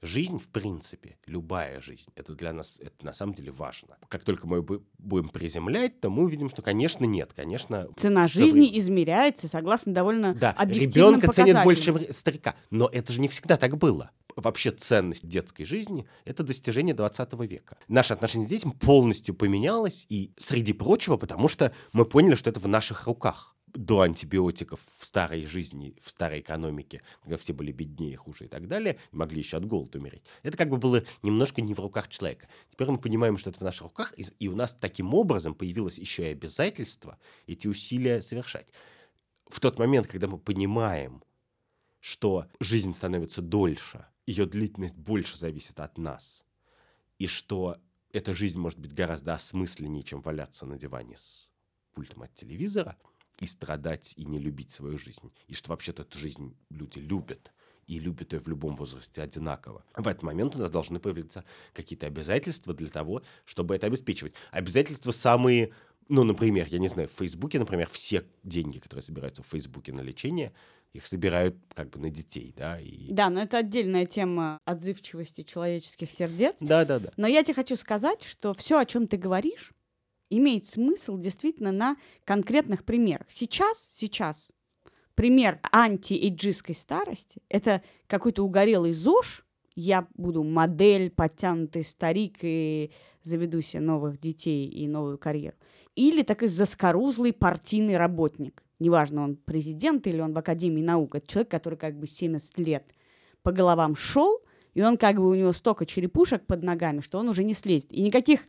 Жизнь, 0.02 0.40
в 0.40 0.48
принципе, 0.48 1.16
любая 1.26 1.80
жизнь, 1.80 2.10
это 2.16 2.34
для 2.34 2.52
нас, 2.52 2.76
это 2.82 3.04
на 3.06 3.12
самом 3.12 3.34
деле 3.34 3.52
важно. 3.52 3.96
Как 4.08 4.24
только 4.24 4.48
мы 4.48 4.58
бу- 4.58 4.84
будем 4.98 5.28
приземлять, 5.28 6.00
то 6.00 6.10
мы 6.10 6.24
увидим, 6.24 6.50
что, 6.50 6.60
конечно, 6.60 7.04
нет, 7.04 7.32
конечно... 7.32 7.86
Цена 7.96 8.26
со 8.26 8.40
жизни 8.40 8.76
измеряется 8.80 9.46
согласно 9.46 9.94
довольно 9.94 10.34
Да, 10.34 10.50
объективным 10.50 11.20
ребенка 11.20 11.32
ценят 11.32 11.62
больше, 11.62 11.84
чем 11.84 12.12
старика. 12.12 12.56
Но 12.70 12.88
это 12.92 13.12
же 13.12 13.20
не 13.20 13.28
всегда 13.28 13.56
так 13.56 13.78
было. 13.78 14.10
Вообще 14.34 14.72
ценность 14.72 15.26
детской 15.26 15.64
жизни– 15.64 16.08
это 16.24 16.42
достижение 16.42 16.94
20 16.96 17.32
века. 17.34 17.78
Наше 17.86 18.14
отношение 18.14 18.48
к 18.48 18.50
детям 18.50 18.72
полностью 18.72 19.36
поменялось, 19.36 20.06
и, 20.08 20.32
среди 20.36 20.72
прочего, 20.72 21.16
потому 21.16 21.46
что 21.46 21.72
мы 21.92 22.06
поняли, 22.06 22.34
что 22.34 22.50
это 22.50 22.58
в 22.58 22.66
наших 22.66 23.06
руках. 23.06 23.51
До 23.74 24.02
антибиотиков 24.02 24.80
в 24.98 25.06
старой 25.06 25.46
жизни, 25.46 25.96
в 26.02 26.10
старой 26.10 26.40
экономике, 26.40 27.02
когда 27.22 27.36
все 27.36 27.52
были 27.52 27.72
беднее, 27.72 28.16
хуже 28.16 28.44
и 28.44 28.48
так 28.48 28.68
далее, 28.68 28.98
и 29.12 29.16
могли 29.16 29.38
еще 29.38 29.56
от 29.56 29.64
голода 29.64 29.98
умереть. 29.98 30.22
Это 30.42 30.56
как 30.58 30.68
бы 30.68 30.76
было 30.76 31.02
немножко 31.22 31.62
не 31.62 31.72
в 31.72 31.80
руках 31.80 32.08
человека. 32.08 32.48
Теперь 32.68 32.88
мы 32.88 32.98
понимаем, 32.98 33.38
что 33.38 33.50
это 33.50 33.60
в 33.60 33.62
наших 33.62 33.82
руках, 33.84 34.12
и, 34.18 34.26
и 34.38 34.48
у 34.48 34.54
нас 34.54 34.76
таким 34.78 35.14
образом 35.14 35.54
появилось 35.54 35.98
еще 35.98 36.24
и 36.24 36.32
обязательство 36.32 37.18
эти 37.46 37.66
усилия 37.66 38.20
совершать. 38.20 38.66
В 39.46 39.58
тот 39.58 39.78
момент, 39.78 40.06
когда 40.06 40.26
мы 40.26 40.38
понимаем, 40.38 41.22
что 42.00 42.48
жизнь 42.60 42.94
становится 42.94 43.40
дольше, 43.40 44.06
ее 44.26 44.44
длительность 44.44 44.96
больше 44.96 45.38
зависит 45.38 45.80
от 45.80 45.98
нас, 45.98 46.44
и 47.18 47.26
что 47.26 47.78
эта 48.12 48.34
жизнь 48.34 48.58
может 48.58 48.78
быть 48.78 48.94
гораздо 48.94 49.34
осмысленнее, 49.34 50.02
чем 50.02 50.20
валяться 50.20 50.66
на 50.66 50.76
диване 50.76 51.16
с 51.16 51.50
пультом 51.92 52.22
от 52.22 52.34
телевизора 52.34 52.98
и 53.42 53.46
страдать 53.46 54.14
и 54.16 54.24
не 54.24 54.38
любить 54.38 54.70
свою 54.70 54.98
жизнь, 54.98 55.32
и 55.48 55.54
что 55.54 55.70
вообще-то 55.70 56.02
эту 56.02 56.16
жизнь 56.16 56.54
люди 56.70 57.00
любят, 57.00 57.52
и 57.88 57.98
любят 57.98 58.32
ее 58.32 58.38
в 58.38 58.46
любом 58.46 58.76
возрасте 58.76 59.20
одинаково. 59.20 59.84
В 59.96 60.06
этот 60.06 60.22
момент 60.22 60.54
у 60.54 60.58
нас 60.58 60.70
должны 60.70 61.00
появиться 61.00 61.44
какие-то 61.72 62.06
обязательства 62.06 62.72
для 62.72 62.88
того, 62.88 63.22
чтобы 63.44 63.74
это 63.74 63.88
обеспечивать. 63.88 64.34
Обязательства 64.52 65.10
самые, 65.10 65.72
ну, 66.08 66.22
например, 66.22 66.68
я 66.70 66.78
не 66.78 66.86
знаю, 66.86 67.08
в 67.08 67.18
Фейсбуке, 67.18 67.58
например, 67.58 67.88
все 67.90 68.24
деньги, 68.44 68.78
которые 68.78 69.02
собираются 69.02 69.42
в 69.42 69.48
Фейсбуке 69.48 69.92
на 69.92 70.02
лечение, 70.02 70.52
их 70.92 71.04
собирают 71.04 71.56
как 71.74 71.90
бы 71.90 71.98
на 71.98 72.10
детей, 72.10 72.54
да, 72.56 72.78
и... 72.78 73.10
Да, 73.10 73.28
но 73.28 73.42
это 73.42 73.58
отдельная 73.58 74.06
тема 74.06 74.58
отзывчивости 74.64 75.42
человеческих 75.42 76.12
сердец. 76.12 76.56
Да, 76.60 76.84
да, 76.84 77.00
да. 77.00 77.10
Но 77.16 77.26
я 77.26 77.42
тебе 77.42 77.54
хочу 77.54 77.74
сказать, 77.74 78.22
что 78.22 78.54
все, 78.54 78.78
о 78.78 78.84
чем 78.84 79.08
ты 79.08 79.16
говоришь, 79.16 79.72
имеет 80.36 80.66
смысл 80.66 81.18
действительно 81.18 81.72
на 81.72 81.96
конкретных 82.24 82.84
примерах. 82.84 83.26
Сейчас, 83.30 83.88
сейчас 83.92 84.50
пример 85.14 85.60
антиэйджистской 85.72 86.74
старости– 86.74 87.42
это 87.48 87.82
какой-то 88.06 88.44
угорелый 88.44 88.92
ЗОЖ, 88.92 89.44
я 89.74 90.06
буду 90.14 90.42
модель, 90.42 91.10
подтянутый 91.10 91.84
старик 91.84 92.38
и 92.42 92.90
заведу 93.22 93.60
себе 93.60 93.80
новых 93.80 94.20
детей 94.20 94.68
и 94.68 94.86
новую 94.86 95.18
карьеру. 95.18 95.56
Или 95.94 96.22
такой 96.22 96.48
заскорузлый 96.48 97.32
партийный 97.32 97.96
работник. 97.96 98.62
Неважно, 98.78 99.22
он 99.22 99.36
президент 99.36 100.06
или 100.06 100.20
он 100.20 100.32
в 100.32 100.38
Академии 100.38 100.82
наук. 100.82 101.14
Это 101.14 101.26
человек, 101.26 101.50
который 101.50 101.78
как 101.78 101.98
бы 101.98 102.06
70 102.06 102.58
лет 102.58 102.84
по 103.42 103.52
головам 103.52 103.96
шел, 103.96 104.40
и 104.74 104.82
он 104.82 104.96
как 104.96 105.16
бы 105.16 105.28
у 105.28 105.34
него 105.34 105.52
столько 105.52 105.86
черепушек 105.86 106.44
под 106.46 106.62
ногами, 106.62 107.00
что 107.00 107.18
он 107.18 107.28
уже 107.28 107.44
не 107.44 107.54
слезет. 107.54 107.92
И 107.92 108.02
никаких 108.02 108.46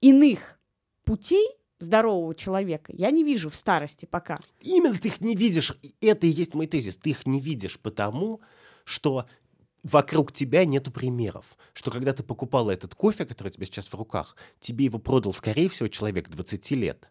иных 0.00 0.58
путей 1.04 1.48
здорового 1.80 2.34
человека 2.34 2.92
я 2.94 3.10
не 3.10 3.24
вижу 3.24 3.50
в 3.50 3.56
старости 3.56 4.06
пока. 4.06 4.40
Именно 4.60 4.98
ты 4.98 5.08
их 5.08 5.20
не 5.20 5.36
видишь. 5.36 5.72
Это 6.00 6.26
и 6.26 6.30
есть 6.30 6.54
мой 6.54 6.66
тезис. 6.66 6.96
Ты 6.96 7.10
их 7.10 7.26
не 7.26 7.40
видишь 7.40 7.78
потому, 7.78 8.40
что 8.84 9.26
вокруг 9.82 10.32
тебя 10.32 10.64
нету 10.64 10.90
примеров. 10.90 11.56
Что 11.72 11.90
когда 11.90 12.12
ты 12.12 12.22
покупала 12.22 12.70
этот 12.70 12.94
кофе, 12.94 13.24
который 13.24 13.48
у 13.48 13.50
тебя 13.52 13.66
сейчас 13.66 13.88
в 13.88 13.94
руках, 13.94 14.36
тебе 14.60 14.86
его 14.86 14.98
продал, 14.98 15.32
скорее 15.32 15.68
всего, 15.68 15.88
человек 15.88 16.28
20 16.28 16.70
лет. 16.72 17.08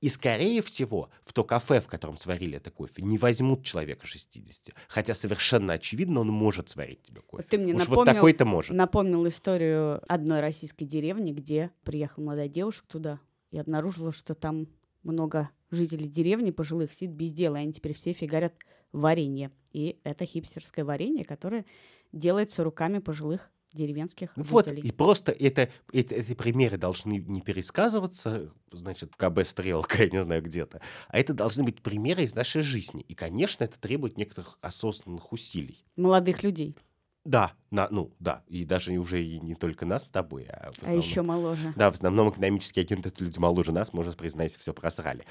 И, 0.00 0.08
скорее 0.08 0.62
всего, 0.62 1.10
в 1.24 1.32
то 1.32 1.44
кафе, 1.44 1.80
в 1.80 1.86
котором 1.86 2.16
сварили 2.16 2.56
это 2.56 2.70
кофе, 2.70 3.02
не 3.02 3.18
возьмут 3.18 3.64
человека 3.64 4.06
60. 4.06 4.74
Хотя 4.88 5.14
совершенно 5.14 5.74
очевидно, 5.74 6.20
он 6.20 6.28
может 6.28 6.68
сварить 6.68 7.02
тебе 7.02 7.20
кофе. 7.20 7.44
Ты 7.48 7.58
мне 7.58 7.74
Уж 7.74 7.80
напомнил, 7.80 7.96
вот 7.96 8.04
такой-то 8.06 8.44
может. 8.44 8.76
напомнил 8.76 9.26
историю 9.28 10.02
одной 10.08 10.40
российской 10.40 10.84
деревни, 10.84 11.32
где 11.32 11.70
приехала 11.84 12.24
молодая 12.24 12.48
девушка 12.48 12.86
туда 12.86 13.20
и 13.50 13.58
обнаружила, 13.58 14.12
что 14.12 14.34
там 14.34 14.68
много 15.02 15.50
жителей 15.70 16.08
деревни 16.08 16.50
пожилых 16.50 16.92
сидит 16.92 17.12
без 17.12 17.32
дела, 17.32 17.56
и 17.56 17.60
они 17.60 17.72
теперь 17.72 17.94
все 17.94 18.12
фигарят 18.12 18.54
варенье. 18.92 19.50
И 19.72 19.98
это 20.04 20.24
хипстерское 20.24 20.84
варенье, 20.84 21.24
которое 21.24 21.64
делается 22.12 22.64
руками 22.64 22.98
пожилых 22.98 23.50
деревенских 23.74 24.30
Вот, 24.36 24.66
жителей. 24.66 24.88
и 24.88 24.92
просто 24.92 25.32
это, 25.32 25.68
это- 25.92 26.14
эти 26.14 26.34
примеры 26.34 26.78
должны 26.78 27.18
не 27.18 27.40
пересказываться, 27.42 28.50
значит, 28.72 29.12
в 29.12 29.16
КБ 29.16 29.44
«Стрелка», 29.46 29.96
я 30.04 30.10
не 30.10 30.22
знаю, 30.22 30.42
где-то, 30.42 30.80
а 31.08 31.18
это 31.18 31.34
должны 31.34 31.64
быть 31.64 31.82
примеры 31.82 32.22
из 32.22 32.34
нашей 32.34 32.62
жизни. 32.62 33.02
И, 33.08 33.14
конечно, 33.14 33.64
это 33.64 33.78
требует 33.78 34.16
некоторых 34.16 34.58
осознанных 34.60 35.32
усилий. 35.32 35.84
Молодых 35.96 36.42
людей, 36.42 36.76
Да, 37.24 37.54
на, 37.70 37.88
ну, 37.90 38.12
да, 38.20 38.42
и 38.48 38.64
даже 38.64 38.92
уже 38.98 39.22
и 39.24 39.40
не 39.40 39.54
только 39.54 39.86
нас 39.86 40.06
с 40.06 40.10
тобой, 40.10 40.44
а 40.44 40.70
в 40.72 40.78
а 40.80 40.82
основном... 40.82 41.00
еще 41.00 41.22
моложе. 41.22 41.72
Да, 41.76 41.90
в 41.90 41.94
основном 41.94 42.30
экономические 42.30 42.84
агенты— 42.84 43.08
это 43.10 43.24
люди 43.24 43.38
моложе 43.38 43.72
нас, 43.72 43.92
можно 43.92 44.12
признать, 44.12 44.54
все 44.56 44.72
просрали. 44.74 45.24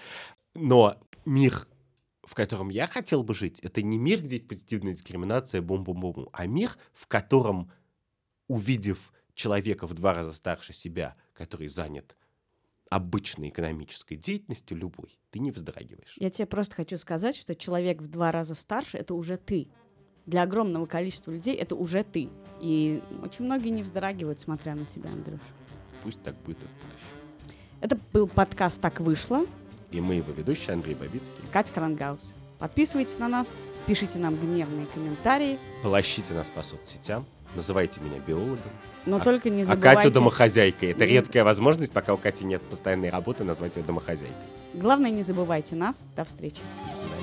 Но 0.55 0.95
мир, 1.25 1.67
в 2.23 2.33
котором 2.35 2.69
я 2.69 2.87
хотел 2.87 3.23
бы 3.23 3.33
жить, 3.35 3.59
это 3.59 3.81
не 3.81 3.97
мир, 3.99 4.21
где 4.21 4.35
есть 4.37 4.47
позитивная 4.47 4.93
дискриминация, 4.93 5.61
бум-бум-бум, 5.61 6.29
а 6.33 6.47
мир, 6.47 6.75
в 6.93 7.05
котором, 7.07 7.71
увидев 8.47 9.11
человека 9.33 9.87
в 9.87 9.93
два 9.93 10.13
раза 10.13 10.31
старше 10.31 10.73
себя, 10.73 11.15
который 11.33 11.67
занят 11.67 12.15
обычной 12.89 13.49
экономической 13.49 14.15
деятельностью, 14.15 14.77
любой, 14.77 15.17
ты 15.31 15.39
не 15.39 15.49
вздрагиваешь. 15.49 16.15
Я 16.19 16.29
тебе 16.29 16.45
просто 16.45 16.75
хочу 16.75 16.97
сказать, 16.97 17.35
что 17.35 17.55
человек 17.55 18.01
в 18.01 18.07
два 18.07 18.31
раза 18.31 18.53
старше— 18.53 18.97
это 18.99 19.15
уже 19.15 19.37
ты. 19.37 19.67
Для 20.27 20.43
огромного 20.43 20.85
количества 20.85 21.31
людей 21.31 21.55
это 21.55 21.75
уже 21.75 22.03
ты. 22.03 22.29
И 22.61 23.01
очень 23.23 23.45
многие 23.45 23.69
не 23.69 23.81
вздрагивают, 23.81 24.39
смотря 24.39 24.75
на 24.75 24.85
тебя, 24.85 25.09
Андрюш. 25.09 25.41
Пусть 26.03 26.21
так 26.21 26.35
будет 26.43 26.57
и 26.61 26.65
в 26.65 26.83
будущем. 26.83 27.57
Это 27.81 27.99
был 28.13 28.27
подкаст 28.27 28.79
«Так 28.79 28.99
вышло». 28.99 29.45
И 29.91 29.99
мы 29.99 30.15
его 30.15 30.31
ведущие 30.31 30.73
Андрей 30.73 30.95
Бабицкий. 30.95 31.43
Катя 31.51 31.73
Крангаус. 31.73 32.31
Подписывайтесь 32.59 33.17
на 33.19 33.27
нас, 33.27 33.57
пишите 33.87 34.19
нам 34.19 34.35
гневные 34.35 34.85
комментарии, 34.93 35.59
Полощите 35.81 36.33
нас 36.33 36.47
по 36.49 36.63
соцсетям, 36.63 37.25
называйте 37.55 37.99
меня 38.01 38.19
биологом, 38.25 38.59
но 39.05 39.17
А- 39.17 39.19
только 39.19 39.49
не 39.49 39.63
а 39.63 39.65
забывайте... 39.65 39.97
Катю 40.01 40.11
домохозяйкой. 40.11 40.91
Это 40.91 41.05
Не- 41.05 41.13
редкая 41.13 41.43
возможность, 41.43 41.91
пока 41.91 42.13
у 42.13 42.17
Кати 42.17 42.45
нет 42.45 42.61
постоянной 42.61 43.09
работы, 43.09 43.43
назвать 43.43 43.75
ее 43.75 43.83
домохозяйкой. 43.83 44.35
Главное, 44.73 45.11
не 45.11 45.23
забывайте 45.23 45.75
нас. 45.75 46.05
До 46.15 46.25
встречи. 46.25 46.59
До 46.91 46.97
свидания. 46.97 47.22